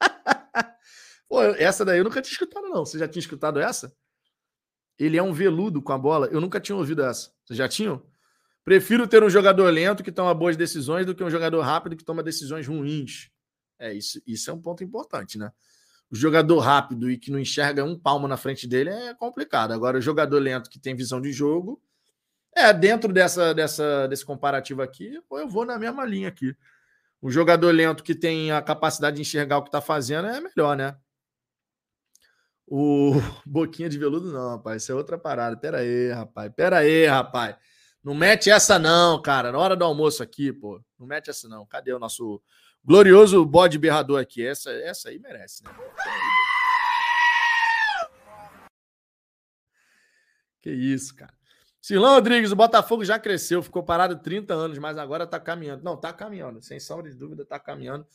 Pô, 1.28 1.42
essa 1.42 1.84
daí 1.84 1.98
eu 1.98 2.04
nunca 2.04 2.20
tinha 2.20 2.32
escutado, 2.32 2.68
não. 2.68 2.84
Você 2.84 2.98
já 2.98 3.06
tinha 3.06 3.20
escutado 3.20 3.60
essa? 3.60 3.94
Ele 4.98 5.16
é 5.16 5.22
um 5.22 5.32
veludo 5.32 5.80
com 5.80 5.92
a 5.92 5.98
bola. 5.98 6.26
Eu 6.26 6.40
nunca 6.40 6.58
tinha 6.60 6.74
ouvido 6.74 7.04
essa. 7.04 7.30
Vocês 7.44 7.56
já 7.56 7.68
tinham? 7.68 8.02
Prefiro 8.64 9.06
ter 9.06 9.22
um 9.22 9.30
jogador 9.30 9.70
lento 9.70 10.02
que 10.02 10.10
toma 10.10 10.34
boas 10.34 10.56
decisões 10.56 11.06
do 11.06 11.14
que 11.14 11.22
um 11.22 11.30
jogador 11.30 11.60
rápido 11.60 11.96
que 11.96 12.04
toma 12.04 12.20
decisões 12.20 12.66
ruins. 12.66 13.30
É, 13.78 13.94
isso, 13.94 14.20
isso 14.26 14.50
é 14.50 14.52
um 14.52 14.60
ponto 14.60 14.82
importante, 14.82 15.38
né? 15.38 15.52
o 16.10 16.16
jogador 16.16 16.58
rápido 16.58 17.08
e 17.08 17.16
que 17.16 17.30
não 17.30 17.38
enxerga 17.38 17.84
um 17.84 17.96
palmo 17.96 18.26
na 18.26 18.36
frente 18.36 18.66
dele 18.66 18.90
é 18.90 19.14
complicado. 19.14 19.72
Agora, 19.72 19.96
o 19.96 20.00
jogador 20.02 20.40
lento 20.40 20.68
que 20.68 20.80
tem 20.80 20.96
visão 20.96 21.20
de 21.20 21.32
jogo, 21.32 21.80
é 22.54 22.72
dentro 22.72 23.12
dessa, 23.12 23.54
dessa, 23.54 24.06
desse 24.08 24.24
comparativo 24.24 24.82
aqui, 24.82 25.20
eu 25.30 25.48
vou 25.48 25.64
na 25.64 25.78
mesma 25.78 26.04
linha 26.04 26.28
aqui. 26.28 26.56
O 27.22 27.30
jogador 27.30 27.70
lento 27.70 28.02
que 28.02 28.14
tem 28.14 28.50
a 28.50 28.62
capacidade 28.62 29.16
de 29.16 29.22
enxergar 29.22 29.58
o 29.58 29.62
que 29.62 29.68
está 29.68 29.80
fazendo 29.80 30.28
é 30.28 30.40
melhor, 30.40 30.76
né? 30.76 30.96
O 32.66 33.12
boquinha 33.44 33.88
de 33.88 33.98
veludo, 33.98 34.32
não, 34.32 34.50
rapaz. 34.50 34.82
Isso 34.82 34.92
é 34.92 34.94
outra 34.94 35.18
parada. 35.18 35.56
Pera 35.56 35.78
aí, 35.78 36.10
rapaz. 36.12 36.52
Pera 36.54 36.78
aí, 36.78 37.06
rapaz. 37.06 37.56
Não 38.02 38.14
mete 38.14 38.50
essa, 38.50 38.78
não, 38.78 39.20
cara. 39.20 39.52
Na 39.52 39.58
hora 39.58 39.76
do 39.76 39.84
almoço 39.84 40.22
aqui, 40.22 40.52
pô. 40.52 40.82
Não 40.98 41.06
mete 41.06 41.28
essa, 41.28 41.48
não. 41.48 41.66
Cadê 41.66 41.92
o 41.92 41.98
nosso 41.98 42.42
Glorioso 42.82 43.44
bode 43.44 43.78
berrador 43.78 44.20
aqui. 44.20 44.46
Essa, 44.46 44.70
essa 44.70 45.10
aí 45.10 45.18
merece, 45.18 45.62
né? 45.64 45.70
Que 50.62 50.70
isso, 50.70 51.14
cara. 51.14 51.32
Silão 51.80 52.14
Rodrigues, 52.14 52.52
o 52.52 52.56
Botafogo 52.56 53.04
já 53.04 53.18
cresceu, 53.18 53.62
ficou 53.62 53.82
parado 53.82 54.16
30 54.16 54.52
anos, 54.52 54.78
mas 54.78 54.98
agora 54.98 55.26
tá 55.26 55.40
caminhando. 55.40 55.82
Não, 55.82 55.96
tá 55.96 56.12
caminhando, 56.12 56.60
sem 56.60 56.78
sombra 56.78 57.10
de 57.10 57.16
dúvida, 57.16 57.44
tá 57.44 57.58
caminhando. 57.58 58.06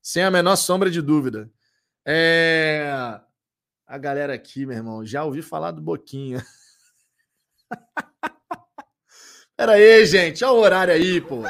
Sem 0.00 0.24
a 0.24 0.30
menor 0.30 0.56
sombra 0.56 0.90
de 0.90 1.00
dúvida. 1.00 1.48
É... 2.04 2.92
A 3.86 3.98
galera 3.98 4.34
aqui, 4.34 4.66
meu 4.66 4.76
irmão, 4.76 5.06
já 5.06 5.22
ouvi 5.22 5.40
falar 5.40 5.70
do 5.70 5.80
Boquinha. 5.80 6.44
Pera 9.56 9.72
aí, 9.72 10.04
gente, 10.06 10.44
olha 10.44 10.54
o 10.54 10.60
horário 10.60 10.94
aí, 10.94 11.20
pô. 11.20 11.42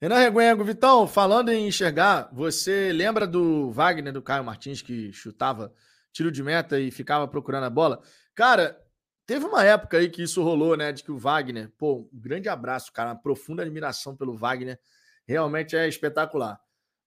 Renan 0.00 0.18
Reguengo, 0.18 0.62
Vitão, 0.62 1.08
falando 1.08 1.48
em 1.48 1.66
enxergar, 1.66 2.28
você 2.32 2.92
lembra 2.92 3.26
do 3.26 3.72
Wagner, 3.72 4.12
do 4.12 4.22
Caio 4.22 4.44
Martins, 4.44 4.82
que 4.82 5.10
chutava 5.12 5.72
tiro 6.16 6.32
de 6.32 6.42
meta 6.42 6.80
e 6.80 6.90
ficava 6.90 7.28
procurando 7.28 7.64
a 7.64 7.70
bola? 7.70 8.00
Cara, 8.34 8.80
teve 9.26 9.44
uma 9.44 9.64
época 9.64 9.98
aí 9.98 10.08
que 10.08 10.22
isso 10.22 10.42
rolou, 10.42 10.76
né? 10.76 10.92
De 10.92 11.02
que 11.02 11.12
o 11.12 11.18
Wagner, 11.18 11.70
pô, 11.76 12.08
um 12.12 12.20
grande 12.20 12.48
abraço, 12.48 12.92
cara, 12.92 13.10
uma 13.10 13.20
profunda 13.20 13.62
admiração 13.62 14.16
pelo 14.16 14.36
Wagner, 14.36 14.80
realmente 15.26 15.76
é 15.76 15.86
espetacular. 15.86 16.58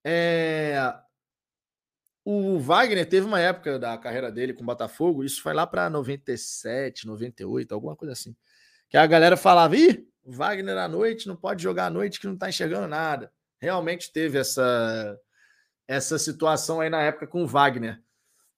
É... 0.04 0.93
O 2.24 2.60
Wagner 2.60 3.08
teve 3.08 3.26
uma 3.26 3.39
época 3.39 3.80
da 3.80 3.98
carreira 3.98 4.32
dele 4.32 4.54
com 4.54 4.62
o 4.62 4.65
Botafogo, 4.65 5.24
isso 5.24 5.41
foi 5.41 5.54
lá 5.54 5.65
para 5.65 5.89
97, 5.89 7.08
98, 7.08 7.74
alguma 7.74 7.95
coisa 7.95 8.12
assim, 8.12 8.36
que 8.88 8.98
a 8.98 9.08
galera 9.08 9.36
falava, 9.36 9.76
ih, 9.76 10.08
Wagner 10.24 10.78
à 10.78 10.88
noite 10.88 11.28
não 11.28 11.36
pode 11.36 11.63
jogar 11.63 11.88
à 11.88 11.89
noite 11.89 12.19
que 12.19 12.28
não 12.28 12.36
está 12.36 12.50
enxergando 12.50 12.88
nada. 12.88 13.32
Realmente 13.60 14.12
teve 14.12 14.38
essa, 14.38 15.17
essa 15.88 16.19
situação 16.19 16.82
aí 16.82 16.89
na 16.89 17.02
época 17.02 17.26
com 17.26 17.43
o 17.43 17.48
Wagner. 17.48 18.00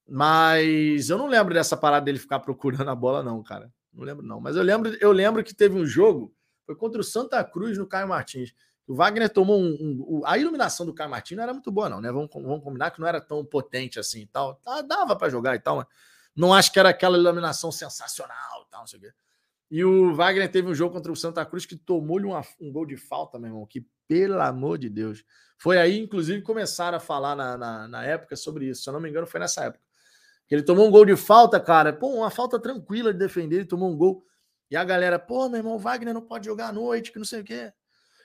Mas 0.08 1.10
eu 1.10 1.18
não 1.18 1.28
lembro 1.28 1.54
dessa 1.54 1.78
parada 1.78 2.06
dele 2.06 2.20
ficar 2.20 2.40
procurando 2.40 2.90
a 2.90 2.96
bola, 2.96 3.24
não, 3.24 3.42
cara. 3.42 3.72
Não 3.94 4.04
lembro, 4.04 4.26
não. 4.26 4.40
Mas 4.40 4.56
eu 4.56 4.64
lembro, 4.64 4.96
eu 5.00 5.12
lembro 5.12 5.44
que 5.44 5.54
teve 5.54 5.76
um 5.76 5.86
jogo, 5.86 6.34
foi 6.66 6.76
contra 6.76 7.00
o 7.00 7.04
Santa 7.04 7.44
Cruz 7.44 7.78
no 7.78 7.88
Caio 7.88 8.08
Martins. 8.08 8.54
O 8.88 8.96
Wagner 8.96 9.30
tomou 9.30 9.60
um, 9.60 10.06
um, 10.08 10.22
A 10.26 10.38
iluminação 10.38 10.86
do 10.86 10.94
Caio 10.94 11.10
Martins 11.10 11.38
não 11.38 11.44
era 11.44 11.54
muito 11.54 11.72
boa, 11.72 11.88
não, 11.88 12.02
né? 12.02 12.12
Vamos, 12.12 12.30
vamos 12.34 12.64
combinar 12.64 12.92
que 12.92 13.00
não 13.00 13.08
era 13.08 13.22
tão 13.22 13.46
potente 13.46 14.00
assim 14.00 14.22
e 14.22 14.28
tal. 14.28 14.56
Tá, 14.56 14.82
dava 14.82 15.16
para 15.16 15.30
jogar 15.30 15.56
e 15.56 15.60
tal, 15.60 15.78
mas 15.78 15.86
não 16.36 16.54
acho 16.54 16.72
que 16.72 16.80
era 16.80 16.90
aquela 16.90 17.18
iluminação 17.18 17.72
sensacional 17.72 18.66
e 18.66 18.70
tal, 18.70 18.82
não 18.82 18.88
sei 18.88 19.00
o 19.00 19.02
quê. 19.02 19.14
E 19.70 19.86
o 19.86 20.14
Wagner 20.14 20.52
teve 20.52 20.68
um 20.68 20.76
jogo 20.76 20.94
contra 20.94 21.12
o 21.12 21.16
Santa 21.16 21.46
Cruz 21.46 21.66
que 21.66 21.78
tomou-lhe 21.78 22.26
um 22.60 22.72
gol 22.72 22.86
de 22.86 22.98
falta, 22.98 23.40
meu 23.40 23.50
irmão, 23.50 23.66
que 23.66 23.86
pelo 24.12 24.42
amor 24.42 24.78
de 24.78 24.90
Deus. 24.90 25.24
Foi 25.58 25.78
aí, 25.78 25.98
inclusive, 25.98 26.42
começaram 26.42 26.98
a 26.98 27.00
falar 27.00 27.34
na, 27.34 27.58
na, 27.58 27.88
na, 27.88 28.04
época 28.04 28.36
sobre 28.36 28.68
isso. 28.68 28.84
Se 28.84 28.90
eu 28.90 28.94
não 28.94 29.00
me 29.00 29.10
engano, 29.10 29.26
foi 29.26 29.40
nessa 29.40 29.64
época. 29.64 29.82
Que 30.52 30.56
ele 30.56 30.64
tomou 30.64 30.86
um 30.86 30.92
gol 30.92 31.06
de 31.06 31.16
falta, 31.16 31.62
cara. 31.62 31.94
Pô, 31.94 32.10
uma 32.10 32.30
falta 32.30 32.60
tranquila 32.60 33.14
de 33.14 33.20
defender, 33.20 33.56
ele 33.56 33.66
tomou 33.66 33.90
um 33.90 33.96
gol. 33.96 34.22
E 34.70 34.76
a 34.76 34.84
galera, 34.84 35.18
pô, 35.18 35.48
meu 35.48 35.60
irmão, 35.60 35.80
Wagner 35.80 36.14
não 36.14 36.22
pode 36.22 36.46
jogar 36.46 36.68
à 36.68 36.72
noite, 36.74 37.10
que 37.10 37.18
não 37.18 37.24
sei 37.24 37.40
o 37.40 37.44
quê. 37.46 37.72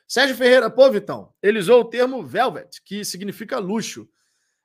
Sérgio 0.08 0.34
Ferreira, 0.34 0.68
pô, 0.68 0.90
Vitão, 0.90 1.32
ele 1.40 1.60
usou 1.60 1.82
o 1.82 1.84
termo 1.84 2.26
velvet, 2.26 2.82
que 2.84 3.04
significa 3.04 3.60
luxo. 3.60 4.08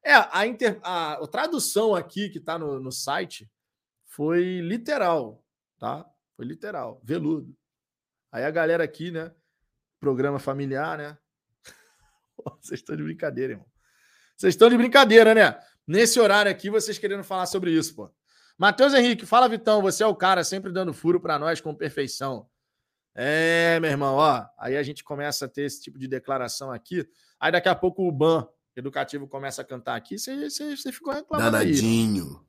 É, 0.04 0.12
a, 0.32 0.48
inter, 0.48 0.80
a, 0.82 1.24
a 1.24 1.28
tradução 1.28 1.94
aqui 1.94 2.30
que 2.30 2.40
está 2.40 2.58
no, 2.58 2.80
no 2.80 2.92
site 2.92 3.48
foi 4.06 4.60
literal, 4.62 5.46
tá? 5.78 6.04
Foi 6.36 6.46
literal, 6.46 7.00
veludo. 7.04 7.56
Aí 8.32 8.44
a 8.44 8.50
galera 8.50 8.84
aqui, 8.84 9.12
né? 9.12 9.32
Programa 10.00 10.40
familiar, 10.40 10.98
né? 10.98 11.16
Vocês 12.60 12.80
estão 12.80 12.96
de 12.96 13.04
brincadeira, 13.04 13.54
irmão. 13.54 13.68
Vocês 14.36 14.56
estão 14.56 14.68
de 14.68 14.78
brincadeira, 14.78 15.36
né? 15.36 15.60
Nesse 15.88 16.20
horário 16.20 16.52
aqui, 16.52 16.70
vocês 16.70 16.98
querendo 16.98 17.24
falar 17.24 17.46
sobre 17.46 17.72
isso, 17.72 17.96
pô. 17.96 18.10
Matheus 18.58 18.94
Henrique, 18.94 19.26
fala, 19.26 19.50
Vitão. 19.50 19.82
Você 19.82 20.04
é 20.04 20.08
o 20.08 20.16
cara 20.16 20.44
sempre 20.44 20.72
dando 20.72 20.94
furo 20.94 21.20
para 21.20 21.40
nós 21.40 21.60
com 21.60 21.74
perfeição. 21.74 22.48
É, 23.16 23.80
meu 23.80 23.90
irmão, 23.90 24.16
ó. 24.16 24.46
Aí 24.58 24.78
a 24.78 24.84
gente 24.84 25.04
começa 25.04 25.46
a 25.46 25.50
ter 25.50 25.64
esse 25.64 25.82
tipo 25.82 25.98
de 25.98 26.08
declaração 26.08 26.72
aqui. 26.72 27.08
Aí 27.40 27.52
daqui 27.52 27.68
a 27.68 27.76
pouco 27.76 28.08
o 28.08 28.12
ban 28.12 28.48
educativo 28.76 29.28
começa 29.28 29.62
a 29.62 29.66
cantar 29.66 29.96
aqui. 29.96 30.18
Você, 30.18 30.50
você, 30.50 30.76
você 30.76 30.92
ficou 30.92 31.14
reclamando. 31.14 31.52
Danadinho. 31.52 32.46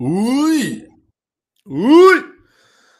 Aí. 0.00 0.06
Ui! 0.06 0.88
Ui! 1.66 2.36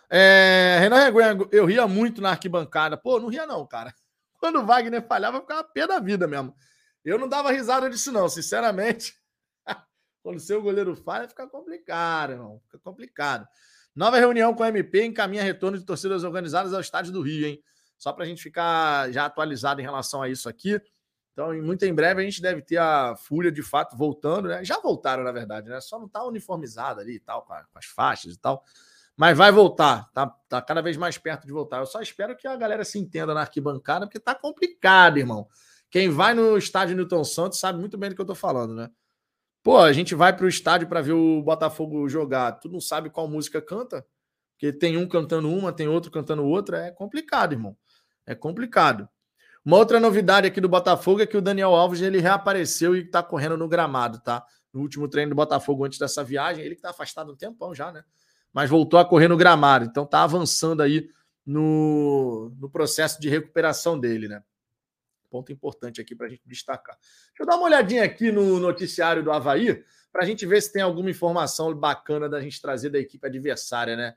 É, 0.08 0.78
Renan 0.80 1.04
Reguengo, 1.04 1.48
eu 1.50 1.64
ria 1.64 1.86
muito 1.88 2.20
na 2.20 2.30
arquibancada. 2.30 2.96
Pô, 2.96 3.18
não 3.18 3.28
ria 3.28 3.46
não, 3.46 3.66
cara. 3.66 3.94
Quando 4.38 4.60
o 4.60 4.66
Wagner 4.66 5.06
falhava, 5.06 5.38
eu 5.38 5.40
ficava 5.40 5.64
pé 5.64 5.86
da 5.86 5.98
vida 5.98 6.26
mesmo. 6.26 6.54
Eu 7.04 7.18
não 7.18 7.28
dava 7.28 7.50
risada 7.50 7.88
disso 7.90 8.12
não, 8.12 8.28
sinceramente. 8.28 9.14
Quando 10.26 10.38
o 10.38 10.40
seu 10.40 10.60
goleiro 10.60 10.96
falha, 10.96 11.28
fica 11.28 11.46
complicado, 11.46 12.32
irmão. 12.32 12.60
Fica 12.64 12.80
complicado. 12.80 13.46
Nova 13.94 14.18
reunião 14.18 14.52
com 14.52 14.64
a 14.64 14.68
MP 14.70 15.04
encaminha 15.04 15.40
retorno 15.40 15.78
de 15.78 15.84
torcidas 15.84 16.24
organizadas 16.24 16.74
ao 16.74 16.80
estádio 16.80 17.12
do 17.12 17.22
Rio, 17.22 17.46
hein? 17.46 17.62
Só 17.96 18.12
para 18.12 18.24
a 18.24 18.26
gente 18.26 18.42
ficar 18.42 19.08
já 19.12 19.26
atualizado 19.26 19.80
em 19.80 19.84
relação 19.84 20.20
a 20.20 20.28
isso 20.28 20.48
aqui. 20.48 20.82
Então, 21.32 21.54
muito 21.62 21.84
em 21.84 21.94
breve, 21.94 22.22
a 22.22 22.24
gente 22.24 22.42
deve 22.42 22.60
ter 22.60 22.76
a 22.76 23.14
Fúria 23.14 23.52
de 23.52 23.62
fato 23.62 23.96
voltando, 23.96 24.48
né? 24.48 24.64
Já 24.64 24.80
voltaram, 24.80 25.22
na 25.22 25.30
verdade, 25.30 25.68
né? 25.68 25.80
Só 25.80 25.96
não 25.96 26.08
tá 26.08 26.24
uniformizada 26.24 27.02
ali 27.02 27.14
e 27.14 27.20
tal, 27.20 27.42
com 27.42 27.78
as 27.78 27.86
faixas 27.86 28.34
e 28.34 28.38
tal. 28.40 28.64
Mas 29.16 29.38
vai 29.38 29.52
voltar, 29.52 30.10
tá, 30.12 30.26
tá 30.48 30.60
cada 30.60 30.82
vez 30.82 30.96
mais 30.96 31.16
perto 31.16 31.46
de 31.46 31.52
voltar. 31.52 31.78
Eu 31.78 31.86
só 31.86 32.00
espero 32.00 32.36
que 32.36 32.48
a 32.48 32.56
galera 32.56 32.84
se 32.84 32.98
entenda 32.98 33.32
na 33.32 33.42
arquibancada, 33.42 34.06
porque 34.06 34.18
tá 34.18 34.34
complicado, 34.34 35.18
irmão. 35.18 35.46
Quem 35.88 36.10
vai 36.10 36.34
no 36.34 36.58
estádio 36.58 36.96
Newton 36.96 37.22
Santos 37.22 37.60
sabe 37.60 37.78
muito 37.78 37.96
bem 37.96 38.10
do 38.10 38.16
que 38.16 38.20
eu 38.20 38.26
tô 38.26 38.34
falando, 38.34 38.74
né? 38.74 38.90
Pô, 39.66 39.78
a 39.78 39.92
gente 39.92 40.14
vai 40.14 40.32
para 40.32 40.46
o 40.46 40.48
estádio 40.48 40.86
para 40.86 41.02
ver 41.02 41.14
o 41.14 41.42
Botafogo 41.42 42.08
jogar. 42.08 42.52
Tu 42.52 42.68
não 42.68 42.80
sabe 42.80 43.10
qual 43.10 43.26
música 43.26 43.60
canta? 43.60 44.06
Porque 44.52 44.72
tem 44.72 44.96
um 44.96 45.08
cantando 45.08 45.50
uma, 45.50 45.72
tem 45.72 45.88
outro 45.88 46.08
cantando 46.08 46.44
outra. 46.44 46.86
É 46.86 46.92
complicado, 46.92 47.52
irmão. 47.52 47.76
É 48.24 48.32
complicado. 48.32 49.08
Uma 49.64 49.78
outra 49.78 49.98
novidade 49.98 50.46
aqui 50.46 50.60
do 50.60 50.68
Botafogo 50.68 51.20
é 51.20 51.26
que 51.26 51.36
o 51.36 51.42
Daniel 51.42 51.74
Alves 51.74 52.00
ele 52.00 52.20
reapareceu 52.20 52.94
e 52.94 53.00
está 53.00 53.24
correndo 53.24 53.56
no 53.56 53.66
gramado, 53.66 54.20
tá? 54.20 54.46
No 54.72 54.82
último 54.82 55.08
treino 55.08 55.30
do 55.30 55.34
Botafogo 55.34 55.84
antes 55.84 55.98
dessa 55.98 56.22
viagem, 56.22 56.64
ele 56.64 56.76
que 56.76 56.78
está 56.78 56.90
afastado 56.90 57.32
um 57.32 57.36
tempão 57.36 57.74
já, 57.74 57.90
né? 57.90 58.04
Mas 58.52 58.70
voltou 58.70 59.00
a 59.00 59.04
correr 59.04 59.26
no 59.26 59.36
gramado, 59.36 59.84
então 59.84 60.04
está 60.04 60.22
avançando 60.22 60.80
aí 60.80 61.10
no, 61.44 62.54
no 62.60 62.70
processo 62.70 63.20
de 63.20 63.28
recuperação 63.28 63.98
dele, 63.98 64.28
né? 64.28 64.44
Ponto 65.36 65.52
importante 65.52 66.00
aqui 66.00 66.16
para 66.16 66.28
a 66.28 66.30
gente 66.30 66.40
destacar. 66.46 66.96
Deixa 66.96 67.42
eu 67.42 67.46
dar 67.46 67.56
uma 67.56 67.66
olhadinha 67.66 68.02
aqui 68.02 68.32
no 68.32 68.58
noticiário 68.58 69.22
do 69.22 69.30
Havaí 69.30 69.84
para 70.10 70.22
a 70.22 70.24
gente 70.24 70.46
ver 70.46 70.62
se 70.62 70.72
tem 70.72 70.80
alguma 70.80 71.10
informação 71.10 71.74
bacana 71.74 72.26
da 72.26 72.40
gente 72.40 72.58
trazer 72.58 72.88
da 72.88 72.98
equipe 72.98 73.26
adversária, 73.26 73.94
né? 73.94 74.14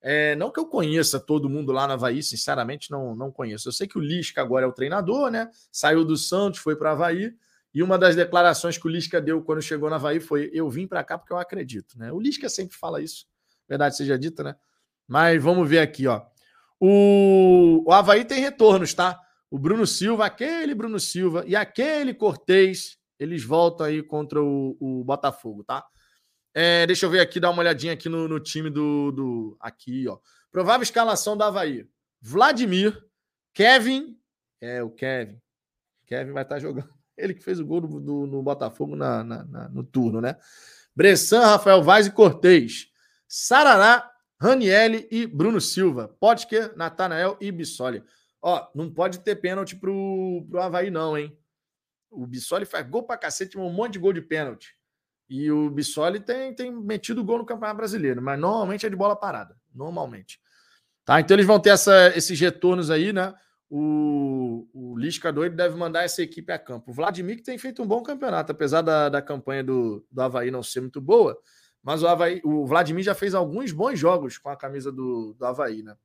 É, 0.00 0.34
não 0.34 0.50
que 0.50 0.58
eu 0.58 0.64
conheça 0.64 1.20
todo 1.20 1.46
mundo 1.46 1.72
lá 1.72 1.86
na 1.86 1.92
Havaí, 1.92 2.22
sinceramente 2.22 2.90
não, 2.90 3.14
não 3.14 3.30
conheço. 3.30 3.68
Eu 3.68 3.72
sei 3.72 3.86
que 3.86 3.98
o 3.98 4.00
Lisca 4.00 4.40
agora 4.40 4.64
é 4.64 4.68
o 4.68 4.72
treinador, 4.72 5.30
né? 5.30 5.50
Saiu 5.70 6.06
do 6.06 6.16
Santos, 6.16 6.58
foi 6.58 6.74
para 6.74 6.88
o 6.88 6.92
Havaí. 6.92 7.34
E 7.74 7.82
uma 7.82 7.98
das 7.98 8.16
declarações 8.16 8.78
que 8.78 8.86
o 8.86 8.90
Lisca 8.90 9.20
deu 9.20 9.42
quando 9.42 9.60
chegou 9.60 9.90
na 9.90 9.96
Havaí 9.96 10.20
foi: 10.20 10.50
Eu 10.54 10.70
vim 10.70 10.86
para 10.86 11.04
cá 11.04 11.18
porque 11.18 11.34
eu 11.34 11.38
acredito, 11.38 11.98
né? 11.98 12.10
O 12.10 12.18
Lisca 12.18 12.48
sempre 12.48 12.74
fala 12.74 13.02
isso, 13.02 13.26
verdade 13.68 13.94
seja 13.94 14.18
dita, 14.18 14.42
né? 14.42 14.56
Mas 15.06 15.42
vamos 15.42 15.68
ver 15.68 15.80
aqui, 15.80 16.06
ó. 16.06 16.22
O, 16.80 17.84
o 17.86 17.92
Havaí 17.92 18.24
tem 18.24 18.40
retornos, 18.40 18.94
tá? 18.94 19.20
O 19.52 19.58
Bruno 19.58 19.86
Silva, 19.86 20.24
aquele 20.24 20.74
Bruno 20.74 20.98
Silva 20.98 21.44
e 21.46 21.54
aquele 21.54 22.14
Cortez, 22.14 22.96
eles 23.18 23.44
voltam 23.44 23.84
aí 23.84 24.02
contra 24.02 24.42
o, 24.42 24.78
o 24.80 25.04
Botafogo, 25.04 25.62
tá? 25.62 25.84
É, 26.54 26.86
deixa 26.86 27.04
eu 27.04 27.10
ver 27.10 27.20
aqui, 27.20 27.38
dar 27.38 27.50
uma 27.50 27.60
olhadinha 27.60 27.92
aqui 27.92 28.08
no, 28.08 28.26
no 28.26 28.40
time 28.40 28.70
do, 28.70 29.12
do. 29.12 29.56
Aqui, 29.60 30.08
ó. 30.08 30.18
Provável 30.50 30.82
escalação 30.82 31.36
da 31.36 31.48
Havaí: 31.48 31.86
Vladimir, 32.18 32.98
Kevin. 33.52 34.18
É, 34.58 34.82
o 34.82 34.88
Kevin. 34.88 35.38
Kevin 36.06 36.32
vai 36.32 36.44
estar 36.44 36.54
tá 36.54 36.58
jogando. 36.58 36.88
Ele 37.14 37.34
que 37.34 37.44
fez 37.44 37.60
o 37.60 37.66
gol 37.66 37.82
do, 37.82 38.00
do 38.00 38.26
no 38.26 38.42
Botafogo 38.42 38.96
na, 38.96 39.22
na, 39.22 39.44
na, 39.44 39.68
no 39.68 39.84
turno, 39.84 40.18
né? 40.18 40.38
Bressan, 40.96 41.40
Rafael 41.40 41.82
Vaz 41.82 42.06
e 42.06 42.10
Cortez. 42.10 42.86
Sarará, 43.28 44.10
Ranielli 44.40 45.06
e 45.10 45.26
Bruno 45.26 45.60
Silva. 45.60 46.08
Potker, 46.08 46.74
Natanael 46.74 47.36
e 47.38 47.52
Bissoli. 47.52 48.02
Ó, 48.42 48.68
não 48.74 48.92
pode 48.92 49.20
ter 49.20 49.36
pênalti 49.36 49.76
pro, 49.76 50.44
pro 50.50 50.60
Havaí, 50.60 50.90
não, 50.90 51.16
hein? 51.16 51.36
O 52.10 52.26
Bissoli 52.26 52.66
faz 52.66 52.86
gol 52.88 53.04
pra 53.04 53.16
cacete, 53.16 53.56
um 53.56 53.70
monte 53.70 53.92
de 53.92 53.98
gol 54.00 54.12
de 54.12 54.20
pênalti. 54.20 54.76
E 55.30 55.50
o 55.50 55.70
Bissoli 55.70 56.20
tem, 56.20 56.52
tem 56.52 56.70
metido 56.70 57.24
gol 57.24 57.38
no 57.38 57.46
Campeonato 57.46 57.76
Brasileiro, 57.76 58.20
mas 58.20 58.38
normalmente 58.38 58.84
é 58.84 58.90
de 58.90 58.96
bola 58.96 59.16
parada. 59.16 59.56
Normalmente. 59.72 60.40
Tá? 61.04 61.20
Então 61.20 61.34
eles 61.34 61.46
vão 61.46 61.58
ter 61.58 61.70
essa, 61.70 62.08
esses 62.16 62.38
retornos 62.38 62.90
aí, 62.90 63.12
né? 63.12 63.32
O, 63.70 64.68
o 64.74 64.98
Lisca 64.98 65.32
doido 65.32 65.56
deve 65.56 65.76
mandar 65.76 66.02
essa 66.02 66.20
equipe 66.20 66.52
a 66.52 66.58
campo. 66.58 66.90
O 66.90 66.94
Vladimir 66.94 67.36
que 67.36 67.42
tem 67.42 67.56
feito 67.56 67.82
um 67.82 67.86
bom 67.86 68.02
campeonato, 68.02 68.52
apesar 68.52 68.82
da, 68.82 69.08
da 69.08 69.22
campanha 69.22 69.64
do, 69.64 70.04
do 70.10 70.20
Havaí 70.20 70.50
não 70.50 70.62
ser 70.62 70.82
muito 70.82 71.00
boa, 71.00 71.38
mas 71.82 72.02
o, 72.02 72.06
Havaí, 72.06 72.42
o 72.44 72.66
Vladimir 72.66 73.02
já 73.02 73.14
fez 73.14 73.34
alguns 73.34 73.72
bons 73.72 73.98
jogos 73.98 74.36
com 74.36 74.50
a 74.50 74.56
camisa 74.56 74.92
do, 74.92 75.34
do 75.38 75.46
Havaí, 75.46 75.82
né? 75.82 75.96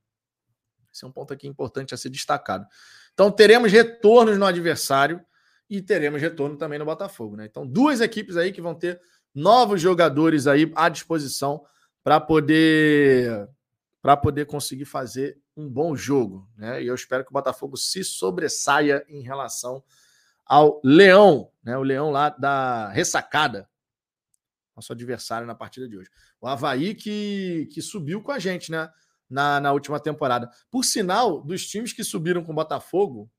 Esse 0.98 1.06
é 1.06 1.08
um 1.08 1.12
ponto 1.12 1.32
aqui 1.32 1.48
importante 1.48 1.94
a 1.94 1.98
ser 1.98 2.10
destacado. 2.10 2.66
Então 3.14 3.32
teremos 3.32 3.72
retornos 3.72 4.38
no 4.38 4.46
adversário 4.46 5.24
e 5.70 5.80
teremos 5.80 6.20
retorno 6.20 6.58
também 6.58 6.80
no 6.80 6.86
Botafogo, 6.86 7.36
né? 7.36 7.46
Então 7.46 7.68
duas 7.68 8.02
equipes 8.02 8.36
aí 8.36 8.52
que 8.52 8.62
vão 8.62 8.74
ter 8.74 9.00
novos 9.34 9.80
jogadores 9.80 10.48
aí 10.48 10.72
à 10.76 10.90
disposição 10.90 11.64
para 12.04 12.20
poder 12.20 13.48
para 14.02 14.18
poder 14.18 14.46
conseguir 14.46 14.86
fazer 14.86 15.40
um 15.56 15.70
bom 15.70 15.96
jogo, 15.96 16.50
né? 16.58 16.82
E 16.82 16.88
eu 16.88 16.96
espero 16.96 17.24
que 17.24 17.30
o 17.30 17.34
Botafogo 17.34 17.78
se 17.78 18.04
sobressaia 18.04 19.06
em 19.08 19.22
relação 19.22 19.84
ao 20.46 20.82
Leão, 20.84 21.52
né? 21.64 21.78
O 21.78 21.84
Leão 21.84 22.10
lá 22.10 22.30
da 22.30 22.90
ressacada, 22.90 23.70
nosso 24.76 24.94
adversário 24.94 25.46
na 25.46 25.54
partida 25.54 25.88
de 25.88 25.98
hoje. 25.98 26.10
O 26.42 26.48
Havaí 26.48 26.96
que, 26.96 27.68
que 27.72 27.82
subiu 27.82 28.22
com 28.22 28.32
a 28.32 28.40
gente, 28.40 28.72
né? 28.72 28.90
Na, 29.30 29.60
na 29.60 29.74
última 29.74 30.00
temporada. 30.00 30.50
Por 30.72 30.86
sinal, 30.86 31.42
dos 31.42 31.68
times 31.68 31.92
que 31.92 32.04
subiram 32.04 32.44
com 32.44 32.54
o 32.54 32.56
Botafogo, 32.56 33.30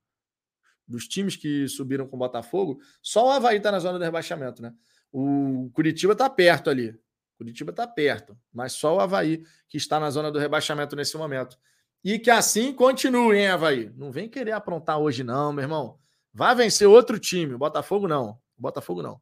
dos 0.87 1.09
times 1.09 1.37
que 1.37 1.67
subiram 1.69 2.07
com 2.07 2.17
o 2.17 2.19
Botafogo, 2.19 2.81
só 3.03 3.27
o 3.27 3.31
Havaí 3.31 3.57
está 3.57 3.73
na 3.73 3.79
zona 3.79 3.99
do 3.99 4.05
rebaixamento, 4.05 4.63
né? 4.63 4.75
O 5.13 5.71
Curitiba 5.73 6.13
está 6.13 6.29
perto 6.29 6.69
ali. 6.69 6.99
Curitiba 7.37 7.71
está 7.71 7.87
perto, 7.87 8.37
mas 8.53 8.73
só 8.73 8.97
o 8.97 9.01
Havaí 9.01 9.45
que 9.69 9.77
está 9.77 10.01
na 10.01 10.11
zona 10.11 10.31
do 10.31 10.39
rebaixamento 10.39 10.97
nesse 10.97 11.17
momento. 11.17 11.57
E 12.03 12.19
que 12.19 12.31
assim 12.31 12.73
continue, 12.73 13.39
hein, 13.39 13.49
Havaí? 13.49 13.93
Não 13.97 14.11
vem 14.11 14.29
querer 14.29 14.53
aprontar 14.53 14.99
hoje, 14.99 15.23
não, 15.23 15.53
meu 15.53 15.63
irmão. 15.63 15.99
Vai 16.33 16.55
vencer 16.55 16.89
outro 16.89 17.19
time. 17.19 17.57
Botafogo 17.57 18.07
não. 18.07 18.39
Botafogo 18.57 19.03
não. 19.03 19.21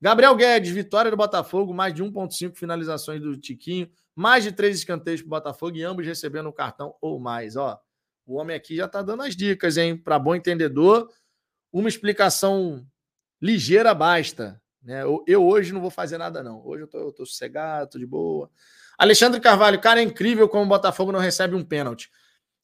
Gabriel 0.00 0.34
Guedes, 0.34 0.70
vitória 0.70 1.10
do 1.10 1.16
Botafogo, 1.16 1.72
mais 1.72 1.94
de 1.94 2.02
1,5 2.02 2.54
finalizações 2.54 3.20
do 3.20 3.36
Tiquinho, 3.38 3.90
mais 4.14 4.44
de 4.44 4.52
três 4.52 4.76
escanteios 4.76 5.20
para 5.20 5.26
o 5.26 5.30
Botafogo 5.30 5.76
e 5.76 5.82
ambos 5.82 6.06
recebendo 6.06 6.48
um 6.48 6.52
cartão 6.52 6.94
ou 7.00 7.18
mais. 7.18 7.56
Ó, 7.56 7.78
o 8.26 8.36
homem 8.36 8.56
aqui 8.56 8.76
já 8.76 8.86
está 8.86 9.02
dando 9.02 9.22
as 9.22 9.34
dicas, 9.34 9.76
hein? 9.76 9.96
Para 9.96 10.18
bom 10.18 10.34
entendedor, 10.34 11.10
uma 11.72 11.88
explicação 11.88 12.86
ligeira 13.40 13.92
basta. 13.92 14.60
Né? 14.82 15.02
Eu, 15.02 15.24
eu, 15.26 15.44
hoje 15.44 15.72
não 15.72 15.80
vou 15.80 15.90
fazer 15.90 16.18
nada, 16.18 16.42
não. 16.42 16.64
Hoje 16.64 16.84
eu 16.84 16.88
tô, 16.88 16.98
eu 16.98 17.12
tô 17.12 17.26
sossegado, 17.26 17.90
tô 17.90 17.98
de 17.98 18.06
boa. 18.06 18.50
Alexandre 18.96 19.40
Carvalho, 19.40 19.80
cara, 19.80 20.00
é 20.00 20.04
incrível 20.04 20.48
como 20.48 20.64
o 20.64 20.68
Botafogo 20.68 21.10
não 21.10 21.18
recebe 21.18 21.54
um 21.54 21.64
pênalti. 21.64 22.10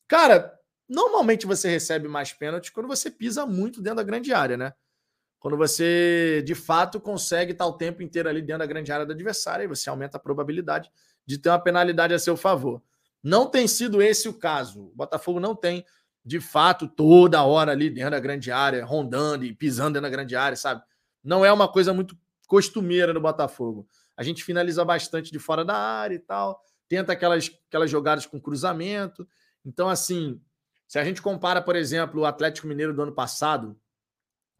Cara, 0.06 0.56
normalmente 0.88 1.46
você 1.46 1.68
recebe 1.68 2.06
mais 2.08 2.32
pênalti 2.32 2.72
quando 2.72 2.86
você 2.86 3.10
pisa 3.10 3.44
muito 3.44 3.82
dentro 3.82 3.96
da 3.96 4.02
grande 4.02 4.32
área, 4.32 4.56
né? 4.56 4.72
Quando 5.40 5.56
você, 5.56 6.42
de 6.44 6.54
fato, 6.54 7.00
consegue 7.00 7.52
estar 7.52 7.66
o 7.66 7.72
tempo 7.72 8.02
inteiro 8.02 8.28
ali 8.28 8.42
dentro 8.42 8.58
da 8.58 8.66
grande 8.66 8.92
área 8.92 9.06
do 9.06 9.12
adversário, 9.12 9.64
e 9.64 9.66
você 9.66 9.88
aumenta 9.88 10.18
a 10.18 10.20
probabilidade 10.20 10.90
de 11.26 11.38
ter 11.38 11.48
uma 11.48 11.58
penalidade 11.58 12.14
a 12.14 12.18
seu 12.18 12.36
favor. 12.36 12.82
Não 13.22 13.46
tem 13.46 13.68
sido 13.68 14.00
esse 14.00 14.28
o 14.28 14.34
caso. 14.34 14.86
O 14.86 14.92
Botafogo 14.94 15.40
não 15.40 15.54
tem, 15.54 15.84
de 16.24 16.40
fato, 16.40 16.88
toda 16.88 17.44
hora 17.44 17.72
ali 17.72 17.90
dentro 17.90 18.12
da 18.12 18.20
grande 18.20 18.50
área, 18.50 18.84
rondando 18.84 19.44
e 19.44 19.54
pisando 19.54 19.94
dentro 19.94 20.02
da 20.02 20.10
grande 20.10 20.34
área, 20.34 20.56
sabe? 20.56 20.82
não 21.22 21.44
é 21.44 21.52
uma 21.52 21.68
coisa 21.68 21.92
muito 21.92 22.16
costumeira 22.46 23.12
no 23.12 23.20
Botafogo. 23.20 23.86
A 24.16 24.22
gente 24.22 24.44
finaliza 24.44 24.84
bastante 24.84 25.30
de 25.30 25.38
fora 25.38 25.64
da 25.64 25.76
área 25.76 26.14
e 26.14 26.18
tal, 26.18 26.60
tenta 26.88 27.12
aquelas, 27.12 27.50
aquelas 27.68 27.90
jogadas 27.90 28.26
com 28.26 28.40
cruzamento. 28.40 29.26
Então, 29.64 29.88
assim, 29.88 30.40
se 30.88 30.98
a 30.98 31.04
gente 31.04 31.22
compara, 31.22 31.62
por 31.62 31.76
exemplo, 31.76 32.20
o 32.20 32.24
Atlético 32.24 32.66
Mineiro 32.66 32.92
do 32.92 33.02
ano 33.02 33.12
passado, 33.12 33.78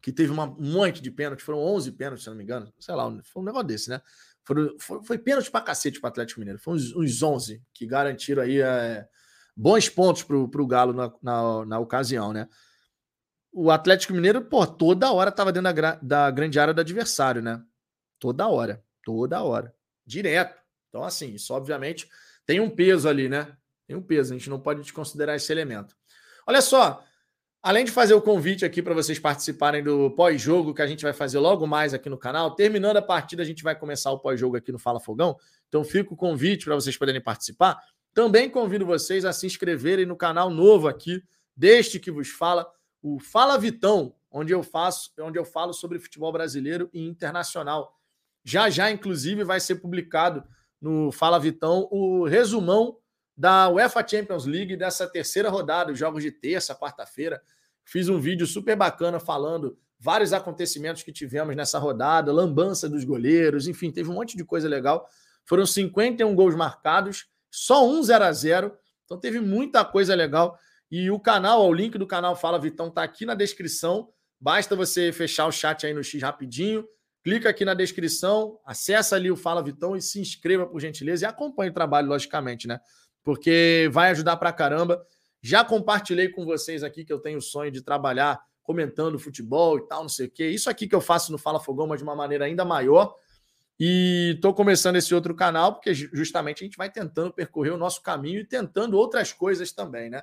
que 0.01 0.11
teve 0.11 0.31
uma, 0.31 0.45
um 0.45 0.71
monte 0.71 1.01
de 1.01 1.11
pênaltis, 1.11 1.45
foram 1.45 1.59
11 1.59 1.91
pênaltis, 1.91 2.23
se 2.23 2.29
não 2.29 2.37
me 2.37 2.43
engano, 2.43 2.73
sei 2.79 2.95
lá, 2.95 3.11
foi 3.23 3.41
um 3.41 3.45
negócio 3.45 3.67
desse, 3.67 3.89
né? 3.89 4.01
Foi, 4.79 5.03
foi 5.03 5.17
pênalti 5.17 5.51
pra 5.51 5.61
cacete 5.61 5.99
pro 5.99 6.09
Atlético 6.09 6.39
Mineiro. 6.39 6.59
Foi 6.59 6.75
uns, 6.75 6.95
uns 6.95 7.21
11 7.21 7.61
que 7.73 7.85
garantiram 7.85 8.43
aí 8.43 8.61
é, 8.61 9.05
bons 9.55 9.89
pontos 9.89 10.23
pro, 10.23 10.49
pro 10.49 10.67
Galo 10.67 10.93
na, 10.93 11.13
na, 11.21 11.65
na 11.65 11.79
ocasião, 11.79 12.33
né? 12.33 12.47
o 13.51 13.69
Atlético 13.69 14.13
Mineiro, 14.13 14.41
pô, 14.41 14.65
toda 14.65 15.11
hora 15.11 15.31
tava 15.31 15.51
dentro 15.51 15.73
da, 15.73 15.95
da 16.01 16.31
grande 16.31 16.59
área 16.59 16.73
do 16.73 16.81
adversário, 16.81 17.41
né? 17.41 17.61
Toda 18.17 18.47
hora, 18.47 18.83
toda 19.03 19.43
hora, 19.43 19.75
direto. 20.05 20.59
Então, 20.89 21.03
assim, 21.03 21.33
isso 21.33 21.53
obviamente 21.53 22.09
tem 22.45 22.59
um 22.59 22.69
peso 22.69 23.09
ali, 23.09 23.27
né? 23.27 23.55
Tem 23.85 23.95
um 23.95 24.01
peso, 24.01 24.33
a 24.33 24.37
gente 24.37 24.49
não 24.49 24.59
pode 24.59 24.81
desconsiderar 24.81 25.35
esse 25.35 25.51
elemento. 25.51 25.95
Olha 26.47 26.61
só, 26.61 27.03
além 27.61 27.85
de 27.85 27.91
fazer 27.91 28.13
o 28.13 28.21
convite 28.21 28.65
aqui 28.65 28.81
para 28.81 28.93
vocês 28.93 29.19
participarem 29.19 29.83
do 29.83 30.09
pós-jogo 30.11 30.73
que 30.73 30.81
a 30.81 30.87
gente 30.87 31.03
vai 31.03 31.13
fazer 31.13 31.37
logo 31.39 31.67
mais 31.67 31.93
aqui 31.93 32.09
no 32.09 32.17
canal, 32.17 32.55
terminando 32.55 32.97
a 32.97 33.01
partida, 33.01 33.43
a 33.43 33.45
gente 33.45 33.63
vai 33.63 33.75
começar 33.75 34.11
o 34.11 34.19
pós-jogo 34.19 34.57
aqui 34.57 34.71
no 34.71 34.79
Fala 34.79 34.99
Fogão. 34.99 35.37
Então, 35.67 35.83
fica 35.83 36.13
o 36.13 36.17
convite 36.17 36.65
para 36.65 36.75
vocês 36.75 36.97
poderem 36.97 37.21
participar. 37.21 37.79
Também 38.13 38.49
convido 38.49 38.85
vocês 38.85 39.23
a 39.23 39.31
se 39.31 39.45
inscreverem 39.45 40.05
no 40.05 40.15
canal 40.15 40.49
novo 40.49 40.87
aqui, 40.87 41.23
deste 41.55 41.99
que 41.99 42.11
vos 42.11 42.29
fala 42.29 42.67
o 43.01 43.19
Fala 43.19 43.57
Vitão, 43.57 44.15
onde 44.31 44.53
eu 44.53 44.63
faço, 44.63 45.11
onde 45.19 45.37
eu 45.37 45.45
falo 45.45 45.73
sobre 45.73 45.99
futebol 45.99 46.31
brasileiro 46.31 46.89
e 46.93 47.05
internacional. 47.05 47.95
Já 48.43 48.69
já, 48.69 48.89
inclusive, 48.89 49.43
vai 49.43 49.59
ser 49.59 49.75
publicado 49.75 50.43
no 50.81 51.11
Fala 51.11 51.39
Vitão 51.39 51.87
o 51.91 52.25
resumão 52.25 52.97
da 53.35 53.69
UEFA 53.69 54.05
Champions 54.07 54.45
League 54.45 54.75
dessa 54.75 55.07
terceira 55.07 55.49
rodada, 55.49 55.91
os 55.91 55.99
jogos 55.99 56.23
de 56.23 56.31
terça, 56.31 56.75
quarta-feira. 56.75 57.41
Fiz 57.83 58.09
um 58.09 58.19
vídeo 58.19 58.45
super 58.45 58.75
bacana 58.75 59.19
falando 59.19 59.77
vários 59.99 60.33
acontecimentos 60.33 61.03
que 61.03 61.11
tivemos 61.11 61.55
nessa 61.55 61.77
rodada, 61.77 62.31
lambança 62.31 62.89
dos 62.89 63.03
goleiros, 63.03 63.67
enfim, 63.67 63.91
teve 63.91 64.09
um 64.09 64.13
monte 64.13 64.35
de 64.35 64.43
coisa 64.43 64.67
legal. 64.67 65.07
Foram 65.45 65.65
51 65.65 66.33
gols 66.33 66.55
marcados, 66.55 67.27
só 67.49 67.87
um 67.87 68.01
0 68.01 68.23
a 68.23 68.31
0 68.31 68.77
então 69.11 69.19
teve 69.19 69.41
muita 69.41 69.83
coisa 69.83 70.15
legal. 70.15 70.57
E 70.89 71.11
o 71.11 71.19
canal, 71.19 71.67
o 71.67 71.73
link 71.73 71.97
do 71.97 72.07
canal 72.07 72.33
Fala 72.33 72.57
Vitão 72.57 72.89
tá 72.89 73.03
aqui 73.03 73.25
na 73.25 73.35
descrição. 73.35 74.09
Basta 74.39 74.73
você 74.73 75.11
fechar 75.11 75.47
o 75.47 75.51
chat 75.51 75.85
aí 75.85 75.93
no 75.93 76.03
X 76.03 76.21
rapidinho, 76.21 76.87
clica 77.21 77.49
aqui 77.49 77.65
na 77.65 77.73
descrição, 77.73 78.57
acessa 78.65 79.17
ali 79.17 79.29
o 79.29 79.35
Fala 79.35 79.61
Vitão 79.61 79.97
e 79.97 80.01
se 80.01 80.19
inscreva 80.19 80.65
por 80.65 80.79
gentileza 80.79 81.25
e 81.25 81.27
acompanhe 81.27 81.69
o 81.69 81.73
trabalho, 81.73 82.07
logicamente, 82.07 82.67
né? 82.67 82.79
Porque 83.23 83.89
vai 83.91 84.11
ajudar 84.11 84.37
pra 84.37 84.51
caramba. 84.51 85.05
Já 85.41 85.63
compartilhei 85.63 86.29
com 86.29 86.45
vocês 86.45 86.83
aqui 86.83 87.03
que 87.03 87.13
eu 87.13 87.19
tenho 87.19 87.39
o 87.39 87.41
sonho 87.41 87.71
de 87.71 87.81
trabalhar 87.81 88.39
comentando 88.63 89.19
futebol 89.19 89.77
e 89.77 89.87
tal, 89.87 90.03
não 90.03 90.09
sei 90.09 90.27
o 90.27 90.31
quê. 90.31 90.49
Isso 90.49 90.69
aqui 90.69 90.87
que 90.87 90.95
eu 90.95 91.01
faço 91.01 91.31
no 91.31 91.37
Fala 91.37 91.59
Fogão, 91.59 91.87
mas 91.87 91.97
de 91.97 92.03
uma 92.03 92.15
maneira 92.15 92.45
ainda 92.45 92.63
maior. 92.63 93.15
E 93.79 94.33
estou 94.35 94.53
começando 94.53 94.95
esse 94.97 95.13
outro 95.13 95.33
canal 95.35 95.73
porque 95.73 95.93
justamente 95.93 96.63
a 96.63 96.65
gente 96.65 96.77
vai 96.77 96.89
tentando 96.89 97.33
percorrer 97.33 97.71
o 97.71 97.77
nosso 97.77 98.01
caminho 98.01 98.39
e 98.41 98.45
tentando 98.45 98.95
outras 98.95 99.33
coisas 99.33 99.71
também, 99.71 100.09
né? 100.09 100.21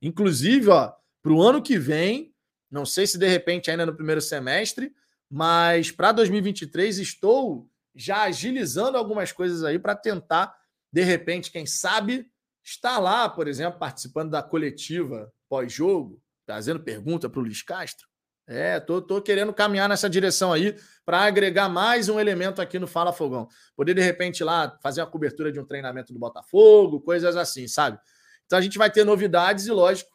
Inclusive, 0.00 0.70
ó, 0.70 0.92
para 1.22 1.32
o 1.32 1.42
ano 1.42 1.62
que 1.62 1.78
vem, 1.78 2.34
não 2.70 2.86
sei 2.86 3.06
se 3.06 3.18
de 3.18 3.28
repente 3.28 3.70
ainda 3.70 3.84
no 3.84 3.94
primeiro 3.94 4.22
semestre, 4.22 4.94
mas 5.30 5.90
para 5.90 6.12
2023 6.12 6.98
estou 6.98 7.68
já 7.94 8.22
agilizando 8.22 8.96
algumas 8.96 9.32
coisas 9.32 9.62
aí 9.64 9.78
para 9.78 9.94
tentar, 9.94 10.54
de 10.92 11.02
repente, 11.02 11.50
quem 11.50 11.66
sabe, 11.66 12.26
estar 12.64 12.98
lá, 12.98 13.28
por 13.28 13.46
exemplo, 13.46 13.78
participando 13.78 14.30
da 14.30 14.42
coletiva 14.42 15.30
pós-jogo, 15.48 16.20
fazendo 16.46 16.80
pergunta 16.80 17.28
para 17.28 17.38
o 17.38 17.42
Luiz 17.42 17.62
Castro. 17.62 18.08
É, 18.46 18.78
tô, 18.78 19.00
tô 19.00 19.22
querendo 19.22 19.54
caminhar 19.54 19.88
nessa 19.88 20.08
direção 20.08 20.52
aí 20.52 20.76
para 21.04 21.22
agregar 21.22 21.68
mais 21.68 22.08
um 22.08 22.20
elemento 22.20 22.60
aqui 22.60 22.78
no 22.78 22.86
Fala 22.86 23.12
Fogão. 23.12 23.48
Poder, 23.74 23.94
de 23.94 24.02
repente, 24.02 24.44
lá 24.44 24.78
fazer 24.82 25.00
uma 25.00 25.06
cobertura 25.06 25.50
de 25.50 25.58
um 25.58 25.64
treinamento 25.64 26.12
do 26.12 26.18
Botafogo, 26.18 27.00
coisas 27.00 27.36
assim, 27.36 27.66
sabe? 27.66 27.98
Então 28.44 28.58
a 28.58 28.62
gente 28.62 28.76
vai 28.76 28.90
ter 28.90 29.04
novidades 29.04 29.66
e, 29.66 29.70
lógico, 29.70 30.10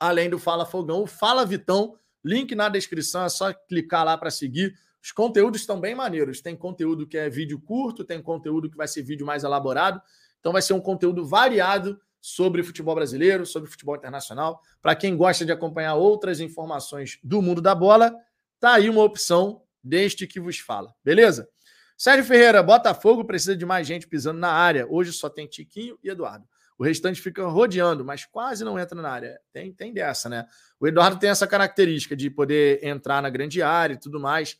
além 0.00 0.30
do 0.30 0.38
Fala 0.38 0.64
Fogão, 0.64 1.02
o 1.02 1.06
Fala 1.06 1.44
Vitão, 1.44 1.98
link 2.24 2.54
na 2.54 2.68
descrição, 2.68 3.24
é 3.24 3.28
só 3.28 3.52
clicar 3.52 4.04
lá 4.04 4.16
para 4.16 4.30
seguir. 4.30 4.74
Os 5.02 5.12
conteúdos 5.12 5.60
estão 5.60 5.78
bem 5.78 5.94
maneiros. 5.94 6.40
Tem 6.40 6.56
conteúdo 6.56 7.06
que 7.06 7.18
é 7.18 7.28
vídeo 7.28 7.60
curto, 7.60 8.02
tem 8.04 8.20
conteúdo 8.20 8.70
que 8.70 8.76
vai 8.76 8.88
ser 8.88 9.02
vídeo 9.02 9.26
mais 9.26 9.44
elaborado. 9.44 10.00
Então 10.40 10.52
vai 10.52 10.62
ser 10.62 10.72
um 10.72 10.80
conteúdo 10.80 11.24
variado 11.26 12.00
sobre 12.20 12.62
futebol 12.62 12.94
brasileiro, 12.94 13.46
sobre 13.46 13.70
futebol 13.70 13.96
internacional. 13.96 14.60
Para 14.82 14.96
quem 14.96 15.16
gosta 15.16 15.44
de 15.44 15.52
acompanhar 15.52 15.94
outras 15.94 16.40
informações 16.40 17.18
do 17.22 17.40
mundo 17.40 17.60
da 17.60 17.74
bola, 17.74 18.14
tá 18.58 18.74
aí 18.74 18.88
uma 18.90 19.02
opção 19.02 19.62
deste 19.82 20.26
que 20.26 20.40
vos 20.40 20.58
fala. 20.58 20.92
Beleza? 21.04 21.48
Sérgio 21.96 22.24
Ferreira, 22.24 22.62
Botafogo 22.62 23.24
precisa 23.24 23.56
de 23.56 23.64
mais 23.64 23.86
gente 23.86 24.06
pisando 24.06 24.38
na 24.38 24.50
área. 24.50 24.86
Hoje 24.88 25.12
só 25.12 25.30
tem 25.30 25.46
Tiquinho 25.46 25.98
e 26.02 26.08
Eduardo. 26.08 26.46
O 26.78 26.84
restante 26.84 27.22
fica 27.22 27.46
rodeando, 27.46 28.04
mas 28.04 28.26
quase 28.26 28.62
não 28.62 28.78
entra 28.78 29.00
na 29.00 29.10
área. 29.10 29.40
Tem, 29.50 29.72
tem 29.72 29.94
dessa, 29.94 30.28
né? 30.28 30.46
O 30.78 30.86
Eduardo 30.86 31.18
tem 31.18 31.30
essa 31.30 31.46
característica 31.46 32.14
de 32.14 32.28
poder 32.28 32.84
entrar 32.84 33.22
na 33.22 33.30
grande 33.30 33.62
área 33.62 33.94
e 33.94 33.98
tudo 33.98 34.20
mais. 34.20 34.58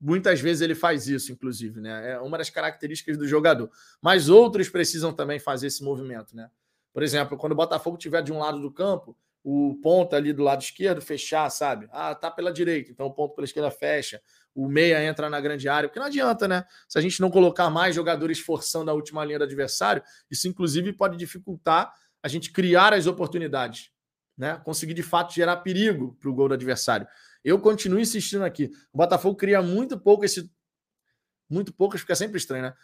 Muitas 0.00 0.40
vezes 0.40 0.62
ele 0.62 0.74
faz 0.74 1.06
isso, 1.06 1.30
inclusive, 1.30 1.80
né? 1.80 2.12
É 2.12 2.20
uma 2.20 2.38
das 2.38 2.48
características 2.48 3.18
do 3.18 3.28
jogador. 3.28 3.70
Mas 4.00 4.28
outros 4.28 4.68
precisam 4.68 5.12
também 5.12 5.38
fazer 5.38 5.66
esse 5.66 5.84
movimento, 5.84 6.34
né? 6.34 6.50
Por 6.92 7.02
exemplo, 7.02 7.36
quando 7.36 7.52
o 7.52 7.56
Botafogo 7.56 7.96
estiver 7.96 8.22
de 8.22 8.32
um 8.32 8.38
lado 8.38 8.60
do 8.60 8.70
campo, 8.70 9.16
o 9.42 9.78
ponto 9.82 10.14
ali 10.14 10.32
do 10.32 10.42
lado 10.42 10.62
esquerdo 10.62 11.00
fechar, 11.00 11.48
sabe? 11.50 11.88
Ah, 11.92 12.14
tá 12.14 12.30
pela 12.30 12.52
direita, 12.52 12.90
então 12.90 13.06
o 13.06 13.12
ponto 13.12 13.34
pela 13.34 13.44
esquerda 13.44 13.70
fecha. 13.70 14.20
O 14.54 14.68
meia 14.68 15.02
entra 15.04 15.30
na 15.30 15.40
grande 15.40 15.68
área, 15.68 15.88
porque 15.88 16.00
não 16.00 16.06
adianta, 16.06 16.48
né? 16.48 16.64
Se 16.88 16.98
a 16.98 17.00
gente 17.00 17.20
não 17.20 17.30
colocar 17.30 17.70
mais 17.70 17.94
jogadores 17.94 18.40
forçando 18.40 18.90
a 18.90 18.94
última 18.94 19.24
linha 19.24 19.38
do 19.38 19.44
adversário, 19.44 20.02
isso 20.30 20.48
inclusive 20.48 20.92
pode 20.92 21.16
dificultar 21.16 21.92
a 22.22 22.28
gente 22.28 22.50
criar 22.50 22.92
as 22.92 23.06
oportunidades, 23.06 23.90
né? 24.36 24.60
Conseguir 24.64 24.94
de 24.94 25.02
fato 25.02 25.32
gerar 25.32 25.58
perigo 25.58 26.16
para 26.20 26.28
o 26.28 26.34
gol 26.34 26.48
do 26.48 26.54
adversário. 26.54 27.06
Eu 27.44 27.58
continuo 27.58 27.98
insistindo 27.98 28.44
aqui. 28.44 28.70
O 28.92 28.98
Botafogo 28.98 29.36
cria 29.36 29.62
muito 29.62 29.98
pouco 29.98 30.24
esse. 30.24 30.50
Muito 31.48 31.72
pouco, 31.72 31.98
fica 31.98 32.14
sempre 32.14 32.38
estranho, 32.38 32.62
né? 32.62 32.74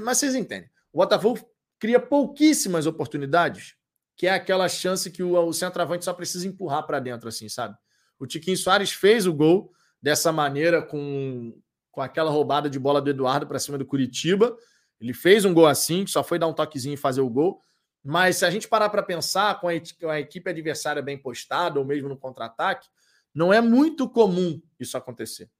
Mas 0.00 0.18
vocês 0.18 0.34
entendem. 0.34 0.70
O 0.92 0.98
Botafogo 0.98 1.40
cria 1.78 1.98
pouquíssimas 1.98 2.86
oportunidades, 2.86 3.74
que 4.16 4.26
é 4.26 4.30
aquela 4.30 4.68
chance 4.68 5.10
que 5.10 5.22
o, 5.22 5.52
centroavante 5.52 6.04
só 6.04 6.12
precisa 6.12 6.46
empurrar 6.46 6.86
para 6.86 7.00
dentro, 7.00 7.28
assim, 7.28 7.48
sabe? 7.48 7.76
O 8.18 8.26
Tiquinho 8.26 8.56
Soares 8.56 8.92
fez 8.92 9.26
o 9.26 9.32
gol 9.32 9.72
dessa 10.00 10.30
maneira, 10.30 10.80
com, 10.80 11.58
com 11.90 12.00
aquela 12.00 12.30
roubada 12.30 12.70
de 12.70 12.78
bola 12.78 13.02
do 13.02 13.10
Eduardo 13.10 13.46
para 13.46 13.58
cima 13.58 13.76
do 13.76 13.84
Curitiba. 13.84 14.56
Ele 15.00 15.12
fez 15.12 15.44
um 15.44 15.52
gol 15.52 15.66
assim, 15.66 16.06
só 16.06 16.22
foi 16.22 16.38
dar 16.38 16.46
um 16.46 16.52
toquezinho 16.52 16.94
e 16.94 16.96
fazer 16.96 17.20
o 17.20 17.28
gol. 17.28 17.60
Mas 18.04 18.36
se 18.36 18.44
a 18.44 18.50
gente 18.50 18.68
parar 18.68 18.88
para 18.88 19.02
pensar 19.02 19.60
com 19.60 19.66
a 19.68 19.74
equipe 20.20 20.48
adversária 20.48 21.02
bem 21.02 21.18
postada, 21.18 21.80
ou 21.80 21.84
mesmo 21.84 22.08
no 22.08 22.16
contra-ataque, 22.16 22.88
não 23.34 23.52
é 23.52 23.60
muito 23.60 24.08
comum 24.08 24.60
isso 24.78 24.96
acontecer. 24.96 25.50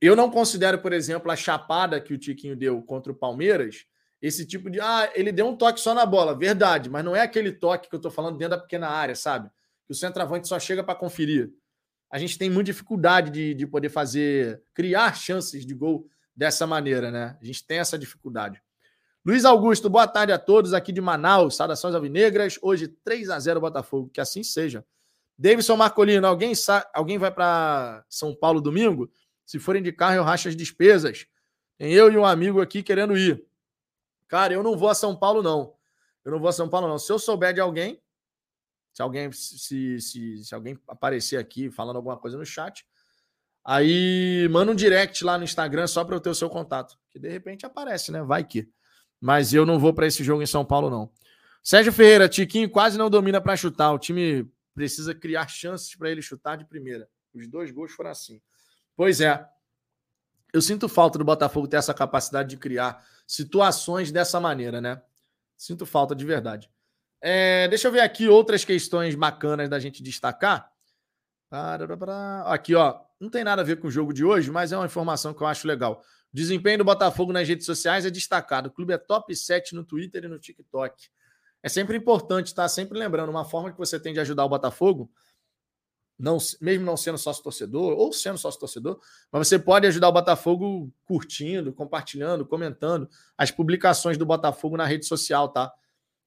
Eu 0.00 0.16
não 0.16 0.30
considero, 0.30 0.78
por 0.78 0.92
exemplo, 0.92 1.30
a 1.30 1.36
chapada 1.36 2.00
que 2.00 2.12
o 2.12 2.18
Tiquinho 2.18 2.56
deu 2.56 2.82
contra 2.82 3.12
o 3.12 3.14
Palmeiras 3.14 3.86
esse 4.20 4.46
tipo 4.46 4.70
de. 4.70 4.80
Ah, 4.80 5.10
ele 5.14 5.32
deu 5.32 5.46
um 5.48 5.56
toque 5.56 5.80
só 5.80 5.92
na 5.92 6.06
bola, 6.06 6.36
verdade, 6.36 6.88
mas 6.88 7.04
não 7.04 7.14
é 7.14 7.20
aquele 7.20 7.50
toque 7.52 7.88
que 7.88 7.94
eu 7.94 7.98
estou 7.98 8.10
falando 8.10 8.38
dentro 8.38 8.56
da 8.56 8.62
pequena 8.62 8.88
área, 8.88 9.16
sabe? 9.16 9.50
Que 9.84 9.92
o 9.92 9.94
centroavante 9.94 10.46
só 10.46 10.60
chega 10.60 10.84
para 10.84 10.94
conferir. 10.94 11.52
A 12.08 12.18
gente 12.18 12.38
tem 12.38 12.48
muita 12.48 12.70
dificuldade 12.72 13.30
de, 13.30 13.54
de 13.54 13.66
poder 13.66 13.88
fazer, 13.88 14.62
criar 14.72 15.16
chances 15.16 15.66
de 15.66 15.74
gol 15.74 16.06
dessa 16.36 16.66
maneira, 16.66 17.10
né? 17.10 17.36
A 17.40 17.44
gente 17.44 17.66
tem 17.66 17.78
essa 17.78 17.98
dificuldade. 17.98 18.62
Luiz 19.24 19.44
Augusto, 19.44 19.88
boa 19.88 20.06
tarde 20.06 20.32
a 20.32 20.38
todos 20.38 20.72
aqui 20.72 20.92
de 20.92 21.00
Manaus, 21.00 21.56
saudações 21.56 21.94
alvinegras. 21.94 22.58
Hoje 22.62 22.88
3 22.88 23.30
a 23.30 23.38
0 23.38 23.60
Botafogo, 23.60 24.10
que 24.12 24.20
assim 24.20 24.42
seja. 24.42 24.84
Davidson 25.38 25.76
Marcolino, 25.76 26.26
alguém, 26.26 26.54
sa... 26.54 26.88
alguém 26.94 27.18
vai 27.18 27.30
para 27.30 28.04
São 28.08 28.34
Paulo 28.34 28.60
domingo? 28.60 29.10
Se 29.44 29.58
forem 29.58 29.82
de 29.82 29.92
carro, 29.92 30.16
eu 30.16 30.22
racho 30.22 30.48
as 30.48 30.56
despesas. 30.56 31.26
Tem 31.76 31.92
eu 31.92 32.10
e 32.12 32.16
um 32.16 32.24
amigo 32.24 32.60
aqui 32.60 32.82
querendo 32.82 33.16
ir. 33.16 33.44
Cara, 34.28 34.54
eu 34.54 34.62
não 34.62 34.76
vou 34.76 34.88
a 34.88 34.94
São 34.94 35.16
Paulo, 35.16 35.42
não. 35.42 35.74
Eu 36.24 36.32
não 36.32 36.38
vou 36.38 36.48
a 36.48 36.52
São 36.52 36.68
Paulo, 36.68 36.88
não. 36.88 36.98
Se 36.98 37.12
eu 37.12 37.18
souber 37.18 37.52
de 37.52 37.60
alguém, 37.60 38.00
se 38.92 39.02
alguém 39.02 39.32
se, 39.32 40.00
se, 40.00 40.44
se 40.44 40.54
alguém 40.54 40.78
aparecer 40.86 41.38
aqui 41.38 41.70
falando 41.70 41.96
alguma 41.96 42.16
coisa 42.16 42.38
no 42.38 42.46
chat, 42.46 42.86
aí 43.64 44.48
manda 44.50 44.70
um 44.70 44.74
direct 44.74 45.24
lá 45.24 45.36
no 45.36 45.44
Instagram 45.44 45.86
só 45.86 46.04
para 46.04 46.16
eu 46.16 46.20
ter 46.20 46.30
o 46.30 46.34
seu 46.34 46.48
contato. 46.48 46.96
Que 47.10 47.18
de 47.18 47.28
repente 47.28 47.66
aparece, 47.66 48.12
né? 48.12 48.22
Vai 48.22 48.44
que. 48.44 48.68
Mas 49.20 49.52
eu 49.52 49.66
não 49.66 49.78
vou 49.78 49.92
para 49.92 50.06
esse 50.06 50.22
jogo 50.22 50.42
em 50.42 50.46
São 50.46 50.64
Paulo, 50.64 50.88
não. 50.88 51.10
Sérgio 51.62 51.92
Ferreira, 51.92 52.28
Tiquinho 52.28 52.68
quase 52.68 52.98
não 52.98 53.08
domina 53.08 53.40
para 53.40 53.56
chutar. 53.56 53.92
O 53.92 53.98
time 53.98 54.50
precisa 54.74 55.14
criar 55.14 55.48
chances 55.48 55.94
para 55.94 56.10
ele 56.10 56.22
chutar 56.22 56.56
de 56.56 56.64
primeira. 56.64 57.08
Os 57.34 57.46
dois 57.48 57.70
gols 57.70 57.92
foram 57.92 58.10
assim. 58.10 58.40
Pois 58.96 59.20
é. 59.20 59.46
Eu 60.52 60.60
sinto 60.60 60.88
falta 60.88 61.18
do 61.18 61.24
Botafogo 61.24 61.66
ter 61.66 61.76
essa 61.76 61.94
capacidade 61.94 62.50
de 62.50 62.56
criar 62.58 63.04
situações 63.26 64.12
dessa 64.12 64.38
maneira, 64.38 64.80
né? 64.80 65.00
Sinto 65.56 65.86
falta 65.86 66.14
de 66.14 66.24
verdade. 66.26 66.70
É, 67.20 67.68
deixa 67.68 67.88
eu 67.88 67.92
ver 67.92 68.00
aqui 68.00 68.28
outras 68.28 68.64
questões 68.64 69.14
bacanas 69.14 69.68
da 69.68 69.78
gente 69.78 70.02
destacar. 70.02 70.70
Aqui, 72.46 72.74
ó. 72.74 73.00
Não 73.20 73.30
tem 73.30 73.44
nada 73.44 73.62
a 73.62 73.64
ver 73.64 73.76
com 73.78 73.86
o 73.86 73.90
jogo 73.90 74.12
de 74.12 74.24
hoje, 74.24 74.50
mas 74.50 74.72
é 74.72 74.76
uma 74.76 74.86
informação 74.86 75.32
que 75.32 75.42
eu 75.42 75.46
acho 75.46 75.68
legal. 75.68 76.02
Desempenho 76.32 76.78
do 76.78 76.84
Botafogo 76.84 77.32
nas 77.32 77.46
redes 77.46 77.64
sociais 77.64 78.04
é 78.04 78.10
destacado. 78.10 78.66
O 78.66 78.72
clube 78.72 78.92
é 78.92 78.98
top 78.98 79.34
7 79.34 79.74
no 79.74 79.84
Twitter 79.84 80.24
e 80.24 80.28
no 80.28 80.38
TikTok. 80.38 81.08
É 81.62 81.68
sempre 81.68 81.96
importante 81.96 82.48
estar 82.48 82.62
tá? 82.62 82.68
sempre 82.68 82.98
lembrando 82.98 83.30
uma 83.30 83.44
forma 83.44 83.70
que 83.70 83.78
você 83.78 83.98
tem 83.98 84.12
de 84.12 84.20
ajudar 84.20 84.44
o 84.44 84.48
Botafogo 84.48 85.10
não, 86.22 86.38
mesmo 86.60 86.84
não 86.84 86.96
sendo 86.96 87.18
sócio 87.18 87.42
torcedor, 87.42 87.98
ou 87.98 88.12
sendo 88.12 88.38
sócio 88.38 88.60
torcedor, 88.60 89.00
mas 89.30 89.48
você 89.48 89.58
pode 89.58 89.88
ajudar 89.88 90.08
o 90.08 90.12
Botafogo 90.12 90.92
curtindo, 91.04 91.72
compartilhando, 91.72 92.46
comentando 92.46 93.08
as 93.36 93.50
publicações 93.50 94.16
do 94.16 94.24
Botafogo 94.24 94.76
na 94.76 94.86
rede 94.86 95.04
social, 95.04 95.48
tá? 95.48 95.72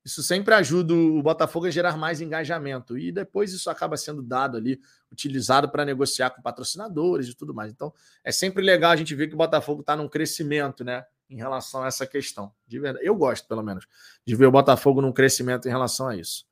Isso 0.04 0.22
sempre 0.22 0.54
ajuda 0.54 0.94
o 0.94 1.24
Botafogo 1.24 1.66
a 1.66 1.72
gerar 1.72 1.98
mais 1.98 2.20
engajamento. 2.20 2.98
E 2.98 3.10
depois 3.12 3.54
isso 3.54 3.70
acaba 3.70 3.96
sendo 3.96 4.22
dado 4.22 4.58
ali, 4.58 4.80
utilizado 5.10 5.70
para 5.70 5.86
negociar 5.86 6.30
com 6.30 6.42
patrocinadores 6.42 7.28
e 7.30 7.34
tudo 7.34 7.54
mais. 7.56 7.72
Então, 7.72 7.94
é 8.24 8.34
sempre 8.34 8.62
legal 8.62 8.92
a 8.92 8.96
gente 8.98 9.16
ver 9.16 9.30
que 9.30 9.34
o 9.34 9.38
Botafogo 9.38 9.80
está 9.80 9.96
num 9.96 10.10
crescimento, 10.10 10.84
né? 10.84 11.06
Em 11.30 11.38
relação 11.38 11.84
a 11.84 11.88
essa 11.88 12.06
questão. 12.06 12.52
De 12.68 12.80
verdade. 12.80 13.06
Eu 13.06 13.16
gosto, 13.16 13.48
pelo 13.48 13.64
menos, 13.64 13.88
de 14.26 14.36
ver 14.36 14.46
o 14.46 14.52
Botafogo 14.52 15.02
num 15.02 15.12
crescimento 15.12 15.68
em 15.68 15.72
relação 15.72 16.08
a 16.08 16.16
isso. 16.16 16.46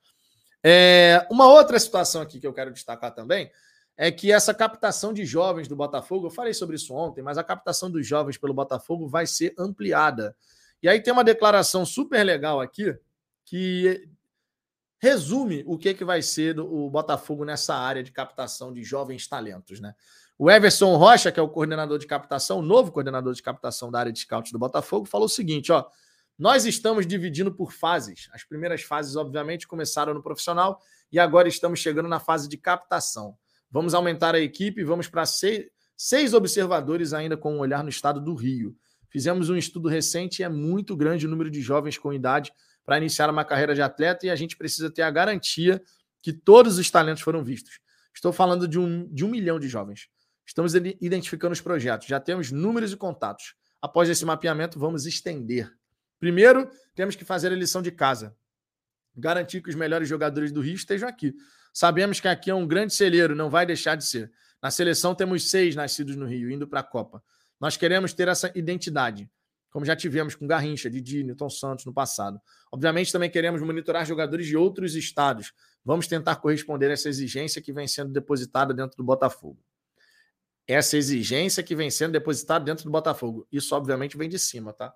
É, 0.64 1.28
uma 1.30 1.48
outra 1.48 1.78
situação 1.78 2.22
aqui 2.22 2.40
que 2.40 2.48
eu 2.48 2.54
quero 2.54 2.72
destacar 2.72 3.14
também 3.14 3.52
é 3.96 4.12
que 4.12 4.32
essa 4.32 4.54
captação 4.54 5.14
de 5.14 5.26
jovens 5.26 5.68
do 5.68 5.76
Botafogo, 5.76 6.28
eu 6.28 6.32
falei 6.32 6.54
sobre 6.54 6.76
isso 6.76 6.94
ontem, 6.94 7.22
mas 7.22 7.38
a 7.38 7.44
captação 7.44 7.92
dos 7.92 8.08
jovens 8.08 8.38
pelo 8.38 8.54
Botafogo 8.54 9.08
vai 9.08 9.28
ser 9.28 9.54
ampliada. 9.58 10.36
E 10.82 10.90
aí 10.90 11.02
tem 11.02 11.14
uma 11.14 11.24
declaração 11.24 11.86
super 11.86 12.24
legal 12.24 12.60
aqui 12.60 12.98
que 13.46 14.10
resume 14.98 15.64
o 15.68 15.78
que, 15.78 15.94
que 15.94 16.06
vai 16.06 16.22
ser 16.22 16.60
o 16.60 16.90
Botafogo 16.90 17.46
nessa 17.46 17.76
área 17.76 18.02
de 18.02 18.12
captação 18.12 18.74
de 18.74 18.84
jovens 18.84 19.28
talentos, 19.28 19.80
né? 19.80 19.94
O 20.38 20.50
Everson 20.50 20.96
Rocha, 20.96 21.32
que 21.32 21.40
é 21.40 21.44
o 21.44 21.50
coordenador 21.50 22.00
de 22.00 22.08
captação, 22.08 22.60
o 22.60 22.62
novo 22.62 22.92
coordenador 22.92 23.34
de 23.34 23.42
captação 23.42 23.92
da 23.92 24.00
área 24.00 24.12
de 24.12 24.20
scout 24.20 24.52
do 24.52 24.58
Botafogo, 24.58 25.06
falou 25.06 25.28
o 25.28 25.30
seguinte, 25.30 25.72
ó, 25.72 25.86
nós 26.38 26.66
estamos 26.66 27.06
dividindo 27.06 27.54
por 27.54 27.72
fases. 27.72 28.28
As 28.34 28.44
primeiras 28.44 28.82
fases, 28.82 29.16
obviamente, 29.16 29.68
começaram 29.68 30.14
no 30.14 30.24
profissional 30.24 30.82
e 31.12 31.20
agora 31.20 31.48
estamos 31.48 31.80
chegando 31.80 32.10
na 32.10 32.20
fase 32.20 32.50
de 32.50 32.58
captação. 32.58 33.38
Vamos 33.70 33.94
aumentar 33.94 34.34
a 34.34 34.40
equipe, 34.40 34.84
vamos 34.84 35.08
para 35.08 35.26
seis, 35.26 35.66
seis 35.96 36.34
observadores 36.34 37.14
ainda 37.14 37.38
com 37.38 37.56
um 37.56 37.60
olhar 37.60 37.84
no 37.84 37.90
estado 37.90 38.20
do 38.20 38.34
Rio. 38.34 38.76
Fizemos 39.10 39.52
um 39.52 39.56
estudo 39.56 39.88
recente 39.88 40.42
e 40.42 40.44
é 40.44 40.50
muito 40.50 40.98
grande 40.98 41.28
o 41.28 41.30
número 41.30 41.52
de 41.52 41.62
jovens 41.62 42.00
com 42.00 42.12
idade 42.12 42.52
para 42.84 42.98
iniciar 42.98 43.30
uma 43.30 43.46
carreira 43.46 43.76
de 43.76 43.82
atleta 43.82 44.26
e 44.26 44.32
a 44.32 44.36
gente 44.36 44.58
precisa 44.58 44.90
ter 44.90 45.04
a 45.04 45.12
garantia 45.12 45.82
que 46.22 46.34
todos 46.34 46.80
os 46.80 46.90
talentos 46.90 47.22
foram 47.22 47.44
vistos. 47.44 47.80
Estou 48.14 48.34
falando 48.34 48.68
de 48.68 48.80
um, 48.80 49.08
de 49.14 49.24
um 49.24 49.30
milhão 49.30 49.60
de 49.60 49.68
jovens. 49.68 50.08
Estamos 50.46 50.74
identificando 50.76 51.54
os 51.54 51.62
projetos, 51.62 52.08
já 52.08 52.20
temos 52.20 52.52
números 52.52 52.92
e 52.92 52.98
contatos. 52.98 53.56
Após 53.82 54.10
esse 54.10 54.26
mapeamento, 54.26 54.80
vamos 54.80 55.06
estender. 55.06 55.72
Primeiro, 56.20 56.70
temos 56.96 57.16
que 57.16 57.26
fazer 57.26 57.52
a 57.52 57.56
lição 57.56 57.82
de 57.82 57.92
casa. 57.92 58.36
Garantir 59.16 59.62
que 59.62 59.70
os 59.70 59.76
melhores 59.76 60.08
jogadores 60.08 60.52
do 60.52 60.62
Rio 60.62 60.76
estejam 60.76 61.08
aqui. 61.08 61.34
Sabemos 61.74 62.20
que 62.20 62.28
aqui 62.28 62.50
é 62.50 62.56
um 62.56 62.68
grande 62.68 62.94
celeiro, 62.94 63.36
não 63.36 63.50
vai 63.50 63.66
deixar 63.66 63.96
de 63.96 64.06
ser. 64.06 64.32
Na 64.62 64.72
seleção 64.72 65.14
temos 65.14 65.50
seis 65.50 65.76
nascidos 65.76 66.16
no 66.16 66.26
Rio, 66.26 66.50
indo 66.50 66.68
para 66.68 66.80
a 66.80 66.84
Copa. 66.84 67.22
Nós 67.60 67.76
queremos 67.76 68.14
ter 68.14 68.28
essa 68.28 68.52
identidade, 68.56 69.30
como 69.70 69.86
já 69.86 69.96
tivemos 69.96 70.36
com 70.36 70.48
Garrincha, 70.48 70.90
Didi, 70.90 71.24
Newton 71.24 71.50
Santos 71.50 71.86
no 71.86 71.94
passado. 71.94 72.40
Obviamente 72.72 73.12
também 73.12 73.30
queremos 73.30 73.62
monitorar 73.62 74.06
jogadores 74.06 74.46
de 74.46 74.56
outros 74.56 74.96
estados. 74.96 75.52
Vamos 75.84 76.08
tentar 76.08 76.38
corresponder 76.38 76.90
a 76.90 76.94
essa 76.94 77.10
exigência 77.10 77.62
que 77.62 77.74
vem 77.74 77.88
sendo 77.88 78.14
depositada 78.14 78.74
dentro 78.74 78.96
do 78.96 79.04
Botafogo. 79.04 79.60
Essa 80.68 80.98
exigência 80.98 81.64
que 81.64 81.76
vem 81.76 81.92
sendo 81.92 82.14
depositada 82.14 82.64
dentro 82.64 82.86
do 82.86 82.92
Botafogo. 82.92 83.48
Isso, 83.52 83.76
obviamente, 83.76 84.18
vem 84.18 84.30
de 84.30 84.40
cima, 84.40 84.72
tá? 84.72 84.94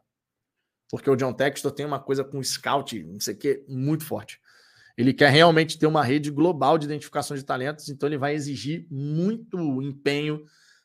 Porque 0.90 1.10
o 1.10 1.16
John 1.16 1.34
Textor 1.34 1.72
tem 1.72 1.86
uma 1.86 2.00
coisa 2.00 2.24
com 2.24 2.42
scout, 2.42 3.04
não 3.04 3.20
sei 3.20 3.34
o 3.34 3.38
que, 3.38 3.66
muito 3.68 4.06
forte. 4.06 4.40
Ele 4.98 5.14
quer 5.14 5.30
realmente 5.30 5.78
ter 5.78 5.86
uma 5.86 6.04
rede 6.04 6.32
global 6.32 6.78
de 6.78 6.86
identificação 6.86 7.36
de 7.38 7.44
talentos, 7.44 7.90
então 7.90 8.08
ele 8.10 8.18
vai 8.18 8.34
exigir 8.34 8.88
muito 8.90 9.82
empenho, 9.82 10.44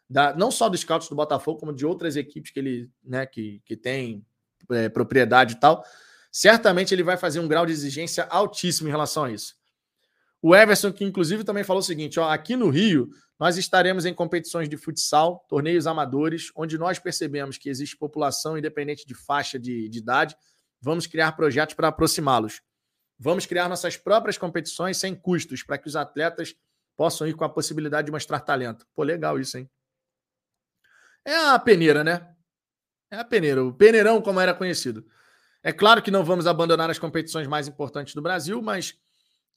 da, 0.09 0.35
não 0.37 0.51
só 0.51 0.69
dos 0.69 0.81
scouts 0.81 1.09
do 1.09 1.17
Botafogo, 1.17 1.61
como 1.61 1.73
de 1.73 1.87
outras 1.87 2.17
equipes 2.17 2.53
que 2.53 2.59
ele 2.59 2.91
né, 3.03 3.25
que, 3.25 3.63
que 3.65 3.75
tem 3.77 4.27
é, 4.71 4.89
propriedade 4.89 5.55
e 5.55 5.61
tal. 5.61 5.83
Certamente 6.31 6.93
ele 6.93 7.03
vai 7.03 7.17
fazer 7.17 7.41
um 7.41 7.49
grau 7.49 7.65
de 7.65 7.73
exigência 7.73 8.25
altíssimo 8.25 8.89
em 8.89 8.91
relação 8.91 9.25
a 9.25 9.31
isso. 9.31 9.55
O 10.43 10.57
Everson, 10.57 10.93
que 10.93 11.05
inclusive 11.05 11.45
também 11.45 11.63
falou 11.63 11.81
o 11.81 11.85
seguinte: 11.85 12.19
ó, 12.19 12.29
aqui 12.29 12.57
no 12.57 12.69
Rio, 12.69 13.09
nós 13.39 13.57
estaremos 13.57 14.05
em 14.05 14.13
competições 14.13 14.69
de 14.69 14.77
futsal, 14.77 15.47
torneios 15.49 15.87
amadores, 15.87 16.51
onde 16.57 16.77
nós 16.77 16.99
percebemos 16.99 17.57
que 17.57 17.69
existe 17.69 17.97
população 17.97 18.59
independente 18.59 19.07
de 19.07 19.15
faixa 19.15 19.59
de, 19.59 19.89
de 19.89 19.99
idade. 19.99 20.37
Vamos 20.81 21.07
criar 21.07 21.33
projetos 21.33 21.77
para 21.77 21.89
aproximá-los. 21.89 22.61
Vamos 23.17 23.47
criar 23.47 23.69
nossas 23.69 23.97
próprias 23.97 24.37
competições 24.37 24.97
sem 24.97 25.15
custos, 25.15 25.63
para 25.63 25.79
que 25.79 25.87
os 25.87 25.95
atletas 25.95 26.57
possam 26.97 27.27
ir 27.27 27.35
com 27.35 27.45
a 27.45 27.49
possibilidade 27.49 28.07
de 28.07 28.13
mostrar 28.13 28.41
talento. 28.41 28.85
Pô, 28.95 29.05
legal 29.05 29.39
isso, 29.39 29.59
hein? 29.59 29.71
É 31.25 31.37
a 31.37 31.59
peneira, 31.59 32.03
né? 32.03 32.29
É 33.13 33.17
a 33.17 33.25
peneira, 33.25 33.65
o 33.65 33.73
peneirão, 33.73 34.21
como 34.21 34.41
era 34.41 34.53
conhecido. 34.53 35.07
É 35.63 35.73
claro 35.73 36.03
que 36.03 36.11
não 36.11 36.25
vamos 36.25 36.49
abandonar 36.49 36.91
as 36.91 36.99
competições 36.99 37.47
mais 37.47 37.69
importantes 37.69 38.15
do 38.15 38.23
Brasil, 38.23 38.61
mas 38.61 38.99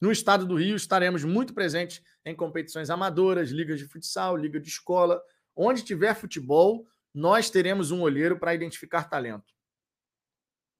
no 0.00 0.12
estado 0.12 0.46
do 0.46 0.56
Rio, 0.56 0.76
estaremos 0.76 1.24
muito 1.24 1.54
presentes 1.54 2.02
em 2.24 2.34
competições 2.34 2.90
amadoras, 2.90 3.50
ligas 3.50 3.78
de 3.78 3.86
futsal, 3.86 4.36
liga 4.36 4.60
de 4.60 4.68
escola. 4.68 5.22
Onde 5.54 5.82
tiver 5.82 6.14
futebol, 6.14 6.86
nós 7.14 7.48
teremos 7.48 7.90
um 7.90 8.02
olheiro 8.02 8.38
para 8.38 8.54
identificar 8.54 9.04
talento. 9.04 9.54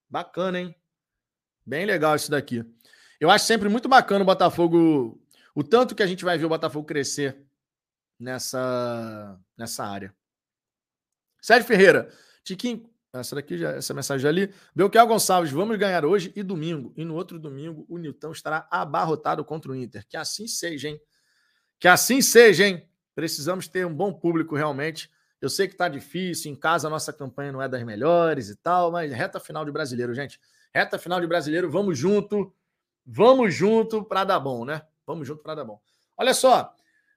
Bacana, 0.08 0.60
hein? 0.60 0.76
Bem 1.64 1.86
legal 1.86 2.14
isso 2.14 2.30
daqui. 2.30 2.64
Eu 3.18 3.30
acho 3.30 3.46
sempre 3.46 3.68
muito 3.68 3.88
bacana 3.88 4.22
o 4.22 4.26
Botafogo, 4.26 5.20
o 5.54 5.64
tanto 5.64 5.94
que 5.94 6.02
a 6.02 6.06
gente 6.06 6.24
vai 6.24 6.36
ver 6.36 6.44
o 6.44 6.50
Botafogo 6.50 6.86
crescer 6.86 7.42
nessa, 8.18 9.40
nessa 9.56 9.84
área. 9.84 10.14
Sérgio 11.40 11.66
Ferreira, 11.66 12.12
Tiquinho, 12.44 12.88
essa 13.20 13.34
daqui, 13.34 13.58
já, 13.58 13.72
essa 13.72 13.92
mensagem 13.94 14.22
já 14.22 14.30
li. 14.30 14.52
Belchior 14.74 15.06
Gonçalves, 15.06 15.50
vamos 15.50 15.76
ganhar 15.78 16.04
hoje 16.04 16.32
e 16.34 16.42
domingo. 16.42 16.92
E 16.96 17.04
no 17.04 17.14
outro 17.14 17.38
domingo, 17.38 17.84
o 17.88 17.98
Nilton 17.98 18.32
estará 18.32 18.66
abarrotado 18.70 19.44
contra 19.44 19.70
o 19.70 19.74
Inter. 19.74 20.06
Que 20.08 20.16
assim 20.16 20.46
seja, 20.46 20.88
hein? 20.88 21.00
Que 21.78 21.88
assim 21.88 22.20
seja, 22.22 22.66
hein? 22.66 22.88
Precisamos 23.14 23.68
ter 23.68 23.86
um 23.86 23.94
bom 23.94 24.12
público 24.12 24.54
realmente. 24.54 25.10
Eu 25.40 25.48
sei 25.48 25.68
que 25.68 25.74
está 25.74 25.88
difícil, 25.88 26.50
em 26.50 26.56
casa 26.56 26.88
a 26.88 26.90
nossa 26.90 27.12
campanha 27.12 27.52
não 27.52 27.60
é 27.62 27.68
das 27.68 27.82
melhores 27.82 28.48
e 28.48 28.56
tal, 28.56 28.90
mas 28.90 29.12
reta 29.12 29.38
final 29.38 29.64
de 29.64 29.70
brasileiro, 29.70 30.14
gente. 30.14 30.40
Reta 30.74 30.98
final 30.98 31.20
de 31.20 31.26
brasileiro, 31.26 31.70
vamos 31.70 31.98
junto. 31.98 32.54
Vamos 33.04 33.54
junto 33.54 34.04
para 34.04 34.24
dar 34.24 34.40
bom, 34.40 34.64
né? 34.64 34.82
Vamos 35.06 35.28
junto 35.28 35.42
para 35.42 35.54
dar 35.54 35.64
bom. 35.64 35.80
Olha 36.16 36.34
só, 36.34 36.74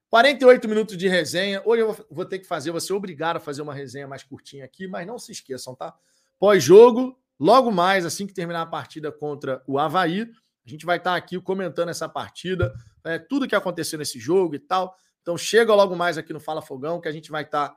48 0.09 0.67
minutos 0.67 0.97
de 0.97 1.07
resenha. 1.07 1.61
Hoje 1.63 1.83
eu 1.83 2.05
vou 2.09 2.25
ter 2.25 2.39
que 2.39 2.47
fazer, 2.47 2.71
você 2.71 2.91
obrigado 2.91 3.37
a 3.37 3.39
fazer 3.39 3.61
uma 3.61 3.73
resenha 3.73 4.07
mais 4.07 4.23
curtinha 4.23 4.65
aqui, 4.65 4.87
mas 4.87 5.05
não 5.05 5.19
se 5.19 5.31
esqueçam, 5.31 5.75
tá? 5.75 5.93
Pós-jogo, 6.39 7.17
logo 7.39 7.71
mais, 7.71 8.05
assim 8.05 8.25
que 8.25 8.33
terminar 8.33 8.63
a 8.63 8.65
partida 8.65 9.11
contra 9.11 9.61
o 9.67 9.77
Havaí, 9.77 10.27
a 10.65 10.69
gente 10.69 10.85
vai 10.85 10.97
estar 10.97 11.15
aqui 11.15 11.39
comentando 11.39 11.89
essa 11.89 12.09
partida, 12.09 12.73
é, 13.03 13.19
tudo 13.19 13.47
que 13.47 13.55
aconteceu 13.55 13.99
nesse 13.99 14.19
jogo 14.19 14.55
e 14.55 14.59
tal. 14.59 14.95
Então 15.21 15.37
chega 15.37 15.73
logo 15.75 15.95
mais 15.95 16.17
aqui 16.17 16.33
no 16.33 16.39
Fala 16.39 16.61
Fogão, 16.61 16.99
que 16.99 17.07
a 17.07 17.11
gente 17.11 17.29
vai 17.29 17.43
estar. 17.43 17.75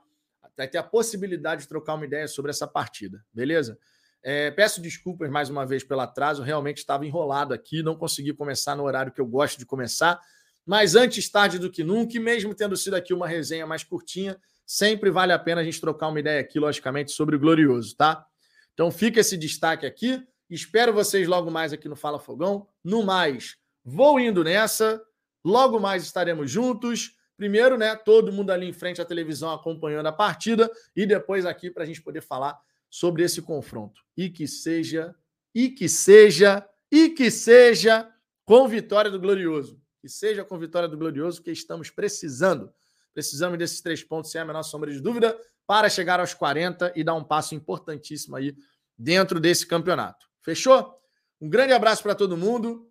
Vai 0.56 0.68
ter 0.68 0.78
a 0.78 0.82
possibilidade 0.82 1.62
de 1.62 1.68
trocar 1.68 1.94
uma 1.94 2.04
ideia 2.04 2.28
sobre 2.28 2.50
essa 2.50 2.66
partida, 2.66 3.24
beleza? 3.32 3.78
É, 4.22 4.50
peço 4.50 4.80
desculpas 4.80 5.30
mais 5.30 5.48
uma 5.48 5.66
vez 5.66 5.82
pelo 5.82 6.00
atraso, 6.00 6.42
realmente 6.42 6.78
estava 6.78 7.06
enrolado 7.06 7.52
aqui, 7.52 7.82
não 7.82 7.96
consegui 7.96 8.32
começar 8.32 8.76
no 8.76 8.84
horário 8.84 9.10
que 9.10 9.20
eu 9.20 9.26
gosto 9.26 9.58
de 9.58 9.66
começar. 9.66 10.20
Mas 10.64 10.94
antes 10.94 11.28
tarde 11.28 11.58
do 11.58 11.70
que 11.70 11.82
nunca, 11.82 12.16
e 12.16 12.20
mesmo 12.20 12.54
tendo 12.54 12.76
sido 12.76 12.94
aqui 12.94 13.12
uma 13.12 13.26
resenha 13.26 13.66
mais 13.66 13.82
curtinha, 13.82 14.38
sempre 14.64 15.10
vale 15.10 15.32
a 15.32 15.38
pena 15.38 15.60
a 15.60 15.64
gente 15.64 15.80
trocar 15.80 16.08
uma 16.08 16.20
ideia 16.20 16.40
aqui, 16.40 16.58
logicamente, 16.58 17.10
sobre 17.12 17.36
o 17.36 17.38
Glorioso, 17.38 17.96
tá? 17.96 18.24
Então 18.72 18.90
fica 18.90 19.20
esse 19.20 19.36
destaque 19.36 19.84
aqui. 19.84 20.22
Espero 20.48 20.92
vocês 20.92 21.26
logo 21.26 21.50
mais 21.50 21.72
aqui 21.72 21.88
no 21.88 21.96
Fala 21.96 22.18
Fogão. 22.18 22.66
No 22.84 23.02
mais, 23.02 23.56
vou 23.84 24.20
indo 24.20 24.44
nessa. 24.44 25.02
Logo 25.44 25.80
mais 25.80 26.04
estaremos 26.04 26.50
juntos. 26.50 27.16
Primeiro, 27.36 27.76
né, 27.76 27.96
todo 27.96 28.32
mundo 28.32 28.50
ali 28.50 28.66
em 28.66 28.72
frente 28.72 29.00
à 29.00 29.04
televisão 29.04 29.50
acompanhando 29.50 30.06
a 30.06 30.12
partida 30.12 30.70
e 30.94 31.04
depois 31.04 31.44
aqui 31.44 31.70
para 31.70 31.82
a 31.82 31.86
gente 31.86 32.00
poder 32.00 32.20
falar 32.20 32.56
sobre 32.88 33.24
esse 33.24 33.42
confronto. 33.42 34.00
E 34.16 34.30
que 34.30 34.46
seja, 34.46 35.14
e 35.52 35.68
que 35.68 35.88
seja, 35.88 36.64
e 36.90 37.08
que 37.08 37.30
seja 37.30 38.08
com 38.44 38.68
vitória 38.68 39.10
do 39.10 39.18
Glorioso 39.18 39.81
que 40.02 40.08
seja 40.08 40.44
com 40.44 40.58
vitória 40.58 40.88
do 40.88 40.98
Glorioso, 40.98 41.40
que 41.40 41.52
estamos 41.52 41.88
precisando. 41.88 42.74
Precisamos 43.14 43.56
desses 43.56 43.80
três 43.80 44.02
pontos, 44.02 44.32
sem 44.32 44.40
a 44.40 44.44
menor 44.44 44.64
sombra 44.64 44.90
de 44.90 45.00
dúvida, 45.00 45.38
para 45.64 45.88
chegar 45.88 46.18
aos 46.18 46.34
40 46.34 46.92
e 46.96 47.04
dar 47.04 47.14
um 47.14 47.22
passo 47.22 47.54
importantíssimo 47.54 48.34
aí 48.34 48.52
dentro 48.98 49.38
desse 49.38 49.64
campeonato. 49.64 50.26
Fechou? 50.40 50.92
Um 51.40 51.48
grande 51.48 51.72
abraço 51.72 52.02
para 52.02 52.16
todo 52.16 52.36
mundo. 52.36 52.90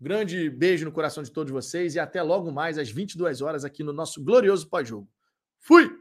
Um 0.00 0.04
grande 0.04 0.50
beijo 0.50 0.84
no 0.84 0.90
coração 0.90 1.22
de 1.22 1.30
todos 1.30 1.52
vocês 1.52 1.94
e 1.94 2.00
até 2.00 2.20
logo 2.20 2.50
mais 2.50 2.78
às 2.78 2.90
22 2.90 3.42
horas 3.42 3.64
aqui 3.64 3.84
no 3.84 3.92
nosso 3.92 4.20
glorioso 4.20 4.68
pós-jogo. 4.68 5.08
Fui! 5.60 5.99